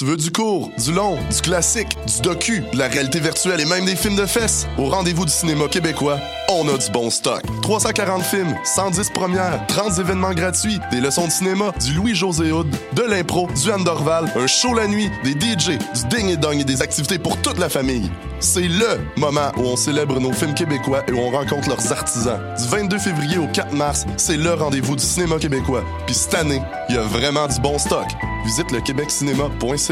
Tu 0.00 0.06
veux 0.06 0.16
du 0.16 0.30
court, 0.30 0.70
du 0.82 0.94
long, 0.94 1.18
du 1.30 1.42
classique, 1.42 1.94
du 2.06 2.22
docu, 2.22 2.64
de 2.72 2.78
la 2.78 2.88
réalité 2.88 3.20
virtuelle 3.20 3.60
et 3.60 3.66
même 3.66 3.84
des 3.84 3.94
films 3.94 4.16
de 4.16 4.24
fesses? 4.24 4.66
Au 4.78 4.88
rendez-vous 4.88 5.26
du 5.26 5.30
cinéma 5.30 5.68
québécois, 5.68 6.18
on 6.48 6.66
a 6.70 6.78
du 6.78 6.90
bon 6.90 7.10
stock. 7.10 7.42
340 7.60 8.22
films, 8.22 8.54
110 8.64 9.10
premières, 9.10 9.62
30 9.66 9.98
événements 9.98 10.32
gratuits, 10.32 10.80
des 10.90 11.02
leçons 11.02 11.26
de 11.26 11.30
cinéma, 11.30 11.74
du 11.84 11.92
Louis-José 11.92 12.50
Hood, 12.50 12.74
de 12.94 13.02
l'impro, 13.02 13.46
du 13.62 13.70
Anne 13.70 13.84
un 13.86 14.46
show 14.46 14.72
la 14.72 14.86
nuit, 14.86 15.10
des 15.22 15.32
DJ, 15.32 15.76
du 15.76 16.16
ding 16.16 16.30
et 16.30 16.38
dong 16.38 16.58
et 16.58 16.64
des 16.64 16.80
activités 16.80 17.18
pour 17.18 17.36
toute 17.42 17.58
la 17.58 17.68
famille. 17.68 18.10
C'est 18.38 18.68
LE 18.68 19.00
moment 19.18 19.52
où 19.58 19.64
on 19.64 19.76
célèbre 19.76 20.18
nos 20.18 20.32
films 20.32 20.54
québécois 20.54 21.02
et 21.08 21.12
où 21.12 21.18
on 21.18 21.30
rencontre 21.30 21.68
leurs 21.68 21.92
artisans. 21.92 22.40
Du 22.58 22.68
22 22.68 22.98
février 22.98 23.36
au 23.36 23.46
4 23.48 23.74
mars, 23.74 24.06
c'est 24.16 24.38
le 24.38 24.54
rendez-vous 24.54 24.96
du 24.96 25.04
cinéma 25.04 25.36
québécois. 25.36 25.84
Puis 26.06 26.14
cette 26.14 26.32
année, 26.32 26.62
il 26.88 26.94
y 26.94 26.98
a 26.98 27.02
vraiment 27.02 27.46
du 27.48 27.60
bon 27.60 27.78
stock. 27.78 28.06
Visite 28.46 28.70
le 28.72 28.80
québeccinéma.ca. 28.80 29.89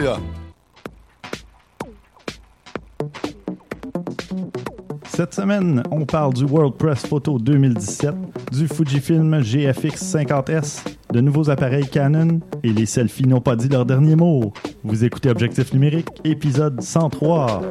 Cette 5.05 5.35
semaine, 5.35 5.83
on 5.91 6.05
parle 6.05 6.35
du 6.35 6.45
World 6.45 6.75
Press 6.75 7.05
Photo 7.05 7.39
2017, 7.39 8.15
du 8.53 8.69
Fujifilm 8.69 9.41
GFX 9.41 10.15
50S, 10.15 10.85
de 11.13 11.21
nouveaux 11.21 11.51
appareils 11.51 11.89
Canon 11.89 12.41
et 12.63 12.73
les 12.73 12.87
selfies 12.87 13.27
n'ont 13.27 13.41
pas 13.41 13.57
dit 13.57 13.69
leur 13.69 13.85
dernier 13.85 14.15
mot. 14.15 14.53
Vous 14.85 15.05
écoutez 15.05 15.31
Objectif 15.31 15.73
numérique, 15.73 16.09
épisode 16.25 16.81
103. 16.81 17.62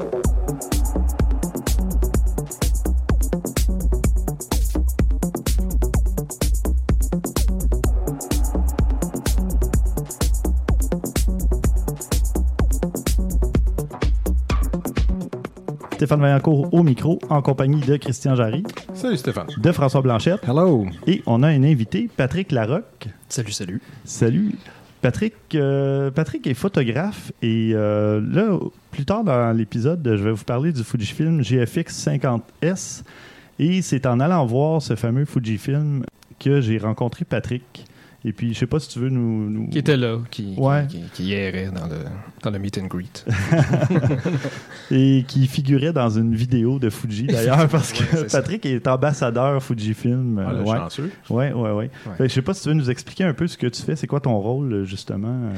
Stéphane 15.97 16.21
Vaillancourt 16.21 16.71
au 16.75 16.83
micro, 16.83 17.17
en 17.27 17.41
compagnie 17.41 17.81
de 17.81 17.97
Christian 17.97 18.35
Jarry, 18.35 18.63
Salut 18.93 19.17
Stéphane. 19.17 19.47
de 19.57 19.71
François 19.71 20.01
Blanchette, 20.03 20.41
Hello. 20.47 20.85
et 21.07 21.23
on 21.25 21.41
a 21.41 21.47
un 21.47 21.63
invité, 21.63 22.07
Patrick 22.15 22.51
Larocque. 22.51 23.07
Salut, 23.29 23.51
salut. 23.51 23.81
Salut. 24.05 24.53
Patrick, 25.01 25.33
euh, 25.55 26.11
Patrick 26.11 26.45
est 26.45 26.53
photographe 26.53 27.31
et 27.41 27.71
euh, 27.73 28.21
là, 28.31 28.59
plus 28.91 29.05
tard 29.05 29.23
dans 29.23 29.51
l'épisode, 29.57 30.01
je 30.05 30.23
vais 30.23 30.31
vous 30.31 30.43
parler 30.43 30.71
du 30.71 30.83
Fujifilm 30.83 31.41
GFX 31.41 32.07
50S 32.07 33.01
et 33.57 33.81
c'est 33.81 34.05
en 34.05 34.19
allant 34.19 34.45
voir 34.45 34.83
ce 34.83 34.95
fameux 34.95 35.25
Fujifilm 35.25 36.03
que 36.39 36.61
j'ai 36.61 36.77
rencontré 36.77 37.25
Patrick. 37.25 37.85
Et 38.27 38.33
puis, 38.33 38.53
je 38.53 38.59
sais 38.59 38.67
pas 38.67 38.79
si 38.79 38.89
tu 38.89 38.99
veux 38.99 39.07
nous... 39.09 39.49
nous- 39.49 39.69
Qui 39.69 39.77
était 39.77 39.95
là, 39.95 40.17
qui, 40.29 40.53
qui- 40.55 40.59
Ouais. 40.59 40.85
qui, 40.89 40.99
qui 41.13 41.33
errait 41.33 41.71
dans 41.71 41.87
le, 41.87 41.95
dans 42.43 42.51
le 42.51 42.59
meet 42.59 42.77
and 42.77 42.87
greet. 42.87 43.25
Et 44.91 45.23
qui 45.27 45.47
figurait 45.47 45.93
dans 45.93 46.09
une 46.09 46.35
vidéo 46.35 46.77
de 46.79 46.89
Fuji 46.89 47.23
d'ailleurs 47.27 47.67
parce 47.69 47.93
que 47.93 47.99
Ouais, 47.99 48.07
c'est 48.11 48.29
ça. 48.29 48.39
Patrick 48.39 48.65
est 48.65 48.85
ambassadeur 48.87 49.63
Fujifilm. 49.63 50.43
Ah, 50.45 50.51
euh, 50.51 50.63
ouais. 50.63 50.77
chanceux. 50.77 51.11
Ouais, 51.29 51.53
ouais, 51.53 51.71
ouais. 51.71 51.89
Ouais. 52.05 52.15
Fait 52.17 52.27
je 52.29 52.33
sais 52.33 52.41
pas 52.41 52.53
si 52.53 52.63
tu 52.63 52.69
veux 52.69 52.75
nous 52.75 52.89
expliquer 52.89 53.23
un 53.23 53.33
peu 53.33 53.47
ce 53.47 53.57
que 53.57 53.67
tu 53.67 53.81
fais. 53.81 53.95
C'est 53.95 54.07
quoi 54.07 54.19
ton 54.19 54.37
rôle, 54.37 54.83
justement? 54.83 55.51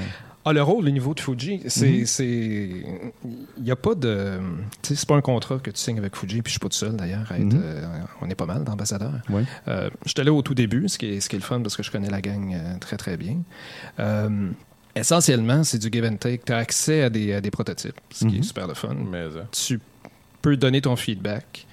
Ah, 0.46 0.54
le 0.54 0.64
rôle 0.64 0.88
au 0.88 0.90
niveau 0.90 1.14
de 1.14 1.20
Fuji, 1.20 1.62
c'est. 1.68 1.90
Mhm. 1.90 3.12
Il 3.58 3.64
n'y 3.64 3.72
a 3.72 3.76
pas 3.76 3.94
de. 3.94 4.40
Tu 4.82 4.90
sais, 4.90 4.96
c'est 4.96 5.08
pas 5.08 5.16
un 5.16 5.22
contrat 5.22 5.60
que 5.60 5.70
tu 5.70 5.78
signes 5.80 5.98
avec 6.00 6.16
Fuji, 6.16 6.42
puis 6.42 6.50
je 6.50 6.52
suis 6.54 6.60
pas 6.60 6.70
tout 6.70 6.78
seul 6.78 6.96
d'ailleurs. 6.96 7.32
Mhm. 7.38 7.52
euh, 7.62 7.86
on 8.22 8.30
est 8.30 8.36
pas 8.36 8.46
mal 8.46 8.64
d'ambassadeurs. 8.64 9.14
Ouais. 9.30 9.44
Euh, 9.68 9.90
J'étais 10.06 10.24
là 10.24 10.32
au 10.34 10.42
tout 10.42 10.56
début, 10.56 10.88
ce 10.88 10.98
qui, 10.98 11.08
est, 11.08 11.20
ce 11.20 11.28
qui 11.30 11.36
est 11.36 11.40
le 11.40 11.46
fun 11.46 11.60
parce 11.62 11.76
que 11.76 11.84
je 11.84 11.92
connais 11.92 12.10
la 12.10 12.22
gang 12.22 12.54
euh, 12.54 12.78
très 12.80 12.98
très 12.98 13.18
bien. 13.18 13.38
Essentiellement, 14.96 15.64
c'est 15.64 15.78
du 15.78 15.90
give 15.92 16.04
and 16.06 16.16
take. 16.18 16.42
Tu 16.46 16.52
as 16.54 16.58
accès 16.58 17.04
à 17.04 17.10
des, 17.10 17.34
à 17.34 17.42
des 17.42 17.52
prototypes, 17.52 18.00
ce 18.12 18.26
qui 18.26 18.34
Mhm. 18.36 18.40
est 18.40 18.44
super 18.44 18.68
le 18.68 18.74
fun. 18.74 18.96
Mais 19.10 19.26
tu 19.52 19.80
peux 20.42 20.58
donner 20.58 20.82
ton 20.82 20.96
feedback. 20.96 21.68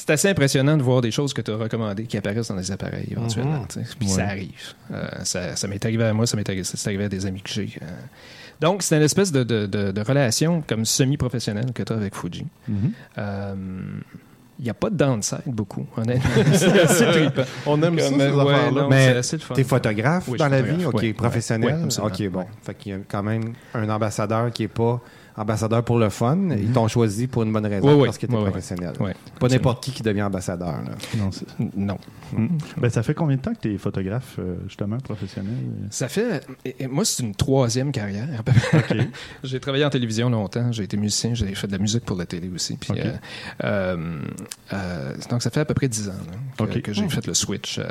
C'est 0.00 0.10
assez 0.10 0.28
impressionnant 0.28 0.76
de 0.76 0.82
voir 0.82 1.00
des 1.00 1.10
choses 1.10 1.34
que 1.34 1.42
tu 1.42 1.50
as 1.50 1.56
recommandées 1.56 2.04
qui 2.04 2.16
apparaissent 2.16 2.48
dans 2.48 2.54
les 2.54 2.70
appareils 2.70 3.08
éventuellement. 3.10 3.64
tu 3.68 3.80
sais. 3.80 3.86
Puis 3.98 4.08
Ouais. 4.08 4.14
ça 4.14 4.26
arrive. 4.26 4.74
Euh, 4.92 5.08
ça 5.24 5.56
ça 5.56 5.66
m'est 5.66 5.84
arrivé 5.84 6.04
à 6.04 6.12
moi, 6.12 6.24
ça 6.26 6.36
m'est 6.36 6.48
arrivé, 6.48 6.62
arrivé 6.86 7.04
à 7.04 7.08
des 7.08 7.26
amis 7.26 7.42
que 7.42 7.50
j'ai. 7.50 7.68
euh. 7.82 7.86
Donc, 8.60 8.82
c'est 8.84 8.96
une 8.96 9.02
espèce 9.02 9.32
de, 9.32 9.42
de- 9.42 9.66
de- 9.66 9.90
de 9.90 10.00
relation 10.00 10.62
comme 10.66 10.84
semi-professionnelle 10.84 11.72
que 11.72 11.82
tu 11.82 11.92
as 11.92 11.96
avec 11.96 12.14
Fuji. 12.14 12.46
Mhm. 12.68 12.92
Euh, 13.18 13.54
Il 14.60 14.64
n'y 14.64 14.70
a 14.70 14.74
pas 14.74 14.90
de 14.90 14.96
downside 14.96 15.42
beaucoup, 15.46 15.86
honnêtement. 15.96 16.30
c'est 16.52 16.80
assez 16.80 17.04
trippant. 17.06 17.42
on 17.66 17.80
aime 17.82 17.96
ça, 17.98 18.08
ces 18.08 18.20
euh, 18.20 18.44
ouais, 18.44 18.70
non, 18.72 18.88
Mais. 18.88 19.20
T'es 19.54 19.62
photographe 19.62 20.26
Oui, 20.26 20.36
dans 20.38 20.48
la 20.48 20.62
vie, 20.62 20.84
ok, 20.84 20.94
ouais. 20.94 21.12
professionnel. 21.12 21.84
Ouais, 21.86 22.00
ok, 22.04 22.28
bon. 22.30 22.44
Fait 22.62 22.74
qu'il 22.74 22.92
y 22.92 22.94
a 22.96 22.98
quand 23.08 23.22
même 23.22 23.52
un 23.74 23.88
ambassadeur 23.88 24.52
qui 24.52 24.64
est 24.64 24.68
pas 24.68 25.00
ambassadeur 25.38 25.84
pour 25.84 25.98
le 25.98 26.08
fun. 26.10 26.36
Mhm. 26.36 26.58
Ils 26.60 26.72
t'ont 26.72 26.88
choisi 26.88 27.26
pour 27.26 27.42
une 27.44 27.52
bonne 27.52 27.66
raison, 27.66 27.86
Oui, 27.88 27.94
oui. 27.94 28.04
parce 28.06 28.18
que 28.18 28.26
t'es 28.26 28.32
Oui, 28.32 28.38
oui. 28.42 28.50
professionnel. 28.50 28.92
Ouais. 29.00 29.14
Pas 29.38 29.48
n'importe 29.48 29.82
qui 29.84 29.92
qui 29.92 30.02
devient 30.02 30.22
ambassadeur. 30.22 30.68
là. 30.82 30.90
Non, 31.16 31.30
c'est- 31.30 31.46
Non. 31.76 31.98
Mhm. 32.32 32.58
Ben, 32.76 32.90
ça 32.90 33.02
fait 33.02 33.14
combien 33.14 33.36
de 33.36 33.42
temps 33.42 33.54
que 33.54 33.60
tu 33.60 33.74
es 33.74 33.78
photographe, 33.78 34.36
euh, 34.38 34.56
justement, 34.66 34.98
professionnel? 34.98 35.54
Ça 35.90 36.08
fait. 36.08 36.46
et- 36.64 36.76
et 36.80 36.86
moi, 36.86 37.04
c'est 37.04 37.22
une 37.22 37.34
troisième 37.34 37.92
carrière. 37.92 38.28
à 38.38 38.42
peu 38.42 38.52
près. 38.52 38.78
OK. 39.02 39.08
J'ai 39.44 39.60
travaillé 39.60 39.84
en 39.84 39.90
télévision 39.90 40.28
longtemps, 40.30 40.70
j'ai 40.72 40.84
été 40.84 40.96
musicien, 40.96 41.34
j'ai 41.34 41.54
fait 41.54 41.66
de 41.66 41.72
la 41.72 41.78
musique 41.78 42.04
pour 42.04 42.16
la 42.16 42.26
télé 42.26 42.48
aussi. 42.48 42.76
Puis, 42.76 42.92
euh, 43.00 43.12
euh, 43.64 44.20
euh, 44.72 45.14
donc, 45.30 45.42
ça 45.42 45.50
fait 45.50 45.60
à 45.60 45.64
peu 45.64 45.74
près 45.74 45.88
dix 45.88 46.08
ans 46.08 46.12
là, 46.58 46.66
que, 46.66 46.92
j'ai 46.92 47.04
Oh. 47.04 47.08
fait 47.08 47.26
le 47.26 47.34
switch 47.34 47.78
euh, 47.78 47.84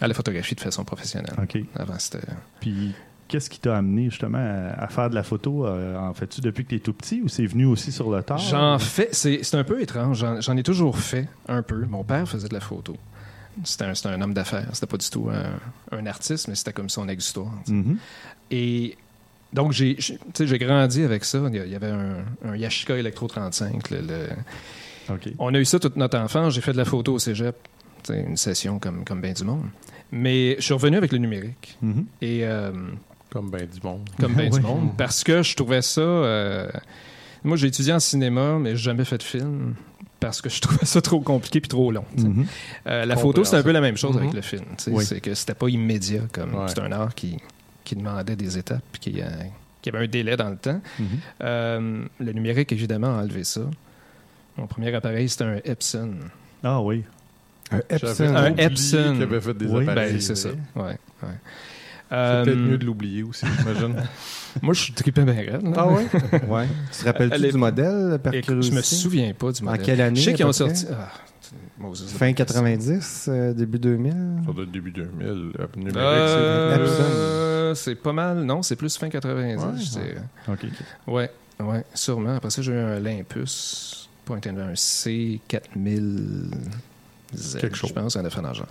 à 0.00 0.08
la 0.08 0.14
photographie 0.14 0.54
de 0.54 0.60
façon 0.60 0.84
professionnelle. 0.84 1.34
OK. 1.42 1.58
Avant, 1.76 1.98
c'était. 1.98 2.26
Puis, 2.60 2.92
qu'est-ce 3.32 3.48
qui 3.50 3.58
t'a 3.58 3.76
amené, 3.78 4.10
justement, 4.10 4.38
à, 4.38 4.84
à 4.84 4.88
faire 4.88 5.08
de 5.10 5.14
la 5.14 5.22
photo? 5.22 5.66
euh, 5.66 5.96
en 5.98 6.12
fais-tu 6.14 6.40
depuis 6.42 6.64
que 6.64 6.68
tu 6.70 6.76
es 6.76 6.80
tout 6.80 6.92
petit 6.92 7.20
ou 7.22 7.28
c'est 7.28 7.46
venu 7.46 7.64
aussi 7.64 7.90
sur 7.90 8.10
le 8.14 8.22
tard? 8.22 8.38
J'en 8.38 8.78
fais, 8.78 9.08
c'est 9.12 9.54
un 9.54 9.64
peu 9.64 9.80
étrange, 9.80 10.24
j'en 10.40 10.56
ai 10.56 10.62
toujours 10.62 10.98
fait 10.98 11.28
un 11.48 11.62
peu. 11.62 11.84
Mon 11.86 12.04
père 12.04 12.28
faisait 12.28 12.48
de 12.48 12.54
la 12.54 12.60
photo. 12.60 12.94
C'était 13.64 13.84
un, 14.06 14.20
homme 14.22 14.32
d'affaires, 14.34 14.68
c'était 14.72 14.86
pas 14.86 14.96
du 14.96 15.08
tout 15.10 15.28
un, 15.30 15.96
un 15.98 16.06
artiste, 16.06 16.48
mais 16.48 16.54
c'était 16.54 16.72
comme 16.72 16.88
son 16.88 17.08
exutoire. 17.08 17.52
sais. 17.66 17.72
Mhm. 17.72 17.96
Et 18.50 18.96
donc, 19.52 19.72
j'ai 19.72 19.96
grandi 20.58 21.02
avec 21.02 21.24
ça. 21.24 21.38
Il 21.52 21.56
y 21.70 21.74
avait 21.74 21.90
un, 21.90 22.16
un 22.44 22.56
Yashica 22.56 22.96
Electro 22.96 23.26
35. 23.28 23.90
le- 23.90 24.00
le, 24.00 24.26
OK. 25.10 25.28
On 25.38 25.52
a 25.54 25.58
eu 25.58 25.64
ça 25.64 25.78
toute 25.78 25.96
notre 25.96 26.16
enfance. 26.18 26.54
J'ai 26.54 26.60
fait 26.62 26.72
de 26.72 26.78
la 26.78 26.84
photo 26.86 27.14
au 27.14 27.18
cégep, 27.18 27.56
une 28.08 28.36
session 28.36 28.78
comme, 28.78 29.04
comme 29.04 29.20
bien 29.20 29.32
du 29.32 29.44
monde. 29.44 29.64
Mais 30.10 30.56
je 30.58 30.62
suis 30.62 30.74
revenu 30.74 30.96
avec 30.96 31.12
le 31.12 31.18
numérique. 31.18 31.76
Mhm. 31.82 32.06
Et 32.22 32.40
euh, 32.44 32.72
Comme 33.32 33.50
ben 33.50 33.66
du 33.66 33.80
monde. 33.82 34.08
comme 34.20 34.34
bien 34.34 34.44
Ouais. 34.50 34.58
du 34.58 34.60
monde, 34.60 34.90
parce 34.98 35.24
que 35.24 35.42
je 35.42 35.56
trouvais 35.56 35.80
ça. 35.82 36.00
euh, 36.02 36.68
moi, 37.44 37.56
j'ai 37.56 37.68
étudié 37.68 37.92
en 37.92 37.98
cinéma, 38.00 38.58
mais 38.60 38.70
j'ai 38.76 38.82
jamais 38.84 39.04
fait 39.06 39.16
de 39.18 39.22
film 39.22 39.74
parce 40.20 40.40
que 40.42 40.48
je 40.50 40.60
trouvais 40.60 40.84
ça 40.84 41.00
trop 41.00 41.18
compliqué 41.20 41.60
puis 41.60 41.68
trop 41.68 41.90
long. 41.90 42.04
Mhm. 42.16 42.46
Euh, 42.86 43.04
la 43.06 43.16
photo, 43.16 43.42
c'est 43.44 43.56
un 43.56 43.62
peu 43.62 43.72
la 43.72 43.80
même 43.80 43.96
chose 43.96 44.16
avec 44.16 44.28
Mhm. 44.30 44.36
le 44.36 44.42
film. 44.42 44.64
Oui. 44.88 45.04
C'est 45.04 45.20
que 45.20 45.34
c'était 45.34 45.54
pas 45.54 45.68
immédiat. 45.68 46.22
comme 46.32 46.54
Ouais. 46.54 46.66
C'est 46.68 46.78
un 46.80 46.92
art 46.92 47.14
qui, 47.14 47.38
qui 47.84 47.96
demandait 47.96 48.36
des 48.36 48.58
étapes 48.58 48.84
puis 48.92 49.00
qui, 49.12 49.20
euh, 49.22 49.26
qui 49.80 49.88
avait 49.88 50.04
un 50.04 50.06
délai 50.06 50.36
dans 50.36 50.50
le 50.50 50.56
temps. 50.56 50.80
Mhm. 51.00 51.06
Euh, 51.42 52.04
le 52.20 52.32
numérique, 52.32 52.70
évidemment, 52.70 53.18
a 53.18 53.22
enlevé 53.22 53.42
ça. 53.44 53.62
Mon 54.58 54.66
premier 54.66 54.94
appareil, 54.94 55.28
c'était 55.28 55.44
un 55.44 55.56
Epson. 55.64 56.10
Ah 56.62 56.80
oui. 56.82 57.02
Un 57.72 57.80
Epson. 57.88 58.36
Un 58.36 58.54
Epson. 58.56 59.12
qu'il 59.14 59.22
avait 59.22 59.40
fait 59.40 59.54
des 59.54 59.66
Oui, 59.66 59.82
appareils. 59.84 60.12
Ben, 60.12 60.20
c'est 60.20 60.36
ça. 60.36 60.50
Ouais, 60.76 60.96
ouais. 61.22 61.28
Euh, 62.12 62.44
C'est 62.44 62.50
peut-être 62.50 62.62
mieux 62.62 62.78
de 62.78 62.84
l'oublier 62.84 63.22
aussi, 63.22 63.46
j'imagine. 63.58 63.94
Moi, 64.62 64.74
je 64.74 64.80
suis 64.82 64.92
trippé 64.92 65.22
bien 65.24 65.32
raide. 65.34 65.62
là. 65.62 65.70
Ah 65.76 65.86
ouais? 65.88 66.06
ouais. 66.48 66.66
Tu 66.92 66.98
te 67.00 67.04
rappelles-tu 67.06 67.34
Elle 67.36 67.44
est- 67.46 67.52
du 67.52 67.56
modèle, 67.58 68.18
par 68.22 68.34
Écoute, 68.34 68.44
je 68.48 68.68
curiosité? 68.68 68.76
me 68.76 68.82
souviens 68.82 69.32
pas 69.32 69.50
du 69.52 69.62
En 69.62 69.64
modèle. 69.70 69.82
quelle 69.86 70.00
année, 70.02 70.20
Je 70.20 70.24
sais 70.24 70.32
qu'ils 70.34 70.42
à 70.44 70.46
ont 70.46 70.50
peu 70.50 70.52
sorti. 70.52 70.86
Ah, 70.92 71.08
Moses, 71.78 72.06
Fin 72.12 72.32
90, 72.32 73.26
euh, 73.28 73.52
début 73.54 73.78
2000? 73.78 74.12
Ça 74.46 74.52
doit 74.52 74.64
être 74.64 74.70
début 74.70 74.90
2000. 74.90 75.10
euh, 75.22 75.52
numérique, 75.76 75.96
Euh, 75.96 76.86
euh, 77.00 77.74
c'est 77.74 77.94
pas 77.94 78.12
mal. 78.12 78.42
Non, 78.44 78.62
c'est 78.62 78.76
plus 78.76 78.96
fin 78.96 79.08
90. 79.08 79.62
Ouais, 79.62 79.70
je 79.78 79.84
sais. 79.84 80.14
OK. 80.48 80.58
ok. 80.64 81.12
Ouais, 81.14 81.30
ouais, 81.60 81.84
sûrement. 81.94 82.36
Après 82.36 82.50
ça, 82.50 82.62
j'ai 82.62 82.72
eu 82.72 82.76
un 82.78 82.96
Olympus, 82.98 84.08
point 84.24 84.40
and 84.48 84.58
un 84.58 84.72
C4000. 84.74 86.50
Z, 87.34 87.58
Quelque 87.60 87.76
chose. 87.76 87.90
Je 87.90 87.94
pense, 87.94 88.16
un 88.16 88.24
affaire 88.24 88.42
d'argent. 88.42 88.64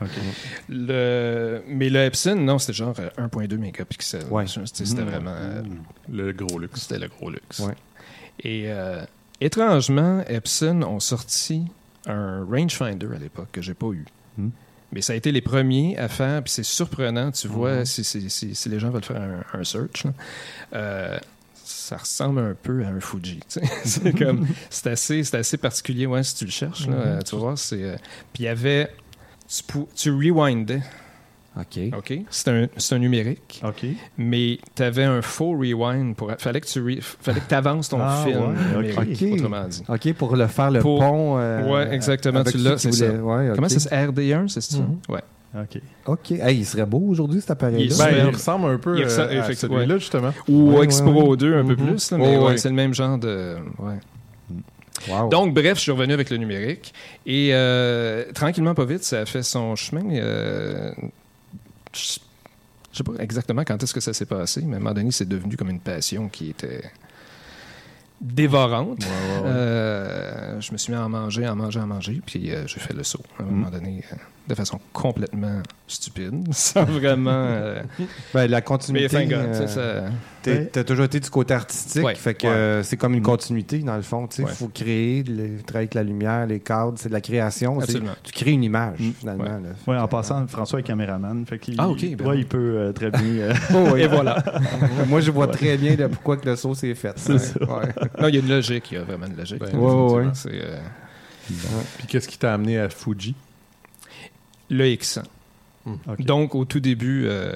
Le... 0.70 1.62
Mais 1.68 1.90
le 1.90 2.00
Epson, 2.00 2.36
non, 2.36 2.60
c'était 2.60 2.74
genre 2.74 2.96
euh, 3.00 3.10
1.2 3.18 3.58
mégapixels. 3.58 4.26
Ouais. 4.30 4.46
C'était 4.48 4.86
c'était 4.86 5.02
Mhm. 5.02 5.10
vraiment. 5.10 5.34
euh, 5.36 5.62
c'est 6.08 6.12
Le 6.16 6.32
gros 6.34 6.60
luxe. 6.60 6.82
C'était 6.82 7.00
le 7.00 7.08
gros 7.08 7.30
luxe. 7.30 7.60
Ouais. 7.60 7.74
Et 8.44 8.64
euh, 8.72 9.04
étrangement, 9.40 10.24
Epson 10.28 10.82
ont 10.84 11.00
sorti 11.00 11.64
un 12.08 12.44
rangefinder 12.46 13.08
à 13.16 13.20
l'époque 13.20 13.50
que 13.52 13.62
j'ai 13.62 13.74
pas 13.76 13.88
eu. 13.92 14.06
Hmm. 14.38 14.50
Mais 14.94 15.02
ça 15.02 15.14
a 15.14 15.16
été 15.16 15.32
les 15.32 15.42
premiers 15.42 15.98
à 15.98 16.08
faire, 16.10 16.44
puis 16.44 16.52
c'est 16.52 16.64
surprenant, 16.64 17.32
tu 17.32 17.48
vois, 17.48 17.78
Mhm. 17.80 17.86
si, 17.86 18.04
si- 18.04 18.30
si- 18.30 18.56
si 18.56 18.70
les 18.70 18.80
gens 18.80 18.90
veulent 18.90 19.04
faire 19.04 19.22
un, 19.22 19.60
un 19.60 19.64
search, 19.64 20.04
là, 20.06 20.12
euh, 20.74 21.18
ça 21.72 21.98
ressemble 21.98 22.40
un 22.40 22.56
peu 22.62 22.84
à 22.86 22.90
un 22.90 23.00
Fuji. 23.00 23.40
c'est 23.84 24.18
comme, 24.18 24.48
c'est 24.70 24.88
assez, 24.92 25.24
c'est 25.24 25.38
assez 25.38 25.58
particulier, 25.58 26.06
ouais, 26.06 26.24
si 26.24 26.36
tu 26.36 26.46
le 26.46 26.52
cherches, 26.52 26.88
là, 26.88 26.96
Mhm. 26.96 27.02
euh, 27.06 27.20
tu 27.22 27.36
voir, 27.36 27.58
c'est, 27.58 27.84
euh, 27.84 27.96
puis 28.34 28.44
il 28.44 28.46
y 28.46 28.50
avait, 28.50 28.90
tu, 29.48 29.64
pou- 29.64 29.90
tu 29.96 30.12
rewindais, 30.12 30.82
OK. 31.60 31.80
ok, 31.98 32.14
c'est 32.30 32.48
un, 32.50 32.68
c'est 32.78 32.96
un 32.96 33.00
numérique, 33.00 33.62
OK. 33.66 33.86
mais 34.18 34.60
tu 34.74 34.84
avais 34.84 35.04
un 35.04 35.22
faux 35.22 35.52
rewind 35.52 36.16
pour 36.16 36.32
fallait 36.38 36.62
que 36.62 36.68
tu 36.68 36.80
re- 36.82 37.02
fallait 37.02 37.42
que 37.42 37.54
avances 37.54 37.90
ton 37.90 38.00
Ah, 38.02 38.24
film 38.26 38.40
ouais, 38.78 39.34
autrement 39.34 39.68
dit. 39.68 39.84
OK, 39.90 40.14
pour 40.14 40.36
le 40.38 40.48
faire 40.48 40.72
le 40.72 40.80
Pour- 40.80 41.00
pont. 41.00 41.38
euh, 41.40 41.68
Ouais, 41.70 41.94
exactement, 41.94 42.44
tu 42.46 42.58
l'as, 42.58 42.78
c'est 42.78 42.94
ça. 42.94 43.12
ouais. 43.12 43.52
Comment 43.54 43.68
ça 43.68 43.80
c'est 43.82 43.90
RD1, 43.94 44.48
c'est 44.48 44.62
ça? 44.62 44.78
Mhm. 44.78 45.00
Ouais. 45.10 45.22
OK. 45.56 45.82
OK. 46.06 46.32
Hey, 46.32 46.60
il 46.60 46.66
serait 46.66 46.86
beau 46.86 47.00
aujourd'hui, 47.08 47.42
cet 47.42 47.50
Il 47.50 47.52
appareil-là. 47.54 47.94
est 47.96 47.98
Ben, 48.14 48.28
il 48.30 48.34
ressemble 48.36 48.68
un 48.68 48.78
peu 48.78 48.98
Il 48.98 49.04
euh, 49.04 49.28
à 49.28 49.34
effectivement, 49.44 49.78
celui-là, 49.78 49.98
justement. 49.98 50.34
Ou 50.48 50.72
Ouais, 50.72 50.88
ouais. 50.88 51.38
2 51.38 51.56
un 51.58 51.66
peu 51.66 51.76
Mhm. 51.76 51.88
plus, 51.88 52.12
là, 52.12 52.18
mais 52.18 52.58
c'est 52.58 52.70
le 52.70 52.76
même 52.76 52.94
genre 52.94 53.18
de 53.18 53.58
ouais. 53.80 53.96
Wow. 55.10 55.30
Donc, 55.30 55.54
bref, 55.56 55.78
je 55.78 55.82
suis 55.82 55.92
revenu 55.92 56.14
avec 56.14 56.30
le 56.30 56.38
numérique. 56.38 56.94
Et 57.26 57.50
euh, 57.54 58.26
tranquillement, 58.34 58.76
pas 58.76 58.86
vite, 58.86 59.04
ça 59.04 59.22
a 59.22 59.26
fait 59.26 59.42
son 59.44 59.76
chemin. 59.76 60.04
euh, 60.16 60.92
je 61.94 62.20
je 62.94 62.98
sais 62.98 63.04
pas 63.04 63.14
exactement 63.20 63.64
quand 63.64 63.82
est-ce 63.82 63.94
que 63.94 64.02
ça 64.02 64.12
s'est 64.14 64.26
passé, 64.26 64.62
mais 64.66 64.74
à 64.74 64.76
un 64.76 64.80
moment 64.80 64.94
donné, 64.94 65.12
c'est 65.12 65.28
devenu 65.28 65.56
comme 65.56 65.70
une 65.70 65.80
passion 65.80 66.28
qui 66.28 66.50
était 66.50 66.84
dévorante. 68.22 69.06
Euh, 69.46 70.60
je 70.60 70.72
me 70.72 70.78
suis 70.78 70.94
mis 70.94 71.00
à 71.00 71.06
en 71.06 71.10
manger, 71.10 71.46
à 71.46 71.54
en 71.54 71.56
manger, 71.56 71.80
à 71.80 71.84
en 71.84 71.88
manger, 71.88 72.22
puis 72.26 72.52
euh, 72.52 72.64
j'ai 72.68 72.80
fait 72.80 72.94
le 72.94 73.04
saut 73.04 73.22
à 73.40 73.44
un 73.44 73.46
moment 73.46 73.70
donné 73.70 74.04
euh, 74.12 74.16
de 74.48 74.56
façon 74.56 74.80
complètement 74.94 75.62
stupide, 75.88 76.48
sans 76.52 76.84
vraiment. 76.86 77.32
euh, 77.32 77.82
Ben, 78.34 78.50
la 78.50 78.62
continuité. 78.62 79.18
euh, 79.34 80.10
T'as 80.72 80.84
toujours 80.84 81.06
été 81.06 81.20
du 81.20 81.30
côté 81.30 81.54
artistique, 81.54 82.04
Ouais. 82.04 82.16
fait 82.16 82.34
que 82.34 82.48
Ouais. 82.48 82.54
euh, 82.54 82.84
c'est 82.84 82.98
comme 82.98 83.14
une 83.14 83.22
continuité 83.22 83.80
dans 83.80 83.96
le 83.96 84.02
fond. 84.02 84.28
Il 84.38 84.46
Ouais. 84.46 84.52
faut 84.52 84.70
créer, 84.70 85.22
le, 85.24 85.58
travailler 85.62 85.84
avec 85.86 85.94
la 85.94 86.04
lumière, 86.04 86.48
les 86.48 86.60
cadres, 86.60 86.94
c'est 86.98 87.10
de 87.10 87.14
la 87.14 87.22
création. 87.22 87.80
Absolument. 87.80 88.14
Tu 88.24 88.32
crées 88.32 88.52
une 88.52 88.64
image, 88.64 89.00
Mm. 89.00 89.12
finalement. 89.20 89.60
Ouais, 89.88 89.98
en 89.98 90.08
passant, 90.08 90.48
François 90.48 90.80
est 90.80 90.84
caméraman. 90.84 91.46
Fait 91.46 91.60
qu'il, 91.60 91.76
Ah, 91.78 91.90
ok, 91.90 92.00
ben 92.02 92.26
ouais, 92.26 92.32
oui. 92.34 92.40
il 92.40 92.46
peut 92.48 92.58
euh, 92.78 92.92
très 92.92 93.12
bien. 93.12 93.22
euh, 93.22 93.54
Oh, 93.74 93.90
oui. 93.94 94.02
Et 94.02 94.08
voilà. 94.08 94.44
Moi, 95.08 95.22
je 95.22 95.30
vois 95.32 95.48
très 95.48 95.78
bien 95.78 95.96
de 95.96 96.08
pourquoi 96.08 96.38
que 96.38 96.48
le 96.50 96.56
saut 96.56 96.74
s'est 96.74 96.96
fait. 96.96 97.14
C'est 97.18 97.38
ça. 97.38 97.60
Ouais. 98.16 98.22
Non, 98.24 98.28
il 98.28 98.36
y 98.36 98.38
a 98.38 98.42
une 98.42 98.50
logique, 98.50 98.92
il 98.92 98.96
y 98.96 98.98
a 98.98 99.04
vraiment 99.04 99.26
une 99.28 99.36
logique. 99.38 99.60
Ben, 99.60 99.76
ouais, 99.76 100.26
ouais. 100.26 100.32
C'est 100.34 100.50
euh, 100.54 100.80
Puis 101.98 102.08
qu'est-ce 102.08 102.28
qui 102.28 102.38
t'a 102.38 102.54
amené 102.54 102.80
à 102.80 102.90
Fuji? 102.90 103.36
le 104.70 104.86
X100. 104.86 105.24
OK. 105.86 106.22
Donc, 106.22 106.56
au 106.56 106.64
tout 106.66 106.80
début, 106.80 107.26
euh, 107.28 107.54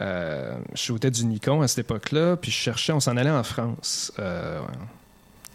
euh, 0.00 0.56
je 0.74 0.78
shootais 0.82 1.10
du 1.10 1.24
Nikon 1.24 1.62
à 1.62 1.68
cette 1.68 1.78
époque-là, 1.80 2.36
puis 2.36 2.50
je 2.50 2.56
cherchais, 2.56 2.92
on 2.92 2.98
s'en 3.00 3.16
allait 3.16 3.30
en 3.30 3.42
France. 3.44 4.12
euh, 4.18 4.60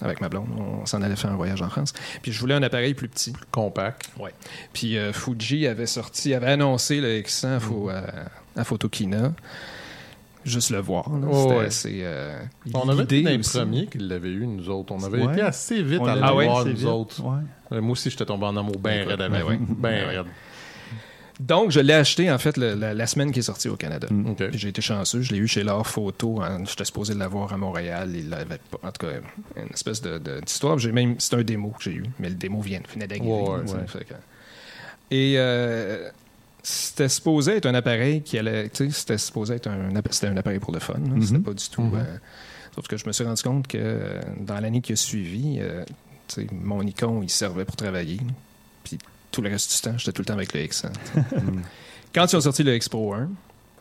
avec 0.04 0.20
ma 0.22 0.30
blonde, 0.30 0.48
on 0.58 0.86
s'en 0.88 1.02
allait 1.04 1.16
faire 1.16 1.32
un 1.32 1.36
voyage 1.36 1.62
en 1.62 1.70
France. 1.70 1.94
Puis 2.24 2.32
je 2.32 2.40
voulais 2.40 2.56
un 2.56 2.64
appareil 2.64 2.94
plus 2.96 3.08
petit. 3.10 3.34
Compact. 3.52 4.10
Puis 4.74 4.98
euh, 4.98 5.12
Fuji 5.14 5.68
avait 5.68 5.86
sorti, 5.86 6.34
avait 6.34 6.48
annoncé 6.52 7.02
le 7.02 7.20
X100 7.20 7.48
à, 7.48 7.58
Fo- 7.60 7.92
à, 7.92 8.60
à 8.60 8.64
Photokina. 8.64 9.34
Juste 10.44 10.72
le 10.72 10.80
voir. 10.80 11.06
Oh, 11.08 11.42
C'était 11.44 11.56
ouais. 11.60 11.66
assez. 11.66 12.00
euh, 12.04 12.40
On 12.74 12.90
avait 12.90 13.04
été 13.04 13.22
les 13.22 13.38
premiers 13.40 13.86
qui 13.88 13.98
l'avaient 14.00 14.30
eu, 14.32 14.48
nous 14.48 14.70
autres. 14.70 14.92
On 14.94 15.04
avait 15.04 15.24
Ouais. 15.24 15.34
été 15.34 15.42
assez 15.42 15.84
vite 15.84 16.00
on 16.02 16.06
à 16.06 16.14
Ah 16.14 16.16
l'avoir, 16.16 16.60
assez 16.62 16.70
nous 16.70 16.76
vite. 16.76 16.88
autres. 16.88 17.22
Ouais. 17.24 17.80
Moi 17.82 17.92
aussi, 17.92 18.10
j'étais 18.10 18.26
tombé 18.26 18.46
en 18.46 18.58
amour 18.58 18.80
bien 18.80 19.06
raide 19.06 19.18
ben 19.20 19.34
avec. 19.34 19.48
ouais. 19.48 19.60
Ben 19.78 20.08
raide. 20.08 20.26
Donc, 21.40 21.72
je 21.72 21.80
l'ai 21.80 21.94
acheté, 21.94 22.30
en 22.32 22.38
fait, 22.38 22.56
le- 22.58 22.76
la, 22.76 22.94
la 22.94 23.08
semaine 23.08 23.32
qui 23.32 23.40
est 23.40 23.44
sortie 23.44 23.68
au 23.68 23.76
Canada. 23.76 24.08
Mm. 24.12 24.34
J'ai 24.52 24.68
été 24.70 24.82
chanceux, 24.82 25.22
je 25.22 25.32
l'ai 25.32 25.40
eu 25.40 25.48
chez 25.48 25.64
L'Art 25.64 25.88
Photo. 25.88 26.40
hein, 26.42 26.60
J'étais 26.68 26.86
supposé 26.86 27.16
l'avoir 27.16 27.52
à 27.54 27.58
Montréal. 27.58 28.12
Il 28.16 28.30
l'avait 28.30 28.60
pas. 28.70 28.78
En 28.88 28.92
tout 28.92 29.08
cas, 29.08 29.14
une 29.58 29.70
espèce 29.74 30.02
de- 30.02 30.20
de- 30.20 30.40
d'histoire. 30.42 30.78
J'ai 30.78 30.92
même, 30.92 31.16
c'est 31.18 31.36
un 31.36 31.42
démo 31.42 31.70
que 31.70 31.84
j'ai 31.84 31.94
eu, 31.94 32.04
mais 32.20 32.30
le 32.30 32.36
démo 32.36 32.62
vient, 32.62 32.82
venait 32.94 33.08
d'arriver. 33.08 33.28
Et 35.10 35.34
euh, 35.38 36.10
c'était 36.64 37.10
supposé 37.10 37.58
être 37.58 37.66
un 37.66 37.74
appareil 37.74 38.22
qui 38.22 38.38
allait. 38.38 38.70
C'était 38.74 39.18
supposé 39.18 39.56
être 39.56 39.68
un, 39.68 39.90
c'était 40.12 40.28
un 40.28 40.38
appareil 40.38 40.60
pour 40.60 40.74
le 40.74 40.80
fun. 40.80 41.00
Mhm. 41.00 41.22
C'était 41.22 41.40
pas 41.40 41.54
du 41.54 41.70
tout. 41.70 41.82
Mhm. 41.82 41.96
euh, 41.96 42.18
sauf 42.76 42.88
que 42.88 42.98
je 42.98 43.06
me 43.08 43.12
suis 43.12 43.24
rendu 43.24 43.42
compte 43.42 43.68
que 43.68 43.78
euh, 43.80 44.22
dans 44.40 44.60
l'année 44.60 44.82
qui 44.82 44.94
a 44.94 44.96
suivi, 44.96 45.58
euh, 45.60 45.84
mon 46.52 46.84
Nikon, 46.84 47.22
il 47.24 47.30
servait 47.30 47.66
pour 47.66 47.76
travailler. 47.76 48.20
Puis 48.84 48.98
tout 49.32 49.42
le 49.42 49.50
reste 49.50 49.76
du 49.76 49.82
temps, 49.82 49.98
j'étais 49.98 50.12
tout 50.12 50.22
le 50.22 50.26
temps 50.26 50.34
avec 50.34 50.54
le 50.54 50.62
X1. 50.62 50.92
Quand 52.14 52.32
ils 52.32 52.36
ont 52.36 52.42
sorti 52.42 52.64
le 52.64 52.76
X 52.76 52.90
Pro 52.90 53.14
1, 53.14 53.30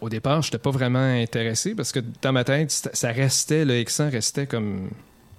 au 0.00 0.08
départ, 0.08 0.42
je 0.42 0.48
n'étais 0.48 0.58
pas 0.58 0.70
vraiment 0.70 0.98
intéressé 0.98 1.74
parce 1.74 1.92
que 1.92 2.00
dans 2.22 2.32
ma 2.32 2.44
tête, 2.44 2.70
ça 2.70 2.90
ça 2.94 3.12
restait, 3.12 3.64
le 3.64 3.74
X100 3.74 4.10
restait 4.10 4.46
comme 4.46 4.88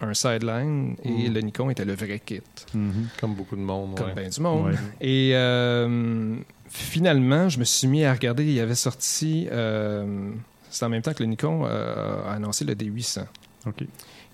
un 0.02 0.14
sideline 0.14 0.96
et 1.04 1.30
Mm. 1.30 1.34
le 1.34 1.42
Nikon 1.42 1.70
était 1.70 1.86
le 1.86 1.94
vrai 1.94 2.20
kit, 2.26 2.42
Mhm. 2.74 3.08
Comme 3.20 3.36
beaucoup 3.36 3.56
de 3.56 3.62
monde. 3.62 3.96
comme 3.98 4.08
ouais. 4.08 4.14
ben 4.14 4.30
du 4.30 4.42
monde. 4.42 4.72
Ouais. 4.72 4.76
Et 5.02 5.32
euh, 5.36 6.36
finalement, 6.70 7.50
je 7.50 7.60
me 7.60 7.64
suis 7.64 7.88
mis 7.88 8.04
à 8.04 8.14
regarder, 8.14 8.44
il 8.44 8.54
y 8.54 8.60
avait 8.60 8.76
sorti, 8.76 9.48
euh, 9.52 10.32
c'est 10.70 10.86
en 10.86 10.90
même 10.90 11.02
temps 11.02 11.14
que 11.14 11.22
le 11.24 11.30
Nikon 11.30 11.66
euh, 11.66 12.24
a 12.26 12.34
annoncé 12.34 12.66
le 12.66 12.74
D800 12.76 13.26
OK. 13.68 13.84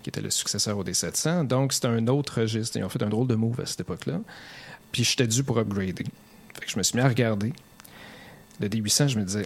qui 0.03 0.09
était 0.09 0.21
le 0.21 0.29
successeur 0.29 0.77
au 0.77 0.83
D700. 0.83 1.47
Donc, 1.47 1.73
c'était 1.73 1.87
un 1.87 2.07
autre 2.07 2.41
registre. 2.41 2.77
Ils 2.77 2.83
ont 2.83 2.89
fait 2.89 3.03
un 3.03 3.09
drôle 3.09 3.27
de 3.27 3.35
move 3.35 3.59
à 3.59 3.65
cette 3.65 3.81
époque-là. 3.81 4.19
Puis, 4.91 5.03
j'étais 5.03 5.27
dû 5.27 5.43
pour 5.43 5.57
upgrader. 5.59 6.05
Fait 6.53 6.65
que 6.65 6.71
je 6.71 6.77
me 6.77 6.83
suis 6.83 6.97
mis 6.97 7.03
à 7.03 7.07
regarder. 7.09 7.51
Le 8.59 8.69
D800, 8.69 9.07
je 9.09 9.19
me 9.19 9.24
disais, 9.25 9.45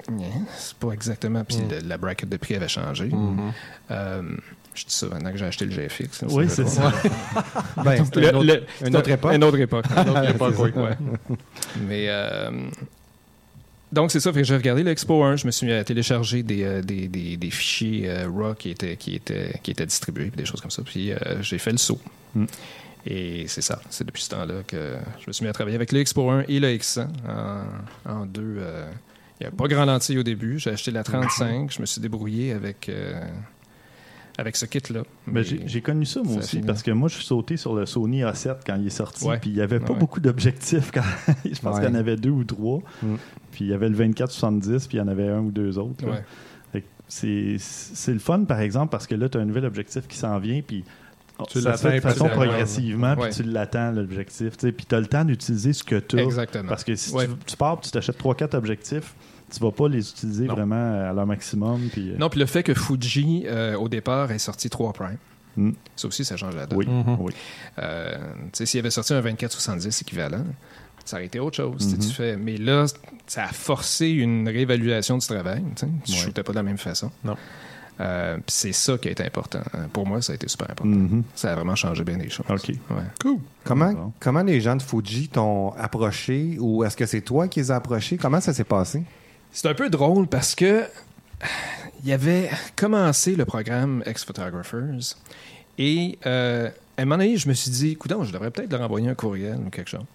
c'est 0.57 0.75
pas 0.77 0.91
exactement. 0.91 1.43
Puis, 1.43 1.57
Mm. 1.57 1.69
le- 1.69 1.87
la 1.87 1.97
bracket 1.97 2.29
de 2.29 2.37
prix 2.37 2.55
avait 2.55 2.67
changé. 2.69 3.05
Mhm. 3.07 3.51
Euh, 3.89 4.21
je 4.73 4.85
dis 4.85 4.93
ça 4.93 5.07
maintenant 5.07 5.31
que 5.31 5.37
j'ai 5.37 5.45
acheté 5.45 5.65
le 5.65 5.71
GFX. 5.71 6.21
là, 6.21 6.27
Oui, 6.31 6.45
c'est 6.49 6.67
ça. 6.67 6.91
Ben, 7.83 8.03
Le- 8.15 8.29
une 8.29 8.35
autre, 8.35 8.45
le- 8.45 8.87
une 8.87 8.95
autre 8.95 9.09
époque. 9.09 9.33
Une 9.33 9.43
autre 9.43 9.59
époque. 9.59 9.85
Ouais. 10.75 10.97
Mais 11.87 12.05
euh, 12.09 12.51
donc 13.91 14.11
c'est 14.11 14.19
ça, 14.21 14.31
fait 14.31 14.41
que 14.41 14.47
j'ai 14.47 14.55
regardé 14.55 14.83
l'Expo 14.83 15.21
1, 15.23 15.35
je 15.35 15.45
me 15.45 15.51
suis 15.51 15.67
mis 15.67 15.73
à 15.73 15.83
télécharger 15.83 16.43
des, 16.43 16.63
euh, 16.63 16.81
des, 16.81 17.07
des, 17.09 17.35
des 17.35 17.49
fichiers 17.51 18.09
euh, 18.09 18.29
RAW 18.29 18.53
qui 18.55 18.69
étaient, 18.69 18.95
qui, 18.95 19.15
étaient, 19.15 19.59
qui 19.61 19.71
étaient 19.71 19.85
distribués, 19.85 20.27
puis 20.27 20.37
des 20.37 20.45
choses 20.45 20.61
comme 20.61 20.71
ça. 20.71 20.81
Puis 20.83 21.11
euh, 21.11 21.17
j'ai 21.41 21.57
fait 21.57 21.71
le 21.71 21.77
saut. 21.77 21.99
Mm. 22.33 22.45
Et 23.07 23.45
c'est 23.47 23.61
ça, 23.61 23.81
c'est 23.89 24.05
depuis 24.05 24.21
ce 24.23 24.29
temps-là 24.29 24.61
que 24.65 24.95
je 25.19 25.23
me 25.27 25.33
suis 25.33 25.43
mis 25.43 25.49
à 25.49 25.53
travailler 25.53 25.75
avec 25.75 25.91
le 25.91 25.99
Expo 25.99 26.29
1 26.29 26.45
et 26.47 26.59
le 26.59 26.67
X100 26.69 27.07
en, 27.27 28.09
en 28.11 28.25
deux. 28.25 28.57
euh, 28.59 28.89
il 29.39 29.43
n'y 29.43 29.47
avait 29.47 29.55
pas 29.57 29.67
grand 29.67 29.85
lentille 29.85 30.19
au 30.19 30.23
début. 30.23 30.59
J'ai 30.59 30.69
acheté 30.69 30.91
la 30.91 31.03
35. 31.03 31.71
Je 31.71 31.81
me 31.81 31.85
suis 31.87 31.99
débrouillé 31.99 32.51
avec, 32.53 32.87
euh, 32.89 33.19
avec 34.41 34.55
ce 34.57 34.65
kit-là. 34.65 35.01
Ben, 35.27 35.33
Mais- 35.33 35.43
j'ai, 35.67 35.81
connu 35.81 36.05
ça, 36.05 36.21
moi 36.24 36.33
ça 36.33 36.39
aussi, 36.39 36.60
parce 36.62 36.83
que 36.83 36.91
moi, 36.91 37.07
je 37.10 37.15
suis 37.15 37.25
sauté 37.25 37.57
sur 37.57 37.74
le 37.74 37.86
Sony 37.86 38.21
A7 38.24 38.57
quand 38.65 38.75
il 38.75 38.88
est 38.88 38.89
sorti, 38.89 39.25
Ouais. 39.25 39.38
puis 39.39 39.50
il 39.51 39.55
n'y 39.55 39.62
avait 39.62 39.79
pas 39.79 39.93
Ouais. 39.93 40.00
beaucoup 40.00 40.19
d'objectifs. 40.19 40.91
Quand... 40.93 41.01
je 41.45 41.60
pense 41.62 41.75
Ouais. 41.77 41.81
qu'il 41.86 41.89
y 41.89 41.95
en 41.95 42.00
avait 42.00 42.17
deux 42.17 42.29
ou 42.31 42.43
trois. 42.43 42.81
Mm. 43.01 43.15
Puis 43.51 43.65
il 43.65 43.67
y 43.69 43.74
avait 43.74 43.89
le 43.89 43.95
24-70, 43.95 44.88
puis 44.88 44.98
il 44.98 45.00
y 45.00 45.01
en 45.01 45.07
avait 45.07 45.27
un 45.29 45.39
ou 45.39 45.51
deux 45.51 45.77
autres. 45.77 46.05
Ouais. 46.05 46.24
C'est, 47.07 47.57
le 48.13 48.19
fun, 48.19 48.45
par 48.45 48.62
exemple, 48.62 48.89
parce 48.89 49.05
que 49.05 49.15
là, 49.15 49.27
tu 49.27 49.38
as 49.38 49.41
un 49.41 49.45
nouvel 49.45 49.65
objectif 49.65 50.07
qui 50.07 50.17
s'en 50.17 50.39
vient, 50.39 50.62
puis 50.65 50.86
Tu 51.50 51.60
ça 51.60 51.75
se 51.75 51.88
fait 51.88 51.95
de 51.95 52.00
façon 52.01 52.29
progressivement, 52.29 53.15
Ouais. 53.15 53.29
puis 53.29 53.38
tu 53.38 53.43
l'attends, 53.43 53.91
l'objectif. 53.91 54.55
Puis 54.57 54.86
tu 54.88 54.95
as 54.95 55.00
le 55.00 55.07
temps 55.07 55.25
d'utiliser 55.25 55.74
ce 55.74 55.83
que 55.83 55.95
tu 55.95 56.17
as. 56.19 56.24
Exactement. 56.24 56.69
Parce 56.69 56.83
que 56.86 56.95
si 56.95 57.13
Ouais. 57.13 57.27
tu, 57.27 57.33
tu 57.48 57.57
pars, 57.57 57.79
puis 57.79 57.88
tu 57.88 57.91
t'achètes 57.91 58.17
3-4 58.17 58.53
objectifs, 58.55 59.13
tu 59.51 59.60
vas 59.60 59.72
pas 59.72 59.88
les 59.89 60.10
utiliser 60.10 60.46
Non. 60.46 60.53
vraiment 60.55 61.10
à 61.10 61.13
leur 61.13 61.25
maximum. 61.25 61.81
Puis, 61.91 62.12
euh, 62.12 62.17
Non, 62.17 62.29
puis 62.29 62.39
le 62.39 62.46
fait 62.46 62.63
que 62.63 62.74
Fuji, 62.74 63.43
euh, 63.46 63.75
au 63.77 63.89
départ, 63.89 64.31
est 64.31 64.39
sorti 64.39 64.70
3 64.70 64.93
Prime, 64.93 65.17
Mm. 65.58 65.72
ça 65.98 66.08
aussi, 66.08 66.24
ça 66.24 66.38
change 66.38 66.55
la 66.55 66.65
donne. 66.65 66.79
Oui, 66.79 66.88
Mhm. 66.88 67.17
oui. 67.20 67.34
Euh, 67.79 68.15
s'il 68.53 68.79
avait 68.79 68.89
sorti 68.89 69.13
un 69.13 69.20
24-70 69.22 70.01
équivalent, 70.01 70.46
ça 71.03 71.17
aurait 71.17 71.25
été 71.25 71.39
autre 71.39 71.58
chose. 71.58 71.89
tu 71.93 72.00
tu 72.00 72.13
fais, 72.13 72.38
mais 72.38 72.55
là, 72.58 72.86
ça 73.27 73.43
a 73.43 73.48
forcé 73.48 74.08
une 74.10 74.48
réévaluation 74.48 75.17
du 75.17 75.27
travail. 75.27 75.62
Tu 75.75 75.86
ne 75.86 75.91
Ouais. 75.91 76.00
shootais 76.08 76.43
pas 76.43 76.53
de 76.53 76.58
la 76.58 76.63
même 76.63 76.77
façon. 76.77 77.12
Non. 77.24 77.36
Euh, 78.00 78.36
puis 78.38 78.43
c'est 78.48 78.72
ça 78.72 78.98
qui 78.98 79.10
a 79.10 79.12
été 79.12 79.24
important. 79.24 79.60
Pour 79.93 80.08
moi, 80.08 80.22
ça 80.22 80.31
a 80.31 80.36
été 80.36 80.48
super 80.48 80.72
important. 80.72 80.89
Mhm. 80.89 81.24
Ça 81.36 81.51
a 81.51 81.55
vraiment 81.55 81.75
changé 81.75 82.03
bien 82.03 82.17
les 82.17 82.29
choses. 82.29 82.46
OK. 82.50 82.70
Ouais. 82.70 83.36
Comment, 83.63 83.91
Bon. 83.93 84.13
comment 84.20 84.41
les 84.43 84.60
gens 84.62 84.75
de 84.75 84.81
Fuji 84.81 85.27
t'ont 85.27 85.74
approché 85.74 86.58
ou 86.60 86.84
est-ce 86.84 86.96
que 86.98 87.05
c'est 87.05 87.22
toi 87.22 87.48
qui 87.48 87.60
les 87.60 87.72
as 87.72 87.75
approchés? 87.75 88.17
Comment 88.17 88.39
ça 88.41 88.53
s'est 88.53 88.63
passé? 88.63 89.03
C'est 89.51 89.67
un 89.67 89.74
peu 89.74 89.89
drôle 89.89 90.27
parce 90.27 90.55
que 90.55 90.86
il 92.03 92.10
y 92.10 92.13
avait 92.13 92.50
commencé 92.75 93.36
le 93.36 93.46
programme 93.46 94.01
Ex-Photographers 94.05 95.15
et 95.77 96.17
euh, 96.25 96.70
à 96.98 97.01
un 97.01 97.05
moment 97.05 97.17
donné, 97.17 97.38
je 97.38 97.48
me 97.50 97.53
suis 97.53 97.72
dit, 97.72 97.91
écoute, 97.91 98.12
je 98.24 98.31
devrais 98.31 98.51
peut-être 98.51 98.72
leur 98.72 98.81
envoyer 98.81 99.10
un 99.10 99.15
courriel 99.15 99.58
ou 99.65 99.70
quelque 99.70 99.89
chose. 99.89 100.05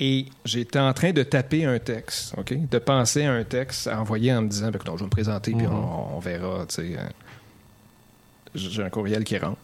Et 0.00 0.26
j'étais 0.44 0.78
en 0.78 0.92
train 0.94 1.12
de 1.12 1.22
taper 1.22 1.64
un 1.66 1.78
texte, 1.78 2.34
OK? 2.38 2.54
De 2.68 2.78
penser 2.78 3.24
à 3.24 3.32
un 3.32 3.44
texte 3.44 3.86
à 3.86 4.00
envoyer 4.00 4.32
en 4.32 4.42
me 4.42 4.48
disant, 4.48 4.70
écoute, 4.70 4.82
je 4.86 4.96
vais 4.98 5.04
me 5.04 5.10
présenter 5.10 5.52
puis 5.52 5.66
on, 5.66 6.16
on 6.16 6.18
verra, 6.20 6.64
tu 6.66 6.74
sais. 6.76 6.96
euh, 6.98 7.02
J'ai 8.54 8.82
un 8.82 8.90
courriel 8.90 9.24
qui 9.24 9.36
rentre. 9.38 9.58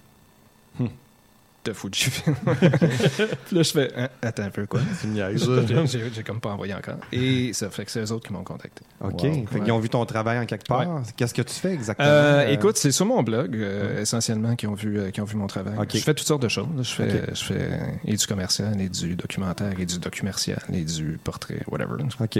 De 1.66 1.73
Fujifilm. 1.73 2.37
puis 2.44 2.68
là, 3.56 3.62
je 3.62 3.70
fais, 3.73 3.90
Hein, 3.96 4.08
attends 4.23 4.44
un 4.44 4.50
peu, 4.50 4.66
quoi? 4.66 4.78
Me 5.04 5.11
niaises. 5.11 5.49
J'ai 5.90 6.11
j'ai 6.14 6.23
comme 6.23 6.40
pas 6.40 6.50
envoyé 6.50 6.75
encore. 6.75 6.96
Et 7.12 7.52
ça 7.52 7.70
fait 7.70 7.85
que 7.85 7.90
c'est 7.90 8.00
eux 8.00 8.12
autres 8.12 8.26
qui 8.28 8.32
m'ont 8.32 8.44
contacté. 8.44 8.82
OK. 9.00 9.12
Wow. 9.23 9.46
Fait 9.50 9.61
qu'ils 9.61 9.73
ont 9.73 9.78
vu 9.80 9.88
ton 9.88 10.04
travail 10.06 10.38
en 10.38 10.46
quelque 10.46 10.66
part. 10.66 10.85
Qu'est-ce 11.16 11.35
que 11.35 11.42
tu 11.42 11.54
fais 11.54 11.73
exactement? 11.73 12.08
Euh, 12.08 12.44
Euh, 12.46 12.49
écoute, 12.52 12.76
c'est 12.76 12.92
sur 12.92 13.06
mon 13.06 13.23
blog, 13.23 13.56
euh, 13.56 14.02
essentiellement, 14.02 14.54
qui 14.56 14.66
ont, 14.66 14.75
vu, 14.75 14.99
euh, 14.99 15.11
qui 15.11 15.20
ont 15.20 15.25
vu 15.25 15.37
mon 15.37 15.46
travail. 15.46 15.75
Ok. 15.78 15.90
Je 15.94 15.99
fais 15.99 16.14
toutes 16.14 16.26
sortes 16.26 16.42
de 16.42 16.49
choses. 16.49 16.66
Je 16.78 16.82
fais, 16.82 17.23
je 17.35 17.44
fais 17.44 17.70
et 18.04 18.14
du 18.16 18.26
commercial, 18.26 18.80
et 18.80 18.88
du 18.88 19.16
documentaire, 19.16 19.73
et 19.78 19.87
du 19.87 19.99
documentiel, 19.99 20.58
et 20.73 20.82
du 20.85 21.18
portrait, 21.25 21.61
whatever. 21.68 22.02
OK. 22.20 22.38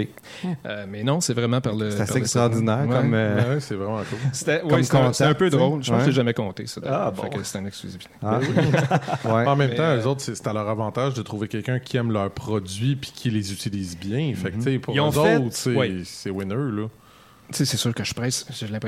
Euh, 0.65 0.85
mais 0.89 1.03
non, 1.03 1.19
c'est 1.21 1.33
vraiment 1.33 1.59
par 1.61 1.73
le. 1.75 1.91
C'est 1.91 2.01
assez 2.01 2.17
extraordinaire 2.17 2.85
Ouais. 2.87 2.95
comme... 2.95 3.13
euh, 3.13 3.55
Ouais, 3.55 3.59
c'est 3.59 3.75
vraiment 3.75 3.97
cool. 3.97 4.19
C'était 4.31 4.61
comme 4.61 4.83
c'était 4.83 4.97
un, 4.97 5.13
c'était 5.13 5.33
peu 5.35 5.49
drôle. 5.49 5.83
Je 5.83 5.89
pense 5.89 5.99
Ouais. 5.99 6.05
que 6.05 6.11
j'ai 6.11 6.15
jamais 6.15 6.33
compté 6.33 6.67
ça. 6.67 6.81
Ah, 6.85 7.11
Fait 7.15 7.21
bon. 7.29 7.37
que 7.37 7.43
c'est 7.43 7.59
une 7.59 7.67
exclusivité. 7.67 8.09
ah. 8.23 8.39
ouais. 8.39 8.45
En 9.25 9.55
même 9.55 9.73
temps, 9.75 9.83
euh, 9.83 10.01
eux 10.01 10.07
autres, 10.07 10.21
c'est 10.21 10.47
à 10.47 10.53
leur 10.53 10.67
avantage 10.69 11.13
de 11.13 11.21
trouver 11.21 11.47
quelqu'un 11.47 11.79
qui 11.79 11.97
aime 11.97 12.11
leurs 12.11 12.31
produits 12.31 12.95
puis 12.95 13.11
qui 13.13 13.29
les 13.29 13.51
utilise 13.53 13.97
bien. 13.97 14.33
Fait 14.35 14.51
que, 14.51 14.61
sais, 14.61 14.79
pour 14.79 14.93
Ils 14.95 14.99
ont 15.01 15.09
eux 15.09 15.11
fait- 15.11 15.37
autres, 15.37 15.55
c'est 15.55 15.75
ouais. 15.75 16.01
c'est 16.05 16.29
winner, 16.29 16.55
là. 16.55 16.87
Tu 17.49 17.59
sais, 17.59 17.65
c'est 17.65 17.77
sûr 17.77 17.93
que 17.95 18.03
je 18.03 18.13
prêche, 18.13 18.43
je, 18.51 18.65
l'ai- 18.65 18.79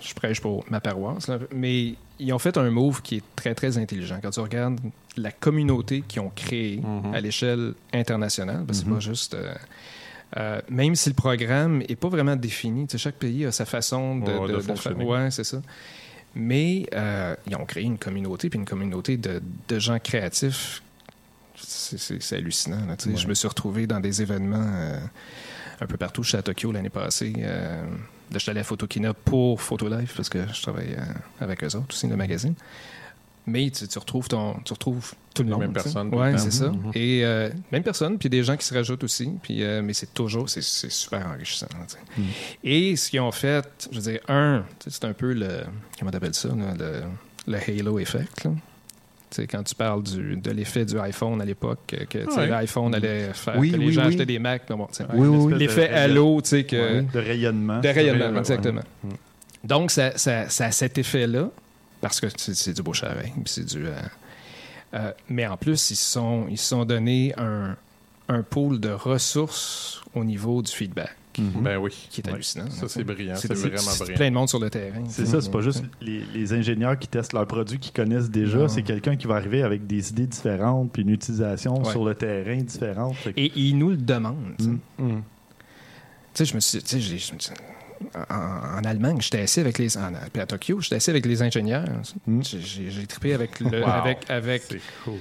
je 0.00 0.14
prêche 0.14 0.40
pour 0.42 0.62
ma 0.68 0.80
paroisse, 0.80 1.26
là, 1.28 1.38
mais 1.54 1.94
ils 2.18 2.30
ont 2.34 2.38
fait 2.38 2.58
un 2.58 2.70
move 2.70 3.00
qui 3.00 3.16
est 3.16 3.22
très, 3.34 3.54
très 3.54 3.78
intelligent. 3.78 4.18
Quand 4.22 4.28
tu 4.30 4.40
regardes 4.40 4.78
la 5.16 5.30
communauté 5.32 6.02
qu'ils 6.06 6.20
ont 6.20 6.30
créée 6.36 6.82
Mhm. 6.84 7.14
à 7.14 7.20
l'échelle 7.20 7.72
internationale, 7.94 8.64
parce 8.66 8.80
que 8.80 8.84
c'est 8.86 8.92
pas 8.92 9.00
juste... 9.00 9.34
euh, 9.34 9.54
euh, 10.36 10.60
même 10.70 10.94
si 10.94 11.08
le 11.10 11.14
programme 11.14 11.78
n'est 11.88 11.96
pas 11.96 12.08
vraiment 12.08 12.36
défini, 12.36 12.86
tu 12.86 12.92
sais, 12.92 12.98
chaque 12.98 13.16
pays 13.16 13.44
a 13.46 13.52
sa 13.52 13.64
façon 13.64 14.16
de, 14.18 14.30
Ouais, 14.32 14.48
de 14.48 14.58
faire- 14.60 14.64
fonctionner. 14.76 15.04
Ouais, 15.06 15.30
c'est 15.30 15.44
ça. 15.44 15.62
Mais 16.34 16.86
euh, 16.94 17.34
ils 17.46 17.54
ont 17.56 17.64
créé 17.66 17.84
une 17.84 17.98
communauté, 17.98 18.48
puis 18.48 18.58
une 18.58 18.64
communauté 18.64 19.16
de, 19.16 19.42
de 19.68 19.78
gens 19.78 19.98
créatifs. 19.98 20.82
C'est- 21.56 22.32
hallucinant. 22.34 22.84
là. 22.86 22.96
Je 23.16 23.26
me 23.26 23.34
suis 23.34 23.46
retrouvé 23.48 23.86
dans 23.86 24.00
des 24.00 24.22
événements 24.22 24.66
euh, 24.74 24.98
un 25.80 25.86
peu 25.86 25.96
partout. 25.96 26.22
Je 26.22 26.30
suis 26.30 26.38
à 26.38 26.42
Tokyo 26.42 26.72
l'année 26.72 26.88
passée. 26.90 27.32
Euh, 27.38 27.84
je 28.32 28.38
suis 28.38 28.50
allé 28.50 28.60
à 28.60 28.64
Photokina 28.64 29.12
pour 29.14 29.60
Photolife 29.60 30.14
parce 30.16 30.28
que 30.28 30.46
je 30.52 30.62
travaille 30.62 30.94
euh, 30.98 31.04
avec 31.40 31.62
eux 31.62 31.76
autres 31.76 31.86
aussi, 31.90 32.08
le 32.08 32.16
magazine. 32.16 32.54
Mais 33.46 33.70
tu, 33.70 33.88
tu 33.88 33.98
retrouves 33.98 34.28
ton, 34.28 34.54
tu 34.64 34.72
retrouves 34.72 35.14
tout 35.34 35.42
le 35.42 35.50
monde. 35.50 35.62
le 35.62 36.16
Ouais, 36.16 36.32
temps. 36.32 36.38
c'est 36.38 36.52
ça. 36.52 36.68
Mhm. 36.68 36.92
Et 36.94 37.24
euh, 37.24 37.50
même 37.72 37.82
personne, 37.82 38.16
puis 38.18 38.28
des 38.28 38.44
gens 38.44 38.56
qui 38.56 38.64
se 38.64 38.72
rajoutent 38.72 39.02
aussi. 39.02 39.30
Puis, 39.42 39.64
euh, 39.64 39.82
mais 39.82 39.94
c'est 39.94 40.14
toujours, 40.14 40.48
c'est 40.48 40.62
c'est 40.62 40.90
super 40.92 41.26
enrichissant. 41.26 41.66
Mhm. 42.16 42.24
Et 42.62 42.94
ce 42.96 43.10
qu'ils 43.10 43.20
ont 43.20 43.32
fait, 43.32 43.88
je 43.90 43.96
veux 43.98 44.12
dire, 44.12 44.20
un, 44.28 44.64
c'est 44.86 45.04
un 45.04 45.12
peu 45.12 45.32
le, 45.32 45.62
comment 45.98 46.10
t'appelles 46.12 46.34
ça, 46.34 46.48
là, 46.48 46.74
le, 46.78 47.52
le 47.52 47.58
Halo 47.80 47.98
effect. 47.98 48.44
Là. 48.44 48.50
Tu 49.30 49.36
sais, 49.40 49.46
quand 49.46 49.62
tu 49.64 49.74
parles 49.74 50.02
du, 50.02 50.36
de 50.36 50.50
l'effet 50.50 50.84
du 50.84 50.98
iPhone 51.00 51.40
à 51.40 51.44
l'époque, 51.46 51.96
que 52.08 52.18
Ouais. 52.36 52.46
l'iPhone 52.48 52.94
allait 52.94 53.32
faire 53.32 53.56
Oui, 53.58 53.72
que 53.72 53.76
les 53.78 53.86
oui, 53.86 53.92
gens 53.94 54.02
oui. 54.02 54.08
achetaient 54.08 54.26
des 54.26 54.38
Macs. 54.38 54.68
bon, 54.68 54.86
tu 54.86 54.96
sais, 54.96 55.04
Oui, 55.14 55.26
oui, 55.26 55.38
oui. 55.52 55.54
L'effet 55.58 55.88
Halo, 55.88 56.40
tu 56.42 56.50
sais, 56.50 56.64
que, 56.64 57.00
De 57.00 57.18
rayonnement. 57.18 57.80
de 57.80 57.88
rayonnement, 57.88 58.18
rayonnement, 58.18 58.38
exactement. 58.40 58.82
ouais. 59.04 59.10
Donc, 59.64 59.90
ça, 59.90 60.16
ça, 60.18 60.48
ça 60.50 60.66
a 60.66 60.70
cet 60.72 60.98
effet-là, 60.98 61.48
parce 62.02 62.20
que 62.20 62.26
c'est 62.36 62.74
du 62.74 62.82
beau 62.82 62.92
charret, 62.92 63.32
puis 63.34 63.42
c'est 63.46 63.64
du... 63.64 63.86
euh, 63.86 63.92
euh, 64.94 65.12
mais 65.30 65.46
en 65.46 65.56
plus, 65.56 65.90
ils 65.90 65.96
se 65.96 66.04
sont, 66.12 66.46
ils 66.50 66.58
sont 66.58 66.84
donné 66.84 67.32
un, 67.38 67.76
un 68.28 68.42
pool 68.42 68.78
de 68.78 68.90
ressources 68.90 70.02
au 70.14 70.22
niveau 70.24 70.60
du 70.60 70.70
feedback, 70.70 71.16
Mhm. 71.38 71.62
Ben 71.62 71.78
oui. 71.78 71.92
qui 72.10 72.20
est 72.20 72.28
hallucinant. 72.28 72.68
Ça, 72.68 72.88
c'est 72.88 73.04
brillant. 73.04 73.36
C'est 73.36 73.50
vraiment 73.54 73.78
c'est 73.78 74.00
brillant. 74.04 74.16
plein 74.18 74.28
de 74.28 74.34
monde 74.34 74.48
sur 74.50 74.58
le 74.58 74.68
terrain. 74.68 75.02
C'est 75.08 75.24
ça, 75.24 75.40
c'est 75.40 75.50
pas 75.50 75.62
juste 75.62 75.82
les, 76.02 76.22
les 76.34 76.52
ingénieurs 76.52 76.98
qui 76.98 77.08
testent 77.08 77.32
leurs 77.32 77.46
produits 77.46 77.78
qu'ils 77.78 77.94
connaissent 77.94 78.28
déjà, 78.28 78.68
c'est 78.68 78.82
quelqu'un 78.82 79.16
qui 79.16 79.26
va 79.26 79.36
arriver 79.36 79.62
avec 79.62 79.86
des 79.86 80.10
idées 80.10 80.26
différentes 80.26 80.92
puis 80.92 81.00
une 81.00 81.08
utilisation 81.08 81.82
Ouais. 81.82 81.90
sur 81.90 82.04
le 82.04 82.14
terrain 82.14 82.56
différente. 82.58 83.16
Et 83.34 83.50
ils 83.56 83.78
nous 83.78 83.88
le 83.88 83.96
demandent. 83.96 84.54
tu 84.58 84.64
sais. 84.64 84.70
Mm. 84.70 84.80
Mm. 84.98 85.22
Tu 85.22 85.24
sais, 86.34 86.44
je 86.44 86.54
me 86.54 86.60
suis. 86.60 86.82
Tu 86.82 87.00
en, 88.30 88.78
en 88.78 88.84
Allemagne, 88.84 89.18
j'étais 89.20 89.40
assis 89.40 89.60
avec 89.60 89.78
les. 89.78 89.96
En, 89.96 90.12
puis 90.32 90.42
à 90.42 90.46
Tokyo, 90.46 90.80
j'étais 90.80 90.96
assis 90.96 91.10
avec 91.10 91.26
les 91.26 91.42
ingénieurs. 91.42 91.84
Mm. 92.26 92.40
J'ai- 92.42 93.06
trippé 93.06 93.34
avec, 93.34 93.60
le, 93.60 93.80
Wow. 93.82 93.88
avec, 93.88 94.18
avec, 94.30 94.62
cool. 95.04 95.14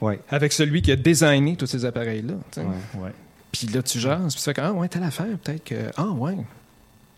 Ouais. 0.00 0.20
avec 0.28 0.52
celui 0.52 0.82
qui 0.82 0.92
a 0.92 0.96
designé 0.96 1.56
tous 1.56 1.66
ces 1.66 1.84
appareils-là. 1.84 2.34
Ouais. 2.56 2.64
Ouais. 3.00 3.10
Puis 3.52 3.66
là, 3.68 3.82
tu 3.82 3.98
jases, 3.98 4.34
puis 4.34 4.42
tu 4.42 4.44
fais 4.44 4.54
comme, 4.54 4.64
ah 4.64 4.72
ouais, 4.72 4.88
telle 4.88 5.02
affaire, 5.02 5.26
peut-être 5.42 5.64
que. 5.64 5.90
Ah 5.96 6.06
ouais. 6.10 6.36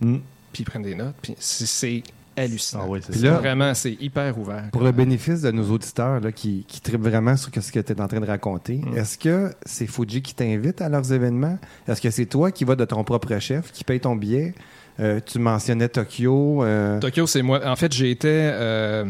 Mm. 0.00 0.18
Puis 0.52 0.62
ils 0.62 0.64
prennent 0.64 0.82
des 0.82 0.94
notes, 0.94 1.14
puis 1.22 1.34
c'est 1.38 2.02
hallucinant. 2.36 2.82
Ah 2.84 2.88
ouais, 2.88 3.00
c'est 3.02 3.12
Puis 3.12 3.20
ça. 3.20 3.26
là- 3.26 3.38
Vraiment, 3.38 3.74
c'est 3.74 3.92
hyper 4.00 4.38
ouvert. 4.38 4.64
Pour 4.72 4.82
le 4.82 4.92
bénéfice 4.92 5.42
de 5.42 5.50
nos 5.50 5.70
auditeurs 5.70 6.20
là, 6.20 6.32
qui, 6.32 6.64
qui 6.66 6.80
trippent 6.80 7.02
vraiment 7.02 7.36
sur 7.36 7.50
ce 7.54 7.72
que 7.72 7.80
tu 7.80 7.92
es 7.92 8.00
en 8.00 8.08
train 8.08 8.20
de 8.20 8.26
raconter, 8.26 8.76
Mm. 8.78 8.96
est-ce 8.96 9.18
que 9.18 9.50
c'est 9.64 9.86
Fuji 9.86 10.22
qui 10.22 10.34
t'invite 10.34 10.80
à 10.80 10.88
leurs 10.88 11.12
événements? 11.12 11.58
Est-ce 11.88 12.00
que 12.00 12.10
c'est 12.10 12.26
toi 12.26 12.50
qui 12.50 12.64
vas 12.64 12.76
de 12.76 12.84
ton 12.84 13.02
propre 13.04 13.38
chef, 13.38 13.72
qui 13.72 13.84
paye 13.84 14.00
ton 14.00 14.16
billet? 14.16 14.54
Euh, 15.00 15.20
tu 15.24 15.38
mentionnais 15.38 15.88
Tokyo. 15.88 16.62
euh, 16.62 16.98
Tokyo, 17.00 17.26
c'est 17.26 17.40
moi. 17.42 17.66
En 17.66 17.76
fait, 17.76 17.92
j'ai 17.92 18.10
été. 18.10 18.28
euh, 18.28 19.06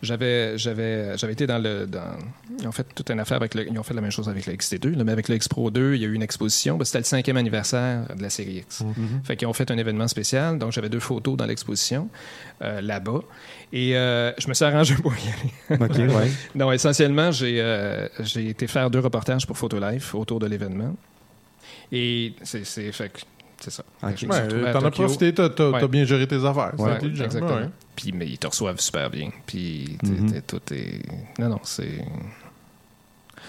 j'avais, 0.00 0.56
j'avais, 0.56 1.16
j'avais 1.18 1.32
été 1.32 1.46
dans 1.46 1.58
le. 1.58 1.86
Dans, 1.86 2.16
ils 2.60 2.66
ont 2.68 2.72
fait 2.72 2.86
toute 2.94 3.10
une 3.10 3.18
affaire 3.18 3.38
avec 3.38 3.54
le. 3.54 3.66
Ils 3.68 3.76
ont 3.78 3.82
fait 3.82 3.94
la 3.94 4.00
même 4.02 4.12
chose 4.12 4.28
avec 4.28 4.46
le 4.46 4.52
XT2, 4.52 4.96
là, 4.96 5.02
mais 5.04 5.10
avec 5.12 5.28
le 5.28 5.34
X 5.34 5.48
Pro 5.48 5.70
2, 5.70 5.94
il 5.94 6.00
y 6.02 6.04
a 6.04 6.08
eu 6.08 6.14
une 6.14 6.22
exposition. 6.22 6.76
Ben, 6.76 6.84
c'était 6.84 6.98
le 6.98 7.04
cinquième 7.04 7.36
anniversaire 7.36 8.06
de 8.16 8.22
la 8.22 8.30
série 8.30 8.58
X. 8.58 8.84
Fait 9.24 9.36
qu'ils 9.36 9.48
ont 9.48 9.52
fait 9.52 9.70
un 9.70 9.78
événement 9.78 10.06
spécial. 10.06 10.58
Donc, 10.58 10.70
j'avais 10.72 10.88
deux 10.88 11.00
photos 11.00 11.36
dans 11.36 11.46
l'exposition 11.46 12.08
là-bas. 12.60 13.22
Et 13.72 13.92
je 13.92 14.48
me 14.48 14.54
suis 14.54 14.64
arrangé 14.64 14.94
pour 14.94 15.12
y 15.14 15.74
aller. 15.74 15.82
OK, 15.84 16.14
ouais. 16.16 16.30
Non, 16.54 16.70
essentiellement, 16.70 17.32
j'ai 17.32 18.06
j'ai 18.20 18.48
été 18.48 18.66
faire 18.68 18.90
deux 18.90 19.00
reportages 19.00 19.46
pour 19.46 19.58
Photolife 19.58 20.14
autour 20.14 20.38
de 20.38 20.46
l'événement. 20.46 20.94
Et 21.90 22.34
c'est 22.42 22.64
c'est 22.64 22.90
fait 22.92 23.08
que 23.10 23.20
c'est 23.62 23.70
ça. 23.70 23.82
Ouais, 24.02 24.72
T'en 24.72 24.84
as 24.84 24.90
profité, 24.90 25.32
t'as 25.32 25.86
bien 25.88 26.04
géré 26.04 26.26
tes 26.26 26.44
affaires. 26.44 26.72
C'est 26.76 26.82
Ouais, 26.82 26.90
intelligent. 26.92 27.24
exactement. 27.24 27.54
Ouais. 27.56 27.68
Puis 27.96 28.12
mais 28.12 28.26
ils 28.26 28.38
te 28.38 28.46
reçoivent 28.46 28.80
super 28.80 29.08
bien. 29.10 29.30
Puis 29.46 29.98
t'es- 30.02 30.08
Mhm. 30.10 30.42
tout 30.46 30.60
est 30.72 31.02
non 31.38 31.48
non 31.50 31.60
c'est 31.62 32.04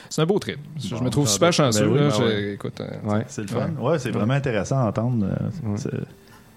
c'est 0.09 0.21
un 0.21 0.25
beau 0.25 0.37
trip. 0.39 0.59
Je 0.77 0.95
me 0.95 1.09
trouve 1.09 1.27
super 1.27 1.51
chanceux. 1.53 1.85
ben 1.87 1.91
oui, 1.91 2.09
ben 2.09 2.23
ouais. 2.25 2.53
écoute, 2.53 2.79
euh, 2.81 2.89
Ouais. 3.03 3.23
C'est 3.27 3.41
le 3.41 3.47
fun. 3.47 3.69
Ouais, 3.79 3.97
c'est 3.99 4.11
vraiment 4.11 4.33
intéressant 4.33 4.79
à 4.79 4.89
entendre 4.89 5.25
euh, 5.25 5.99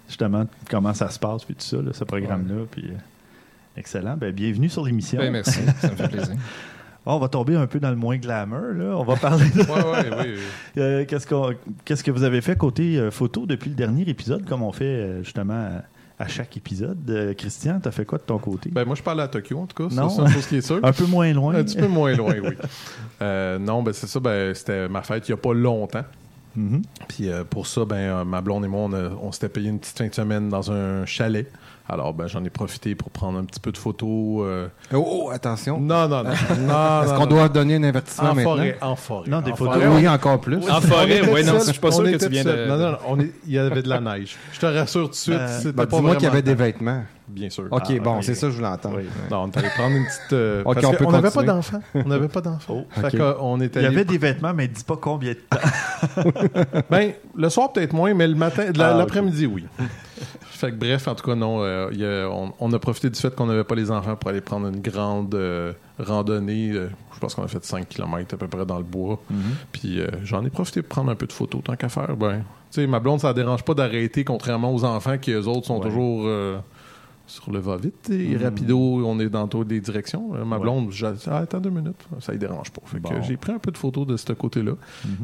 justement 0.09 0.47
comment 0.71 0.95
ça 0.95 1.09
se 1.11 1.19
passe 1.19 1.45
puis 1.45 1.55
tout 1.55 1.63
ça, 1.65 1.77
là, 1.79 1.93
ce 1.93 2.05
programme-là. 2.05 2.65
Puis, 2.71 2.85
euh, 2.91 2.95
excellent. 3.77 4.17
Ben, 4.17 4.33
bienvenue 4.33 4.69
sur 4.69 4.85
l'émission. 4.85 5.19
ben, 5.21 5.33
merci, 5.33 5.59
ça 5.81 5.91
me 5.91 5.97
fait 5.97 6.09
plaisir. 6.13 6.35
Bon, 7.07 7.15
on 7.15 7.19
va 7.21 7.29
tomber 7.29 7.55
un 7.55 7.69
peu 7.69 7.79
dans 7.79 7.91
le 7.91 7.97
moins 7.97 8.17
glamour. 8.17 8.73
Là. 8.75 8.97
On 8.97 9.05
va 9.05 9.15
parler 9.15 9.49
de 9.51 9.61
Ouais, 9.63 9.67
ouais, 9.67 10.11
oui, 10.11 10.35
oui. 10.35 10.41
euh, 10.83 11.05
qu'est-ce, 11.07 11.25
qu'on- 11.27 11.55
qu'est-ce 11.85 12.03
que 12.03 12.11
vous 12.11 12.25
avez 12.25 12.41
fait 12.41 12.57
côté 12.57 12.99
euh, 12.99 13.13
photo 13.13 13.47
depuis 13.47 13.71
le 13.71 13.77
dernier 13.77 14.03
épisode, 14.09 14.45
comme 14.45 14.63
on 14.63 14.73
fait 14.73 14.85
euh, 14.85 15.23
justement 15.23 15.71
à, 16.19 16.27
chaque 16.27 16.57
épisode? 16.57 16.99
Euh, 17.09 17.33
Christian, 17.35 17.79
t'as 17.81 17.93
fait 17.93 18.05
quoi 18.05 18.19
de 18.19 18.25
ton 18.25 18.39
côté? 18.39 18.71
Ben, 18.73 18.85
moi, 18.85 18.97
je 18.97 19.05
parle 19.05 19.21
à 19.21 19.29
Tokyo, 19.29 19.57
en 19.57 19.67
tout 19.67 19.85
cas. 19.85 19.89
C'est 19.89 20.21
une 20.21 20.29
chose 20.29 20.47
qui 20.49 20.57
est 20.57 20.63
sûre. 20.63 20.81
un 20.83 20.93
peu 20.93 21.07
moins 21.07 21.33
loin. 21.33 21.55
Un 21.55 21.63
petit 21.63 21.77
peu 21.77 21.87
moins 21.87 22.13
loin, 22.13 22.35
oui. 22.43 22.57
Euh, 23.23 23.59
non, 23.61 23.85
ben 23.85 23.93
c'est 23.95 24.09
ça, 24.09 24.19
ben, 24.19 24.53
c'était 24.53 24.89
ma 24.89 25.03
fête 25.03 25.29
il 25.29 25.33
n'y 25.33 25.39
a 25.39 25.41
pas 25.41 25.55
longtemps. 25.55 26.05
Mhm. 26.57 26.83
Puis 27.07 27.29
euh, 27.29 27.45
pour 27.45 27.69
ça, 27.69 27.85
ben, 27.85 28.25
ma 28.25 28.41
blonde 28.41 28.65
et 28.65 28.69
moi, 28.69 28.81
on, 28.81 28.93
on 29.23 29.31
s'était 29.31 29.49
payé 29.49 29.69
une 29.69 29.79
petite 29.79 29.97
fin 29.97 30.09
de 30.09 30.15
semaine 30.15 30.49
dans 30.49 30.73
un 30.73 31.07
chalet 31.07 31.47
Alors, 31.89 32.13
ben, 32.15 32.27
j'en 32.27 32.43
ai 32.45 32.51
profité 32.51 32.97
pour 32.97 33.11
prendre 33.11 33.39
un 33.39 33.45
petit 33.45 33.61
peu 33.61 33.71
de 33.71 33.77
photos. 33.79 34.09
euh, 34.45 34.67
Oh, 34.93 35.05
oh, 35.27 35.31
attention. 35.33 35.79
Non, 35.79 36.09
non, 36.09 36.25
non. 36.25 36.31
non 36.61 37.03
Est-ce 37.05 37.15
qu'on 37.15 37.27
doit 37.27 37.49
donner 37.49 37.77
un 37.77 37.83
avertissement 37.85 38.31
En 38.31 38.35
maintenant? 38.35 38.57
forêt, 38.57 38.79
en 38.81 38.97
forêt. 38.97 39.29
Non, 39.31 39.41
des 39.41 39.53
En 39.53 39.57
photos. 39.57 39.75
forêt, 39.75 39.87
Oui, 39.89 40.09
encore 40.09 40.41
plus. 40.41 40.57
En 40.69 40.81
forêt, 40.81 41.19
était 41.19 41.43
non, 41.45 41.59
je 41.61 41.71
suis 41.71 41.79
pas 41.81 41.93
sûr 41.93 42.03
que 42.05 42.17
tu 42.17 42.29
viens 42.29 42.43
de- 42.45 42.67
Non, 42.67 42.77
non, 42.77 42.91
non, 42.93 42.99
on 43.07 43.21
est- 43.21 43.33
il 43.47 43.53
y 43.53 43.59
avait 43.59 43.83
de 43.83 43.89
la 43.89 44.01
neige. 44.01 44.37
Je 44.53 44.59
te 44.59 44.67
rassure 44.67 45.05
tout 45.05 45.11
de 45.11 45.15
suite, 45.15 45.37
Euh, 45.37 45.59
c'était 45.59 45.73
Ben, 45.73 45.87
pas 45.87 45.97
Dis-moi 45.97 46.15
qu'il 46.17 46.25
y 46.25 46.27
avait 46.27 46.43
des 46.43 46.55
vêtements. 46.55 47.05
Bien 47.29 47.51
sûr. 47.51 47.65
OK, 47.71 47.83
Ah, 47.89 47.93
bon, 48.03 48.17
oui. 48.19 48.23
c'est 48.23 48.35
ça 48.35 48.47
que 48.47 48.53
je 48.53 48.57
voulais 48.57 48.69
entendre. 48.69 48.97
Oui. 48.99 49.05
Non, 49.31 49.43
on 49.45 49.47
est 49.49 49.57
allé 49.59 49.69
prendre 49.71 49.97
une 49.97 50.05
petite. 50.05 50.33
euh, 50.33 50.63
Ok, 50.65 50.81
parce 50.81 51.01
on 51.05 51.11
n'avait 51.13 51.31
pas 51.31 51.43
d'enfants. 51.43 51.81
On 51.95 52.05
n'avait 52.09 52.29
pas 52.29 52.41
d'enfants. 52.41 52.85
Il 53.13 53.83
y 53.83 53.87
avait 53.87 54.05
des 54.05 54.19
vêtements, 54.19 54.55
mais 54.55 54.67
dis 54.69 54.85
pas 54.85 54.97
combien 54.97 55.33
de 55.33 55.39
temps. 55.39 56.23
Ben, 56.91 57.13
le 57.37 57.49
soir 57.49 57.73
peut-être 57.73 57.93
moins, 57.93 58.13
mais 58.15 58.27
le 58.27 58.35
matin, 58.35 58.65
Ah, 58.79 58.95
l'après-midi, 58.95 59.47
oui. 59.47 59.65
Fait 60.57 60.71
que 60.73 60.77
bref, 60.77 61.07
en 61.09 61.15
tout 61.15 61.25
cas, 61.25 61.35
non, 61.35 61.63
euh, 61.63 61.89
il 61.93 61.99
y 62.01 62.05
a- 62.05 62.29
on, 62.31 62.53
on 62.59 62.73
a 62.73 62.79
profité 62.79 63.11
du 63.11 63.19
fait 63.21 63.35
qu'on 63.35 63.47
n'avait 63.47 63.65
pas 63.65 63.75
les 63.75 63.91
enfants 63.91 64.17
pour 64.17 64.31
aller 64.31 64.41
prendre 64.41 64.67
une 64.69 64.81
grande 64.81 65.35
euh, 65.35 65.73
randonnée. 65.99 66.71
euh, 66.73 66.89
je 67.15 67.19
pense 67.21 67.35
qu'on 67.35 67.45
a 67.45 67.49
fait 67.49 67.65
5 67.65 67.89
km 67.89 68.35
à 68.35 68.37
peu 68.37 68.49
près 68.49 68.67
dans 68.67 68.79
le 68.79 68.85
bois. 68.85 69.21
Puis 69.73 70.01
euh, 70.01 70.07
j'en 70.25 70.45
ai 70.45 70.51
profité 70.51 70.83
pour 70.83 70.89
prendre 70.91 71.11
un 71.11 71.15
peu 71.15 71.27
de 71.27 71.33
photos, 71.33 71.63
tant 71.65 71.77
qu'à 71.77 71.89
faire. 71.89 72.17
Ben, 72.17 72.39
tu 72.71 72.81
sais, 72.83 72.87
ma 72.87 73.01
blonde, 73.01 73.21
ça 73.21 73.29
ne 73.29 73.33
dérange 73.35 73.63
pas 73.65 73.75
d'arrêter, 73.75 74.25
contrairement 74.25 74.75
aux 74.75 74.85
enfants 74.85 75.17
qui, 75.19 75.31
eux 75.33 75.47
autres, 75.49 75.67
sont 75.67 75.79
Ouais. 75.79 75.89
toujours 75.89 76.29
sur 77.29 77.51
le 77.51 77.59
va-vite. 77.59 78.09
Et 78.11 78.37
rapido, 78.37 78.79
on 79.05 79.19
est 79.19 79.29
dans 79.29 79.49
toutes 79.49 79.69
les 79.71 79.81
directions. 79.81 80.29
Ma 80.45 80.57
Ouais. 80.57 80.63
blonde, 80.63 80.93
j'ai 80.93 81.11
dit, 81.11 81.25
ah, 81.29 81.39
attends 81.39 81.59
deux 81.59 81.71
minutes, 81.71 81.97
ça 82.21 82.33
ne 82.33 82.39
dérange 82.39 82.71
pas. 82.71 82.83
Fait 82.85 82.99
que 82.99 83.03
Bon. 83.03 83.15
Mhm. 83.15 83.23
j'ai 83.25 83.37
pris 83.37 83.51
un 83.53 83.59
peu 83.59 83.73
de 83.73 83.79
photos 83.79 84.07
de 84.07 84.17
ce 84.17 84.33
côté-là. 84.33 84.73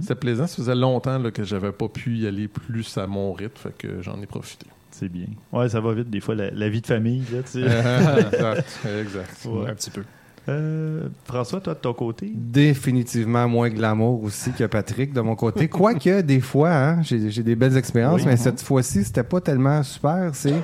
C'était 0.01 0.17
plaisant. 0.17 0.47
Ça 0.49 0.57
faisait 0.57 0.75
longtemps 0.75 1.19
là, 1.19 1.31
que 1.31 1.45
j'avais 1.45 1.71
pas 1.71 1.87
pu 1.89 2.17
y 2.17 2.27
aller 2.27 2.49
plus 2.49 2.99
à 2.99 3.07
mon 3.07 3.33
rythme, 3.33 3.57
fait 3.57 3.77
que 3.79 4.03
j'en 4.03 4.21
ai 4.21 4.27
profité. 4.27 4.67
C'est 4.93 5.09
bien. 5.11 5.27
Ouais, 5.53 5.69
ça 5.69 5.81
va 5.81 5.93
vite 5.95 6.11
des 6.11 6.21
fois, 6.21 6.35
la, 6.35 6.51
la 6.51 6.69
vie 6.69 6.81
de 6.81 6.87
famille. 6.87 7.23
Là, 7.33 7.43
tu 7.43 7.53
sais. 7.53 7.61
exact, 7.63 8.79
exact. 9.01 9.47
Ouais. 9.47 9.71
Un 9.71 9.75
petit 9.75 9.91
peu. 9.91 10.03
Euh, 10.49 11.09
François, 11.25 11.61
toi, 11.61 11.75
de 11.75 11.79
ton 11.79 11.93
côté? 11.95 12.33
Définitivement 12.35 13.49
moins 13.49 13.71
glamour 13.71 14.25
aussi 14.25 14.51
que 14.51 14.65
Patrick 14.65 15.13
de 15.13 15.21
mon 15.21 15.37
côté. 15.37 15.69
Quoique, 15.69 16.21
des 16.23 16.41
fois, 16.41 16.71
hein, 16.73 17.03
j'ai 17.03 17.31
j'ai 17.31 17.45
des 17.45 17.55
belles 17.55 17.77
expériences, 17.77 18.23
Oui. 18.23 18.27
mais 18.27 18.37
cette 18.37 18.61
fois-ci, 18.61 19.05
c'était 19.05 19.23
pas 19.23 19.41
tellement 19.41 19.83
super. 19.85 20.31
C'est, 20.33 20.55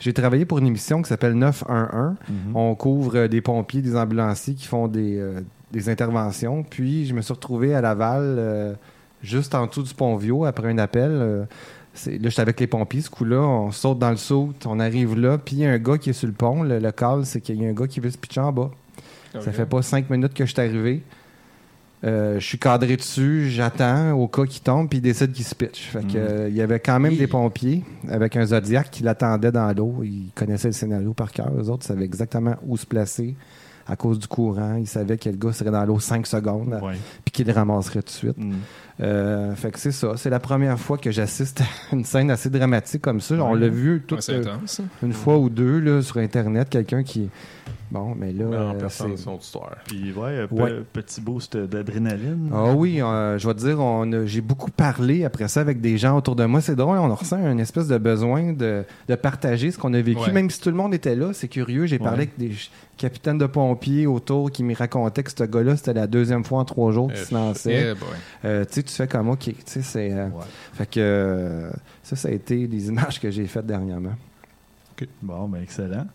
J'ai 0.00 0.14
travaillé 0.14 0.46
pour 0.46 0.58
une 0.58 0.66
émission 0.66 1.02
qui 1.02 1.08
s'appelle 1.10 1.34
911. 1.34 2.14
On 2.54 2.74
couvre 2.74 3.26
des 3.26 3.40
pompiers, 3.42 3.82
des 3.82 3.94
ambulanciers 3.94 4.54
qui 4.54 4.66
font 4.66 4.88
des, 4.88 5.18
euh, 5.18 5.40
des 5.70 5.90
interventions. 5.90 6.62
Puis, 6.62 7.04
je 7.06 7.12
me 7.12 7.20
suis 7.20 7.34
retrouvé 7.34 7.74
à 7.74 7.82
Laval, 7.82 8.22
euh, 8.22 8.74
juste 9.22 9.54
en 9.54 9.66
dessous 9.66 9.82
du 9.82 9.92
pont 9.92 10.16
Viau, 10.16 10.46
après 10.46 10.70
un 10.70 10.78
appel. 10.78 11.46
C'est- 11.96 12.18
là, 12.18 12.28
j'étais 12.28 12.42
avec 12.42 12.60
les 12.60 12.66
pompiers, 12.68 13.00
ce 13.00 13.10
coup-là. 13.10 13.40
On 13.40 13.72
saute 13.72 13.98
dans 13.98 14.10
le 14.10 14.16
saut, 14.16 14.52
on 14.66 14.78
arrive 14.78 15.18
là, 15.18 15.38
puis 15.38 15.56
il 15.56 15.58
y 15.60 15.66
a 15.66 15.70
un 15.72 15.78
gars 15.78 15.98
qui 15.98 16.10
est 16.10 16.12
sur 16.14 16.28
le 16.28 16.32
pont. 16.34 16.62
Le, 16.62 16.78
le 16.78 16.92
call, 16.92 17.26
c'est 17.26 17.40
qu'il 17.40 17.60
y 17.60 17.66
a 17.66 17.68
un 17.68 17.72
gars 17.72 17.86
qui 17.88 18.00
veut 18.00 18.10
se 18.10 18.18
pitcher 18.18 18.40
en 18.40 18.52
bas. 18.52 18.70
Ça 19.40 19.52
fait 19.52 19.66
pas 19.66 19.82
cinq 19.82 20.08
minutes 20.08 20.32
que 20.32 20.46
je 20.46 20.52
suis 20.52 20.60
arrivé. 20.62 21.02
Euh, 22.04 22.38
je 22.38 22.46
suis 22.46 22.58
cadré 22.58 22.96
dessus, 22.96 23.48
j'attends 23.50 24.12
au 24.12 24.28
cas 24.28 24.44
qu'il 24.44 24.62
tombe, 24.62 24.88
puis 24.88 24.98
il 24.98 25.02
décide 25.02 25.32
qu'il 25.32 25.44
se 25.44 25.54
pitch. 25.54 25.88
Fait 25.88 26.06
que, 26.06 26.16
euh, 26.16 26.48
il 26.48 26.54
y 26.54 26.60
avait 26.62 26.78
quand 26.78 27.00
même 27.00 27.16
des 27.16 27.26
pompiers 27.26 27.82
avec 28.08 28.36
un 28.36 28.44
Zodiac 28.46 28.90
qui 28.90 29.02
l'attendait 29.02 29.50
dans 29.50 29.72
l'eau. 29.76 30.02
Ils 30.04 30.30
connaissaient 30.34 30.68
le 30.68 30.72
scénario 30.72 31.14
par 31.14 31.32
cœur. 31.32 31.50
Eux 31.58 31.68
autres 31.70 31.84
savaient 31.84 32.04
exactement 32.04 32.54
où 32.66 32.76
se 32.76 32.86
placer 32.86 33.34
à 33.88 33.96
cause 33.96 34.18
du 34.18 34.26
courant. 34.26 34.76
Ils 34.76 34.86
savaient 34.86 35.16
que 35.16 35.28
le 35.30 35.36
gars 35.36 35.52
serait 35.52 35.70
dans 35.70 35.84
l'eau 35.84 35.98
cinq 35.98 36.26
secondes, 36.26 36.78
Ouais. 36.82 36.96
puis 37.24 37.32
qu'il 37.32 37.46
le 37.46 37.52
ramasserait 37.54 38.02
tout 38.02 38.06
de 38.06 38.10
suite. 38.10 38.38
Mm. 38.38 38.52
Euh, 39.02 39.54
fait 39.54 39.70
que 39.70 39.78
c'est 39.78 39.92
ça. 39.92 40.12
C'est 40.16 40.30
la 40.30 40.40
première 40.40 40.78
fois 40.78 40.96
que 40.96 41.10
j'assiste 41.10 41.60
à 41.60 41.94
une 41.94 42.04
scène 42.04 42.30
assez 42.30 42.48
dramatique 42.48 43.02
comme 43.02 43.20
ça. 43.20 43.34
On 43.34 43.54
l'a 43.54 43.68
vu 43.68 44.02
tout, 44.06 44.14
Ouais, 44.14 44.20
c'est 44.22 44.34
euh, 44.34 44.40
intense. 44.40 44.80
une 45.02 45.12
fois 45.12 45.36
ou 45.38 45.50
deux 45.50 45.80
là, 45.80 46.00
sur 46.02 46.16
Internet, 46.18 46.70
quelqu'un 46.70 47.02
qui... 47.02 47.28
Bon, 47.90 48.14
mais 48.16 48.32
là... 48.32 48.44
Mais 48.50 48.56
en 48.56 48.74
euh, 48.74 48.78
personne, 48.78 49.16
c'est- 49.16 49.22
son 49.22 49.38
histoire. 49.38 49.76
Puis, 49.86 50.12
ouais, 50.12 50.40
un 50.42 50.46
peu- 50.48 50.54
Ouais. 50.56 50.82
petit 50.92 51.20
boost 51.20 51.56
d'adrénaline. 51.56 52.50
Ah 52.52 52.72
oui, 52.74 53.00
euh, 53.00 53.38
je 53.38 53.46
vais 53.46 53.54
te 53.54 53.60
dire, 53.60 53.78
on 53.78 54.10
a- 54.12 54.26
j'ai 54.26 54.40
beaucoup 54.40 54.70
parlé 54.72 55.24
après 55.24 55.46
ça 55.46 55.60
avec 55.60 55.80
des 55.80 55.96
gens 55.96 56.16
autour 56.16 56.34
de 56.34 56.44
moi. 56.46 56.60
C'est 56.60 56.74
drôle, 56.74 56.98
on 56.98 57.14
ressent 57.14 57.38
une 57.38 57.60
espèce 57.60 57.86
de 57.86 57.96
besoin 57.98 58.52
de, 58.52 58.82
de 59.08 59.14
partager 59.14 59.70
ce 59.70 59.78
qu'on 59.78 59.94
a 59.94 60.00
vécu. 60.00 60.20
Ouais. 60.20 60.32
Même 60.32 60.50
si 60.50 60.60
tout 60.60 60.70
le 60.70 60.74
monde 60.76 60.94
était 60.94 61.14
là, 61.14 61.32
c'est 61.32 61.46
curieux. 61.48 61.86
J'ai 61.86 61.98
parlé 62.00 62.16
Ouais. 62.16 62.22
avec 62.24 62.38
des 62.38 62.52
capitaines 62.96 63.38
de 63.38 63.46
pompiers 63.46 64.06
autour 64.06 64.50
qui 64.50 64.64
me 64.64 64.74
racontaient 64.74 65.22
que 65.22 65.30
ce 65.30 65.44
gars-là, 65.44 65.76
c'était 65.76 65.94
la 65.94 66.06
deuxième 66.08 66.44
fois 66.44 66.58
en 66.60 66.64
trois 66.64 66.90
jours 66.90 67.08
qu'il 67.12 67.20
Eh, 67.22 67.24
se 67.26 67.34
lançait. 67.34 67.94
Eh. 67.94 68.46
Euh, 68.46 68.64
tu 68.64 68.72
sais, 68.74 68.82
tu 68.82 68.92
fais 68.94 69.06
comme, 69.06 69.28
OK, 69.28 69.38
tu 69.44 69.54
sais, 69.66 69.82
c'est... 69.82 70.12
euh, 70.12 70.28
Fait 70.72 70.86
que 70.86 70.98
euh, 70.98 71.70
ça, 72.02 72.16
ça 72.16 72.28
a 72.28 72.32
été 72.32 72.66
les 72.66 72.88
images 72.88 73.20
que 73.20 73.30
j'ai 73.30 73.46
faites 73.46 73.66
dernièrement. 73.66 74.14
Bon, 75.22 75.46
ben 75.46 75.60
excellent. 75.62 76.06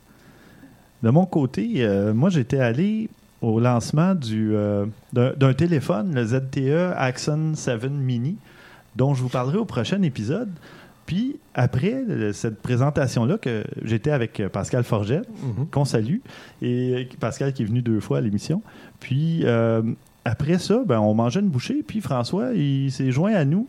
De 1.03 1.09
mon 1.09 1.25
côté, 1.25 1.73
euh, 1.77 2.13
moi, 2.13 2.29
j'étais 2.29 2.59
allé 2.59 3.09
au 3.41 3.59
lancement 3.59 4.13
du, 4.13 4.51
euh, 4.55 4.85
d'un 5.13 5.53
téléphone, 5.53 6.13
le 6.13 6.23
ZTE 6.25 6.93
Axon 6.95 7.53
7 7.55 7.89
Mini, 7.89 8.35
dont 8.95 9.13
je 9.15 9.21
vous 9.23 9.29
parlerai 9.29 9.57
au 9.57 9.65
prochain 9.65 10.01
épisode. 10.03 10.49
Puis, 11.07 11.37
après 11.55 12.03
le- 12.07 12.33
cette 12.33 12.61
présentation-là, 12.61 13.37
que 13.39 13.63
j'étais 13.83 14.11
avec 14.11 14.39
euh, 14.39 14.47
Pascal 14.49 14.83
Forget, 14.83 15.23
Mhm. 15.41 15.65
qu'on 15.71 15.85
salue, 15.85 16.17
et 16.61 17.07
Pascal 17.19 17.51
qui 17.53 17.63
est 17.63 17.65
venu 17.65 17.81
deux 17.81 17.99
fois 17.99 18.19
à 18.19 18.21
l'émission. 18.21 18.61
Puis, 18.99 19.41
euh, 19.43 19.81
après 20.23 20.59
ça, 20.59 20.83
ben, 20.85 20.99
on 20.99 21.15
mangeait 21.15 21.39
une 21.39 21.49
bouchée, 21.49 21.83
puis 21.85 21.99
François, 21.99 22.53
il 22.53 22.91
s'est 22.91 23.11
joint 23.11 23.33
à 23.33 23.43
nous. 23.43 23.67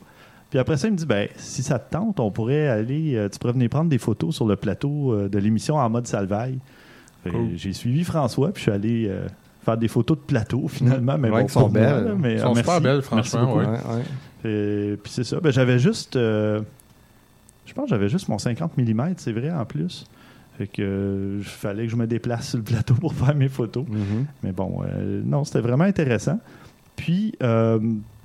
Puis 0.50 0.58
après 0.58 0.76
ça, 0.76 0.88
il 0.88 0.92
me 0.92 0.96
dit, 0.98 1.06
ben, 1.06 1.28
si 1.36 1.62
ça 1.62 1.78
te 1.78 1.90
tente, 1.90 2.20
on 2.20 2.30
pourrait 2.30 2.68
aller, 2.68 3.14
euh, 3.16 3.30
tu 3.30 3.38
pourrais 3.38 3.54
venir 3.54 3.70
prendre 3.70 3.88
des 3.88 3.96
photos 3.96 4.34
sur 4.34 4.46
le 4.46 4.54
plateau 4.56 5.14
euh, 5.14 5.28
de 5.30 5.38
l'émission 5.38 5.76
en 5.76 5.88
mode 5.88 6.06
salvaille. 6.06 6.58
Cool. 7.30 7.50
J'ai 7.56 7.72
suivi 7.72 8.04
François, 8.04 8.52
puis 8.52 8.60
je 8.60 8.62
suis 8.62 8.72
allé 8.72 9.06
euh, 9.08 9.26
faire 9.64 9.76
des 9.76 9.88
photos 9.88 10.16
de 10.18 10.22
plateau, 10.22 10.66
finalement. 10.68 11.16
Mais 11.18 11.30
Ouais, 11.30 11.40
bon, 11.42 11.46
qui 11.46 11.52
sont 11.52 11.60
moi, 11.60 11.68
belles. 11.70 12.04
là, 12.04 12.14
mais, 12.18 12.32
Elles 12.32 12.38
euh, 12.38 12.42
sont 12.42 12.54
merci. 12.54 12.60
super 12.62 12.80
belles, 12.80 13.02
franchement, 13.02 13.54
ouais. 13.54 13.64
Ouais, 13.66 13.70
ouais. 14.44 14.50
Et 14.92 14.96
puis 14.96 15.12
c'est 15.12 15.24
ça. 15.24 15.38
Ben, 15.40 15.52
j'avais 15.52 15.78
juste. 15.78 16.16
euh, 16.16 16.60
je 17.66 17.72
pense 17.74 17.84
que 17.84 17.90
j'avais 17.90 18.08
juste 18.08 18.28
mon 18.28 18.38
50 18.38 18.76
mm, 18.76 19.14
c'est 19.18 19.32
vrai, 19.32 19.50
en 19.52 19.64
plus. 19.64 20.04
Fait 20.58 20.66
que 20.66 20.82
euh, 20.82 21.36
il 21.38 21.44
fallait 21.44 21.84
que 21.84 21.90
je 21.92 21.96
me 21.96 22.06
déplace 22.06 22.48
sur 22.50 22.58
le 22.58 22.64
plateau 22.64 22.94
pour 22.94 23.14
faire 23.14 23.34
mes 23.34 23.48
photos. 23.48 23.84
Mhm. 23.88 24.26
Mais 24.42 24.52
bon, 24.52 24.82
euh, 24.84 25.22
non, 25.24 25.44
c'était 25.44 25.60
vraiment 25.60 25.84
intéressant. 25.84 26.40
Puis, 26.96 27.34
euh, 27.42 27.78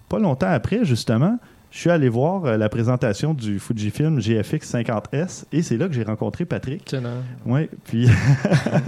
pas 0.09 0.19
longtemps 0.19 0.49
après, 0.49 0.83
justement, 0.85 1.37
je 1.77 1.81
suis 1.81 1.91
allé 1.91 2.09
voir 2.09 2.43
euh, 2.45 2.57
la 2.57 2.69
présentation 2.69 3.35
du 3.35 3.59
Fujifilm 3.59 4.19
GFX 4.19 4.73
50S 4.73 5.43
et 5.51 5.61
c'est 5.61 5.77
là 5.77 5.87
que 5.87 5.93
j'ai 5.93 6.01
rencontré 6.01 6.43
Patrick. 6.43 6.83
Oui, 7.45 7.69
puis. 7.85 8.09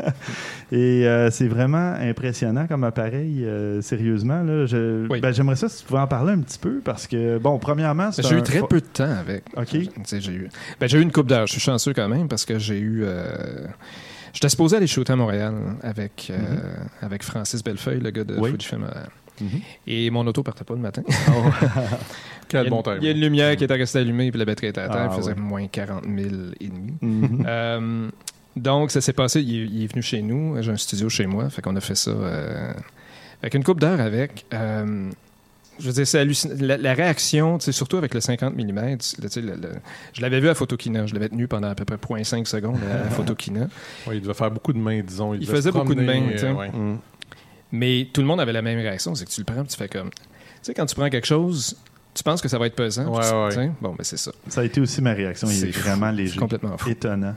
et 0.71 1.07
euh, 1.07 1.29
c'est 1.29 1.47
vraiment 1.47 1.93
impressionnant 1.93 2.65
comme 2.65 2.83
appareil, 2.83 3.45
euh, 3.45 3.79
sérieusement. 3.83 4.41
Là. 4.41 4.65
Je- 4.65 5.07
Oui. 5.07 5.19
ben, 5.21 5.31
J'aimerais 5.31 5.55
ça 5.55 5.69
si 5.69 5.81
tu 5.81 5.85
pouvais 5.85 5.99
en 5.99 6.07
parler 6.07 6.33
un 6.33 6.39
petit 6.39 6.57
peu 6.57 6.81
parce 6.83 7.05
que, 7.05 7.37
bon, 7.37 7.59
premièrement, 7.59 8.11
c'est 8.11 8.25
J'ai 8.25 8.37
eu 8.37 8.41
très 8.41 8.63
peu 8.67 8.81
de 8.81 8.85
temps 8.87 9.03
avec. 9.19 9.43
OK. 9.55 9.77
J'ai 10.19 10.31
eu, 10.31 10.49
ben, 10.79 10.89
j'ai 10.89 10.97
eu 10.97 11.03
une 11.03 11.11
coupe 11.11 11.27
d'heure. 11.27 11.45
Je 11.45 11.51
suis 11.51 11.61
chanceux 11.61 11.93
quand 11.93 12.09
même 12.09 12.27
parce 12.27 12.43
que 12.43 12.57
j'ai 12.57 12.79
eu. 12.79 13.05
J'étais 14.33 14.49
supposé 14.49 14.77
aller 14.77 14.87
shooter 14.87 15.13
à 15.13 15.15
Montréal 15.15 15.53
avec, 15.81 16.31
euh, 16.31 16.37
avec 17.01 17.23
Francis 17.23 17.63
Bellefeuille, 17.63 17.99
le 17.99 18.11
gars 18.11 18.23
de 18.23 18.37
Oui. 18.37 18.51
Fujifilm. 18.51 18.85
Mhm. 19.41 19.61
Et 19.87 20.09
mon 20.09 20.25
auto 20.27 20.43
partait 20.43 20.63
pas 20.63 20.73
le 20.73 20.79
matin. 20.81 21.01
Quel 22.47 22.61
il, 22.61 22.63
y 22.63 22.67
a 22.67 22.69
bon 22.69 22.77
une, 22.77 22.83
timing. 22.83 22.97
il 23.01 23.05
y 23.05 23.07
a 23.09 23.11
une 23.11 23.21
lumière 23.21 23.55
qui 23.55 23.63
était 23.63 23.75
restée 23.75 23.99
allumée 23.99 24.31
puis 24.31 24.39
la 24.39 24.45
batterie 24.45 24.67
était 24.67 24.81
à 24.81 24.89
terre. 24.89 25.07
Ah, 25.11 25.13
il 25.13 25.17
faisait 25.17 25.33
ouais. 25.33 25.39
moins 25.39 25.67
40 25.67 26.03
000 26.05 26.17
et 26.59 26.67
demi. 26.67 26.93
Mhm. 27.01 27.45
Euh, 27.47 28.09
donc, 28.55 28.91
ça 28.91 29.01
s'est 29.01 29.13
passé. 29.13 29.41
Il, 29.41 29.55
est- 29.55 29.65
il 29.67 29.83
est 29.83 29.87
venu 29.91 30.01
chez 30.01 30.21
nous. 30.21 30.61
J'ai 30.61 30.71
un 30.71 30.77
studio 30.77 31.09
chez 31.09 31.25
moi. 31.27 31.49
Fait 31.49 31.61
qu'on 31.61 31.75
a 31.75 31.81
fait 31.81 31.95
ça 31.95 32.11
euh, 32.11 32.73
avec 33.41 33.53
une 33.53 33.63
coupe 33.63 33.79
d'heure 33.79 34.01
avec. 34.01 34.45
euh, 34.53 35.09
je 35.79 35.85
veux 35.87 35.93
dire, 35.93 36.05
c'est 36.07 36.19
hallucinant. 36.19 36.55
La, 36.59 36.75
la 36.77 36.93
réaction, 36.93 37.57
surtout 37.59 37.95
avec 37.97 38.13
le 38.13 38.19
50 38.19 38.53
mm, 38.53 38.97
je 40.13 40.21
l'avais 40.21 40.41
vu 40.41 40.49
à 40.49 40.55
Photokina. 40.55 41.05
Je 41.05 41.13
l'avais 41.13 41.29
tenu 41.29 41.47
pendant 41.47 41.69
à 41.69 41.75
peu 41.75 41.85
près 41.85 41.95
0.5 41.95 42.45
secondes 42.45 42.79
à 42.91 43.09
Photokina. 43.11 43.67
Ouais, 44.07 44.17
il 44.17 44.21
devait 44.21 44.33
faire 44.33 44.51
beaucoup 44.51 44.73
de 44.73 44.79
mains, 44.79 45.01
disons. 45.01 45.33
Il 45.35 45.47
faisait 45.47 45.71
beaucoup 45.71 45.95
de 45.95 46.01
mains, 46.01 46.21
euh, 46.43 46.53
ouais. 46.53 46.69
Mhm. 46.71 46.97
Mais 47.71 48.07
tout 48.11 48.21
le 48.21 48.27
monde 48.27 48.39
avait 48.41 48.53
la 48.53 48.61
même 48.61 48.79
réaction. 48.79 49.13
C'est 49.15 49.25
que 49.25 49.31
tu 49.31 49.41
le 49.41 49.45
prends, 49.45 49.63
tu 49.63 49.75
fais 49.77 49.87
comme. 49.87 50.09
Tu 50.09 50.17
sais, 50.63 50.73
quand 50.73 50.85
tu 50.85 50.95
prends 50.95 51.09
quelque 51.09 51.27
chose, 51.27 51.77
tu 52.15 52.23
penses 52.23 52.41
que 52.41 52.47
ça 52.49 52.57
va 52.57 52.65
être 52.65 52.75
pesant. 52.75 53.05
Ouais, 53.15 53.51
tu- 53.51 53.57
ouais. 53.59 53.71
Bon, 53.79 53.89
ben 53.91 54.03
c'est 54.03 54.17
ça. 54.17 54.31
Ça 54.47 54.61
a 54.61 54.63
été 54.65 54.81
aussi 54.81 55.01
ma 55.01 55.13
réaction. 55.13 55.47
Il 55.49 55.65
est, 55.65 55.77
vraiment 55.77 56.09
C'est 56.09 56.15
léger. 56.17 56.39
complètement 56.39 56.77
fou. 56.77 56.89
Étonnant. 56.89 57.35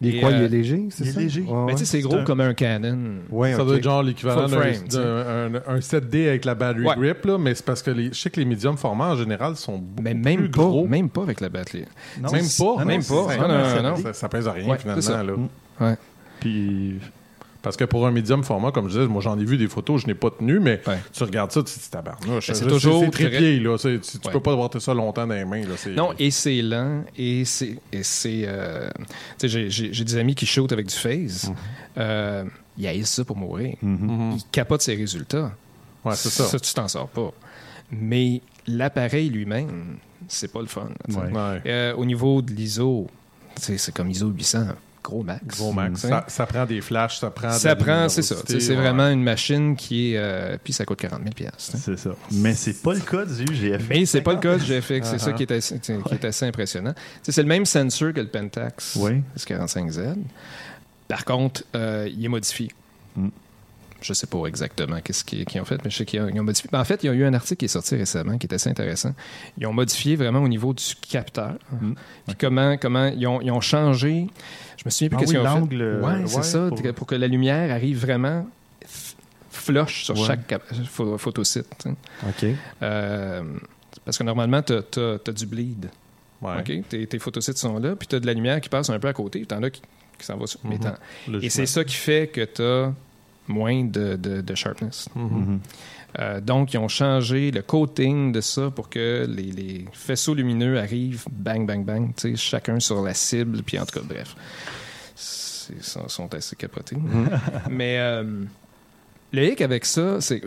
Il 0.00 0.08
est 0.14 0.16
Et, 0.16 0.20
quoi, 0.20 0.30
il 0.30 0.36
euh, 0.36 0.44
est 0.46 0.48
léger, 0.48 0.86
c'est 0.90 1.04
il 1.04 1.08
est 1.08 1.12
ça? 1.12 1.20
léger. 1.20 1.40
Ouais, 1.42 1.48
Mais 1.50 1.56
ouais. 1.64 1.72
tu 1.74 1.78
sais, 1.80 1.84
c'est 1.84 2.00
gros 2.00 2.16
un- 2.18 2.24
comme 2.24 2.40
un 2.40 2.54
Canon. 2.54 3.16
Ouais, 3.30 3.52
Ça 3.52 3.64
doit 3.64 3.76
être 3.76 3.82
genre 3.82 4.02
l'équivalent 4.04 4.46
d'un 4.48 4.60
un, 4.60 5.54
un 5.66 5.80
7D 5.80 6.28
avec 6.28 6.44
la 6.44 6.54
battery 6.54 6.86
Ouais. 6.86 6.94
grip, 6.96 7.24
là, 7.26 7.36
mais 7.36 7.54
c'est 7.54 7.64
parce 7.66 7.82
que 7.82 7.90
les, 7.90 8.06
je 8.12 8.18
sais 8.20 8.30
que 8.30 8.38
les 8.40 8.46
médiums 8.46 8.76
formats 8.78 9.10
en 9.10 9.16
général 9.16 9.56
sont 9.56 9.76
beaucoup 9.78 10.02
Mais 10.02 10.14
même 10.14 10.38
plus 10.42 10.50
pas, 10.50 10.62
gros. 10.62 10.86
même 10.86 11.10
pas 11.10 11.22
avec 11.22 11.40
la 11.40 11.48
batterie. 11.48 11.84
Non, 12.20 12.30
Même 12.30 12.44
pas. 12.58 12.84
même 12.84 13.04
pas. 13.04 13.14
Non, 13.36 13.48
non, 13.48 13.64
ça- 13.64 13.82
non. 13.82 13.96
Ça, 13.96 14.12
ça 14.14 14.28
pèse 14.28 14.46
rien 14.48 14.68
Ouais, 14.70 14.78
finalement. 14.78 15.02
ça. 15.02 15.22
Puis, 16.40 16.98
Parce 17.62 17.76
que 17.76 17.84
pour 17.84 18.06
un 18.06 18.10
médium 18.10 18.42
format, 18.42 18.72
comme 18.72 18.88
je 18.88 18.98
disais, 18.98 19.06
moi 19.06 19.22
j'en 19.22 19.38
ai 19.38 19.44
vu 19.44 19.56
des 19.56 19.68
photos, 19.68 20.02
je 20.02 20.08
n'ai 20.08 20.14
pas 20.14 20.30
tenu, 20.30 20.58
mais 20.58 20.80
Ouais. 20.86 20.98
tu 21.12 21.22
regardes 21.22 21.52
ça, 21.52 21.62
tu 21.62 21.72
te 21.72 21.78
dis 21.78 21.88
tabarnouche. 21.90 22.48
Ben, 22.48 22.54
c'est 22.54 22.66
toujours 22.66 23.04
C'est 23.04 23.10
trépied, 23.12 23.60
là. 23.60 23.78
Tu, 23.78 24.00
tu 24.00 24.16
Ouais. 24.26 24.32
peux 24.32 24.40
pas 24.40 24.52
avoir 24.52 24.68
ça 24.80 24.92
longtemps 24.94 25.26
dans 25.26 25.34
les 25.34 25.44
mains, 25.44 25.62
là. 25.62 25.74
Non, 25.94 26.10
et 26.18 26.30
c'est 26.32 26.60
lent, 26.60 27.04
et 27.16 27.44
c'est. 27.44 27.76
et 27.92 28.02
c'est, 28.02 28.42
euh, 28.46 28.90
tu 29.38 29.48
sais, 29.48 29.70
j'ai- 29.70 30.04
des 30.04 30.16
amis 30.16 30.34
qui 30.34 30.44
shootent 30.44 30.72
avec 30.72 30.86
du 30.86 30.94
phase. 30.94 31.52
Euh, 31.98 32.44
ils 32.76 32.86
haïssent 32.88 33.10
ça 33.10 33.24
pour 33.24 33.36
mourir. 33.36 33.76
Mhm. 33.80 34.32
Ils 34.36 34.42
capotent 34.50 34.82
ses 34.82 34.96
résultats. 34.96 35.52
Ouais, 36.04 36.16
c'est 36.16 36.30
ça. 36.30 36.44
Ça, 36.46 36.58
tu 36.58 36.74
t'en 36.74 36.88
sors 36.88 37.08
pas. 37.08 37.30
Mais 37.92 38.40
l'appareil 38.66 39.28
lui-même, 39.28 39.98
c'est 40.26 40.50
pas 40.52 40.60
le 40.60 40.66
fun. 40.66 40.88
là. 41.08 41.14
Ouais. 41.16 41.30
Ouais. 41.30 41.60
Euh, 41.66 41.94
au 41.94 42.04
niveau 42.04 42.42
de 42.42 42.52
l'ISO, 42.52 43.06
c'est 43.56 43.94
comme 43.94 44.10
ISO 44.10 44.28
800, 44.28 44.66
gros 45.02 45.22
max. 45.22 45.56
Gros 45.58 45.72
max. 45.72 46.00
Sais. 46.00 46.08
Ça, 46.08 46.24
ça 46.28 46.46
prend 46.46 46.64
des 46.64 46.80
flashs, 46.80 47.18
ça 47.18 47.30
prend. 47.30 47.50
Ça 47.52 47.74
prend, 47.76 48.08
c'est 48.08 48.22
ça. 48.22 48.36
C'est 48.46 48.68
ouais. 48.68 48.74
vraiment 48.76 49.08
une 49.08 49.22
machine 49.22 49.74
qui 49.76 50.12
est. 50.14 50.18
euh, 50.18 50.56
puis 50.62 50.72
ça 50.72 50.84
coûte 50.84 51.00
40 51.00 51.20
000 51.20 51.32
piastres, 51.34 51.58
tu 51.72 51.76
sais. 51.78 51.78
C'est 51.78 51.96
ça. 51.98 52.10
Mais 52.30 52.54
c'est 52.54 52.80
pas 52.82 52.94
le 52.94 53.00
cas 53.00 53.24
du 53.24 53.44
GFX. 53.44 53.84
Mais 53.88 54.06
c'est 54.06 54.20
pas 54.22 54.32
le 54.34 54.38
cas 54.40 54.56
du 54.56 54.64
GFX, 54.64 55.08
c'est 55.10 55.18
ça 55.18 55.30
Uh-huh. 55.30 55.34
qui 55.34 55.42
est 55.42 55.52
assez, 55.52 55.78
tu 55.80 55.92
sais, 55.94 55.98
qui 56.06 56.14
est 56.14 56.24
assez 56.24 56.46
impressionnant. 56.46 56.94
C'est 57.22 57.42
le 57.42 57.48
même 57.48 57.64
sensor 57.66 58.12
que 58.12 58.20
le 58.20 58.28
Pentax 58.28 58.96
Oui. 59.00 59.22
S45Z. 59.38 60.16
Par 61.08 61.24
contre, 61.24 61.64
euh, 61.74 62.08
il 62.10 62.24
est 62.24 62.28
modifié. 62.28 62.70
Mm. 63.16 63.28
Je 64.02 64.12
sais 64.12 64.26
pas 64.26 64.44
exactement 64.46 65.00
qu'est-ce 65.00 65.24
qu'ils 65.24 65.46
ont 65.60 65.64
fait, 65.64 65.82
mais 65.84 65.90
je 65.90 65.96
sais 65.98 66.04
qu'ils 66.04 66.20
ont, 66.20 66.42
modifié. 66.42 66.68
Ben, 66.72 66.80
En 66.80 66.84
fait, 66.84 67.02
il 67.04 67.06
y 67.06 67.08
a 67.10 67.12
eu 67.12 67.24
un 67.24 67.34
article 67.34 67.58
qui 67.60 67.64
est 67.66 67.68
sorti 67.68 67.94
récemment 67.96 68.36
qui 68.36 68.46
est 68.46 68.52
assez 68.54 68.68
intéressant. 68.68 69.14
Ils 69.58 69.66
ont 69.66 69.72
modifié 69.72 70.16
vraiment 70.16 70.40
au 70.40 70.48
niveau 70.48 70.72
du 70.74 70.82
capteur. 71.08 71.54
Mm. 71.80 71.92
Puis 72.26 72.36
comment, 72.36 72.76
comment 72.76 73.06
ils, 73.06 73.26
ont, 73.26 73.40
ils 73.40 73.50
ont 73.52 73.60
changé. 73.60 74.26
Je 74.76 74.82
me 74.84 74.90
souviens 74.90 75.08
plus 75.08 75.16
Ah 75.16 75.20
qu'est-ce 75.20 75.30
oui, 75.32 75.38
qu'ils 75.38 75.46
ont 75.48 75.54
fait. 75.54 75.60
l'angle, 75.60 75.80
euh, 75.82 76.02
Ouais, 76.02 76.26
c'est 76.26 76.42
ça, 76.44 76.68
pour- 76.68 76.94
pour... 76.94 77.06
que 77.06 77.14
la 77.14 77.28
lumière 77.28 77.70
arrive 77.72 78.00
vraiment 78.00 78.46
flush 79.50 80.04
sur 80.04 80.18
Ouais. 80.18 80.26
chaque 80.26 80.60
photosite. 81.18 81.86
OK. 82.26 82.46
Euh, 82.82 83.42
parce 84.04 84.18
que 84.18 84.24
normalement, 84.24 84.62
tu 84.62 84.72
as, 84.72 85.32
du 85.32 85.46
bleed. 85.46 85.90
Ouais. 86.40 86.56
OK? 86.58 86.88
Tes, 86.88 87.06
tes 87.06 87.18
photosites 87.18 87.58
sont 87.58 87.78
là, 87.78 87.94
puis 87.94 88.08
tu 88.08 88.16
as 88.16 88.20
de 88.20 88.26
la 88.26 88.34
lumière 88.34 88.60
qui 88.60 88.68
passe 88.68 88.90
un 88.90 88.98
peu 88.98 89.08
à 89.08 89.12
côté, 89.12 89.44
tu 89.46 89.54
en 89.54 89.62
as 89.62 89.70
qui, 89.70 89.82
qui 90.18 90.26
s'en 90.26 90.36
va 90.36 90.46
sur. 90.46 90.58
Mhm. 90.64 90.78
t'en- 90.80 91.38
Et 91.40 91.50
c'est 91.50 91.66
ça 91.66 91.84
qui 91.84 91.94
fait 91.94 92.26
que 92.28 92.44
tu 92.44 92.62
as 92.62 92.92
moins 93.48 93.84
de, 93.84 94.16
de- 94.16 94.40
de 94.40 94.54
sharpness. 94.54 95.08
Mhm. 95.14 95.22
Mhm. 95.24 95.60
Euh, 96.18 96.40
donc, 96.42 96.74
ils 96.74 96.78
ont 96.78 96.88
changé 96.88 97.50
le 97.50 97.62
coating 97.62 98.32
de 98.32 98.40
ça 98.42 98.70
pour 98.70 98.90
que 98.90 99.26
les, 99.28 99.50
les 99.50 99.86
faisceaux 99.92 100.34
lumineux 100.34 100.78
arrivent 100.78 101.24
bang, 101.30 101.66
bang, 101.66 101.84
bang, 101.84 102.14
tu 102.14 102.30
sais, 102.32 102.36
chacun 102.36 102.78
sur 102.80 103.00
la 103.02 103.14
cible, 103.14 103.62
puis 103.62 103.78
en 103.78 103.86
tout 103.86 103.98
cas, 103.98 104.04
bref. 104.06 104.36
C'est- 105.14 105.72
Ils 105.74 105.82
sont, 105.82 106.08
sont 106.08 106.34
assez 106.34 106.56
capotés. 106.56 106.96
Mais 107.70 107.96
euh, 107.98 108.44
le 109.32 109.44
hic 109.50 109.60
avec 109.62 109.84
ça, 109.86 110.20
c'est. 110.20 110.42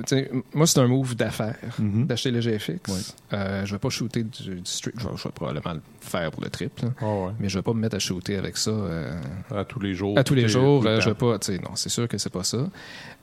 Moi, 0.53 0.67
c'est 0.67 0.79
un 0.79 0.87
move 0.87 1.15
d'affaires 1.15 1.55
Mhm. 1.79 2.05
d'acheter 2.05 2.31
le 2.31 2.39
GFX. 2.41 2.69
Ouais. 2.87 2.99
Euh, 3.33 3.65
je 3.65 3.71
vais 3.73 3.79
pas 3.79 3.89
shooter 3.89 4.23
du, 4.23 4.55
du 4.55 4.61
street. 4.65 4.91
Je 4.97 5.07
vais, 5.07 5.17
je 5.17 5.23
vais 5.23 5.31
probablement 5.33 5.73
le 5.73 5.81
faire 6.01 6.29
pour 6.31 6.43
le 6.43 6.49
trip, 6.49 6.79
là. 6.81 6.89
Ah 7.01 7.05
ouais. 7.05 7.31
mais 7.39 7.49
je 7.49 7.57
vais 7.57 7.63
pas 7.63 7.73
me 7.73 7.79
mettre 7.79 7.95
à 7.95 7.99
shooter 7.99 8.35
avec 8.37 8.57
ça. 8.57 8.69
euh, 8.71 9.19
À 9.53 9.65
tous 9.65 9.79
les 9.79 9.93
jours. 9.95 10.17
à 10.17 10.23
tous 10.23 10.35
les 10.35 10.47
jours, 10.47 10.85
euh, 10.85 10.99
je 10.99 11.09
vais 11.09 11.15
pas. 11.15 11.39
tu 11.39 11.53
sais, 11.53 11.59
Non, 11.59 11.71
c'est 11.75 11.89
sûr 11.89 12.07
que 12.07 12.17
c'est 12.17 12.29
pas 12.31 12.43
ça. 12.43 12.67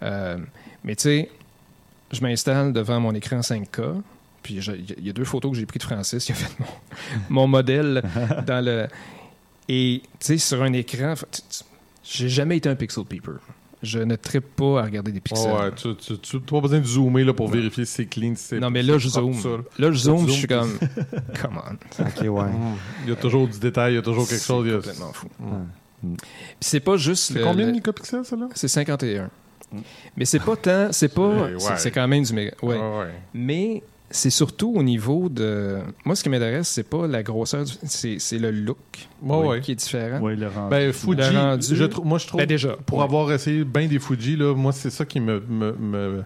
Euh, 0.03 0.39
mais 0.85 0.97
tu 0.97 1.03
sais, 1.05 1.31
je 2.11 2.21
m'installe 2.21 2.73
devant 2.73 2.99
mon 3.01 3.15
écran 3.15 3.41
5K. 3.41 4.03
Puis 4.43 4.55
il 4.55 5.05
y 5.07 5.11
a- 5.11 5.13
deux 5.13 5.25
photos 5.25 5.53
que 5.53 5.57
j'ai 5.59 5.67
prises 5.67 5.83
de 5.83 5.87
Francis. 5.87 6.29
Il 6.29 6.33
a 6.33 6.35
fait 6.35 6.59
mon, 6.59 6.67
mon 7.43 7.47
modèle 7.47 8.03
dans 8.47 8.65
le. 8.65 8.89
Et 9.69 10.03
tu 10.19 10.27
sais, 10.27 10.39
sur 10.39 10.61
un 10.65 10.73
écran, 10.73 11.15
j'ai 12.03 12.29
jamais 12.29 12.57
été 12.57 12.69
un 12.69 12.75
pixel 12.75 13.05
peeper. 13.05 13.35
Je 13.83 13.99
ne 13.99 14.15
trippe 14.17 14.55
pas 14.57 14.81
à 14.81 14.85
regarder 14.85 15.11
des 15.13 15.21
pixels. 15.21 15.51
Ah 15.59 15.65
ouais, 15.65 15.73
tu 15.75 15.95
tu- 15.97 16.17
tu- 16.19 16.41
t'as 16.41 16.51
pas 16.55 16.61
besoin 16.61 16.79
de 16.79 16.85
zoomer 16.87 17.25
là, 17.25 17.35
pour 17.35 17.49
vérifier 17.49 17.85
si 17.85 17.93
c'est 17.95 18.07
clean. 18.07 18.35
si 18.37 18.45
c'est- 18.45 18.61
non, 18.61 18.71
mais 18.71 18.83
là, 18.83 18.97
je 18.99 19.09
c'est 19.09 19.19
zoome. 19.21 19.35
ça, 19.35 19.49
là. 19.49 19.57
Là, 19.79 19.91
je 19.93 19.99
zoome, 19.99 20.27
Tu 20.27 20.33
je 20.33 20.37
suis 20.39 20.47
comme. 20.47 20.79
Come 21.43 21.61
on. 21.99 22.03
OK, 22.05 22.29
ouais. 22.29 22.51
Il 23.05 23.11
y 23.11 23.13
a 23.13 23.17
toujours 23.17 23.49
du 23.49 23.59
détail, 23.59 23.93
il 23.93 23.97
y 23.97 23.99
a 23.99 24.03
toujours 24.03 24.29
quelque 24.29 24.39
C'est 24.41 24.47
chose. 24.47 24.67
il 24.67 24.71
y 24.71 24.75
a- 24.75 24.77
complètement 24.79 25.13
fou. 25.13 25.27
Mm. 25.41 26.15
Puis 26.15 26.17
c'est 26.61 26.81
pas 26.81 26.97
juste. 26.97 27.33
C'est 27.33 27.41
combien 27.43 27.67
de 27.67 27.73
mégapixels, 27.73 28.25
ça, 28.25 28.37
là? 28.37 28.49
C'est 28.55 28.69
51. 28.69 29.31
Mais 30.17 30.25
c'est 30.27 30.39
pas 30.41 30.55
tant. 30.57 30.89
C'est 30.93 31.09
pas. 31.13 31.49
C'est- 31.59 31.69
ouais. 31.71 31.77
C'est 31.79 31.91
quand 31.91 32.07
même 32.07 32.23
du 32.23 32.33
méga. 32.35 32.53
Ouais. 32.63 32.77
Ouais. 32.79 33.11
Mais 33.35 33.83
c'est 34.13 34.31
surtout 34.31 34.73
au 34.77 34.83
niveau 34.83 35.29
de. 35.29 35.79
Moi, 36.05 36.15
ce 36.15 36.23
qui 36.23 36.29
m'intéresse, 36.29 36.69
c'est 36.69 36.89
pas 36.89 37.07
la 37.07 37.23
grosseur, 37.23 37.65
du- 37.65 37.73
c'est 37.85 38.19
c'est 38.19 38.39
le 38.39 38.51
look 38.51 38.79
Ouais, 39.23 39.37
ouais. 39.47 39.61
qui 39.61 39.73
est 39.73 39.75
différent. 39.75 40.21
Oui, 40.23 40.37
le 40.37 40.49
rendu. 40.49 40.71
Ben, 40.71 40.93
Fuji, 40.93 41.17
Le 41.33 41.39
rendu- 41.39 41.75
je 41.77 41.85
trou- 41.85 42.05
moi, 42.05 42.19
je 42.19 42.27
trouve, 42.27 42.39
Ben, 42.41 42.47
déjà. 42.47 42.77
pour 42.87 42.99
ouais. 42.99 43.05
avoir 43.05 43.33
essayé 43.33 43.65
bien 43.65 43.87
des 43.89 43.99
Fuji, 43.99 44.37
là, 44.37 44.55
moi, 44.55 44.73
c'est 44.73 44.91
ça 44.91 45.05
qui 45.05 45.19
me, 45.21 45.41
me- 45.41 45.73
me 45.73 46.23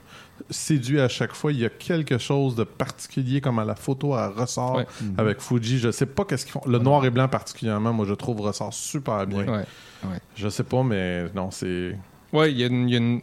séduit 0.50 1.00
à 1.00 1.08
chaque 1.08 1.32
fois. 1.32 1.52
Il 1.52 1.58
y 1.60 1.64
a 1.64 1.70
quelque 1.70 2.18
chose 2.18 2.54
de 2.56 2.64
particulier, 2.64 3.40
comme 3.40 3.58
à 3.58 3.64
la 3.64 3.74
photo, 3.74 4.14
elle 4.16 4.30
ressort 4.38 4.76
Ouais. 4.76 4.86
avec 5.16 5.40
Fuji. 5.40 5.78
Je 5.78 5.90
sais 5.90 6.06
pas 6.06 6.24
qu'est-ce 6.24 6.44
qu'ils 6.44 6.52
font. 6.52 6.62
Le 6.66 6.78
noir 6.78 7.04
et 7.06 7.10
blanc, 7.10 7.28
particulièrement, 7.28 7.92
moi, 7.92 8.04
je 8.06 8.14
trouve, 8.14 8.40
ressort 8.40 8.74
super 8.74 9.26
bien. 9.26 9.46
Ouais. 9.46 9.64
Je 10.36 10.48
sais 10.48 10.64
pas, 10.64 10.82
mais 10.82 11.24
non, 11.34 11.50
c'est. 11.50 11.96
Ouais, 12.32 12.50
il 12.52 12.58
y 12.58 12.64
a 12.64 12.66
une. 12.66 12.88
il 12.88 12.92
y 12.92 12.94
a 12.96 12.98
une- 12.98 13.20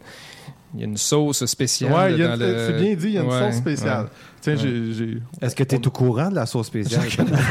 il 0.73 0.79
y 0.79 0.83
a 0.83 0.86
une 0.88 0.97
sauce 0.97 1.45
spéciale. 1.45 1.91
Ouais, 1.93 2.17
dans 2.17 2.39
le- 2.39 2.67
c'est 2.67 2.73
bien 2.81 2.93
dit, 2.95 3.05
il 3.07 3.12
y 3.12 3.17
a 3.17 3.21
une 3.21 3.29
Ouais, 3.29 3.39
sauce 3.51 3.55
spéciale. 3.59 4.03
ouais. 4.03 4.09
Tiens, 4.41 4.55
j'ai- 4.57 4.93
j'ai. 4.93 5.17
Est-ce 5.41 5.55
que 5.55 5.63
tu 5.63 5.75
es 5.75 5.88
au 5.88 5.91
courant 5.91 6.29
de 6.29 6.36
la 6.36 6.45
sauce 6.45 6.67
spéciale? 6.67 7.03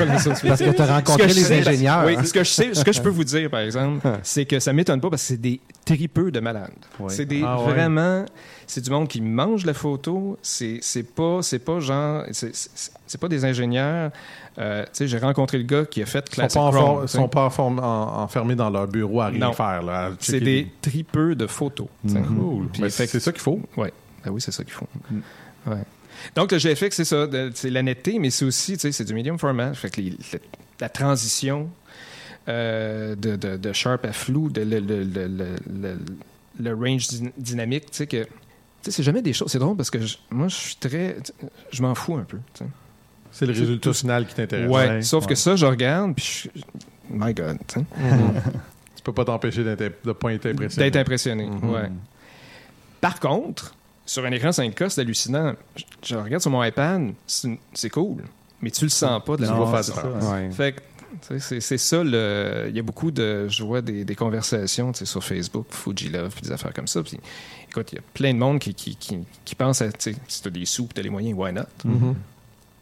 La 0.06 0.18
sauce 0.18 0.40
Parce 0.42 0.60
que 0.60 0.70
tu 0.70 0.82
as 0.82 0.94
rencontré 0.96 1.26
les 1.28 1.32
sais- 1.32 1.60
ingénieurs. 1.66 2.04
Oui, 2.06 2.16
ce 2.24 2.32
que 2.32 2.44
je 2.44 2.50
sais, 2.50 2.74
ce 2.74 2.84
que 2.84 2.92
je 2.92 3.00
peux 3.00 3.08
vous 3.08 3.24
dire, 3.24 3.48
par 3.48 3.60
exemple, 3.60 4.06
c'est 4.22 4.44
que 4.44 4.58
ça 4.60 4.72
m'étonne 4.74 5.00
pas 5.00 5.08
parce 5.08 5.22
que 5.22 5.28
c'est 5.28 5.40
des 5.40 5.60
tripeux 5.86 6.30
de 6.30 6.40
malades. 6.40 6.70
Ouais. 7.00 7.08
C'est 7.08 7.24
des 7.24 7.42
Ah 7.46 7.58
ouais. 7.60 7.72
vraiment, 7.72 8.24
c'est 8.72 8.80
du 8.80 8.90
monde 8.90 9.06
qui 9.08 9.20
mange 9.20 9.66
la 9.66 9.74
photo. 9.74 10.38
C'est 10.40 10.78
c'est 10.80 11.02
pas, 11.02 11.40
c'est 11.42 11.58
pas 11.58 11.78
genre, 11.80 12.24
c'est- 12.32 13.18
pas 13.20 13.28
des 13.28 13.44
ingénieurs. 13.44 14.10
Euh, 14.58 14.82
tu 14.84 14.88
sais, 14.92 15.08
j'ai 15.08 15.18
rencontré 15.18 15.58
le 15.58 15.64
gars 15.64 15.84
qui 15.84 16.02
a 16.02 16.06
fait 16.06 16.24
Ils 16.30 16.34
sont 16.50 16.70
Classic 16.70 17.00
tu 17.02 17.08
sais. 17.08 17.18
sont 17.18 17.28
pas 17.28 17.44
enfermés 17.46 18.54
dans 18.54 18.70
leur 18.70 18.86
bureau 18.88 19.20
à 19.20 19.26
rien 19.28 19.38
Non. 19.48 19.52
faire. 19.52 19.82
C'est 20.20 20.40
des 20.40 20.68
tripeux 20.80 21.34
de 21.34 21.46
photos. 21.46 21.88
sais. 22.06 22.20
Cool. 22.22 22.68
Ben, 22.78 22.88
c'est 22.88 23.10
que- 23.10 23.18
ça 23.18 23.32
qu'il 23.32 23.42
faut. 23.42 23.60
Ouais. 23.76 23.92
Ah 24.24 24.30
oui, 24.30 24.40
c'est 24.40 24.52
ça 24.52 24.64
qu'ils 24.64 24.72
font. 24.72 24.86
Ouais. 25.66 25.76
Donc, 26.36 26.52
le 26.52 26.58
GFX, 26.58 26.96
c'est 26.96 27.04
ça. 27.04 27.26
C'est 27.54 27.70
la 27.70 27.82
netteté, 27.82 28.18
mais 28.18 28.30
c'est 28.30 28.44
aussi, 28.44 28.72
tu 28.74 28.80
sais, 28.80 28.92
c'est 28.92 29.04
du 29.04 29.12
medium 29.14 29.38
format. 29.38 29.74
Fait 29.74 29.90
que 29.90 30.00
les- 30.00 30.10
le- 30.10 30.40
la 30.80 30.88
transition 30.88 31.68
euh, 32.48 33.14
de, 33.14 33.36
de- 33.36 33.56
de 33.56 33.72
sharp 33.72 34.04
à 34.04 34.12
flou, 34.12 34.48
de, 34.50 34.62
le, 34.62 34.80
le- 34.80 35.04
le- 35.04 35.28
le- 35.28 35.56
le- 35.80 35.98
le 36.60 36.74
range 36.74 37.06
dyn- 37.08 37.30
dynamique, 37.38 37.86
tu 37.90 37.98
sais, 37.98 38.06
que. 38.06 38.26
Tu 38.82 38.90
sais, 38.90 38.96
c'est 38.96 39.02
jamais 39.02 39.22
des 39.22 39.32
choses. 39.32 39.50
C'est 39.50 39.58
drôle 39.58 39.76
parce 39.76 39.90
que 39.90 40.00
je- 40.00 40.16
moi, 40.30 40.48
je 40.48 40.56
suis 40.56 40.76
très. 40.76 41.16
Je 41.70 41.82
m'en 41.82 41.94
fous 41.94 42.16
un 42.16 42.24
peu. 42.24 42.38
C'est 43.30 43.46
le 43.46 43.52
résultat 43.52 43.92
final 43.92 44.26
qui 44.26 44.34
t'intéresse. 44.34 44.68
Ouais, 44.70 44.88
Ouais, 44.88 45.02
sauf 45.02 45.22
ouais. 45.24 45.28
que 45.30 45.34
ça, 45.36 45.56
je 45.56 45.64
regarde, 45.66 46.14
puis 46.14 46.50
je- 46.54 46.60
My 47.10 47.32
God, 47.34 47.58
tu 47.68 47.80
sais. 47.80 47.86
Tu 48.96 49.02
peux 49.04 49.12
pas 49.12 49.24
t'empêcher 49.24 49.64
d'être- 49.64 50.04
de 50.04 50.12
pas 50.12 50.32
être 50.32 50.46
impressionné. 50.46 50.84
D'être 50.90 50.96
impressionné. 51.00 51.46
Mhm. 51.46 51.70
ouais. 51.70 51.90
Par 53.00 53.18
contre, 53.18 53.74
sur 54.06 54.24
un 54.24 54.30
écran 54.30 54.50
5K, 54.52 54.88
c'est 54.90 55.00
hallucinant. 55.00 55.54
Je, 55.76 55.82
je 56.04 56.14
regarde 56.16 56.40
sur 56.42 56.50
mon 56.50 56.62
iPad, 56.62 57.12
c'est 57.26 57.58
c'est 57.74 57.90
cool, 57.90 58.22
mais 58.60 58.70
tu 58.70 58.84
le 58.84 58.90
sens 58.90 59.20
pas 59.24 59.36
de 59.36 59.42
la 59.42 59.48
Non, 59.48 59.72
ça. 59.72 59.82
ça. 59.82 60.06
Ouais. 60.08 60.50
Fait 60.52 60.72
que, 60.74 60.80
c'est 61.20 61.78
ça, 61.78 62.02
il 62.02 62.74
y 62.74 62.78
a 62.78 62.82
beaucoup 62.82 63.10
de. 63.10 63.48
Je 63.48 63.62
vois 63.62 63.82
des, 63.82 64.04
des 64.04 64.14
conversations 64.14 64.92
sur 64.94 65.22
Facebook, 65.22 65.66
Fuji 65.70 66.08
Love, 66.08 66.32
puis 66.34 66.42
des 66.42 66.52
affaires 66.52 66.72
comme 66.72 66.86
ça. 66.86 67.02
Puis, 67.02 67.18
écoute, 67.68 67.92
il 67.92 67.96
y 67.96 67.98
a 67.98 68.02
plein 68.14 68.32
de 68.34 68.38
monde 68.38 68.58
qui, 68.58 68.74
qui, 68.74 68.96
qui, 68.96 69.54
pense 69.54 69.82
à. 69.82 69.88
Si 69.98 70.14
tu 70.42 70.48
as 70.48 70.50
des 70.50 70.64
sous, 70.64 70.88
tu 70.92 71.00
as 71.00 71.02
les 71.02 71.10
moyens, 71.10 71.38
why 71.38 71.52
not? 71.52 71.62
Mhm. 71.84 72.14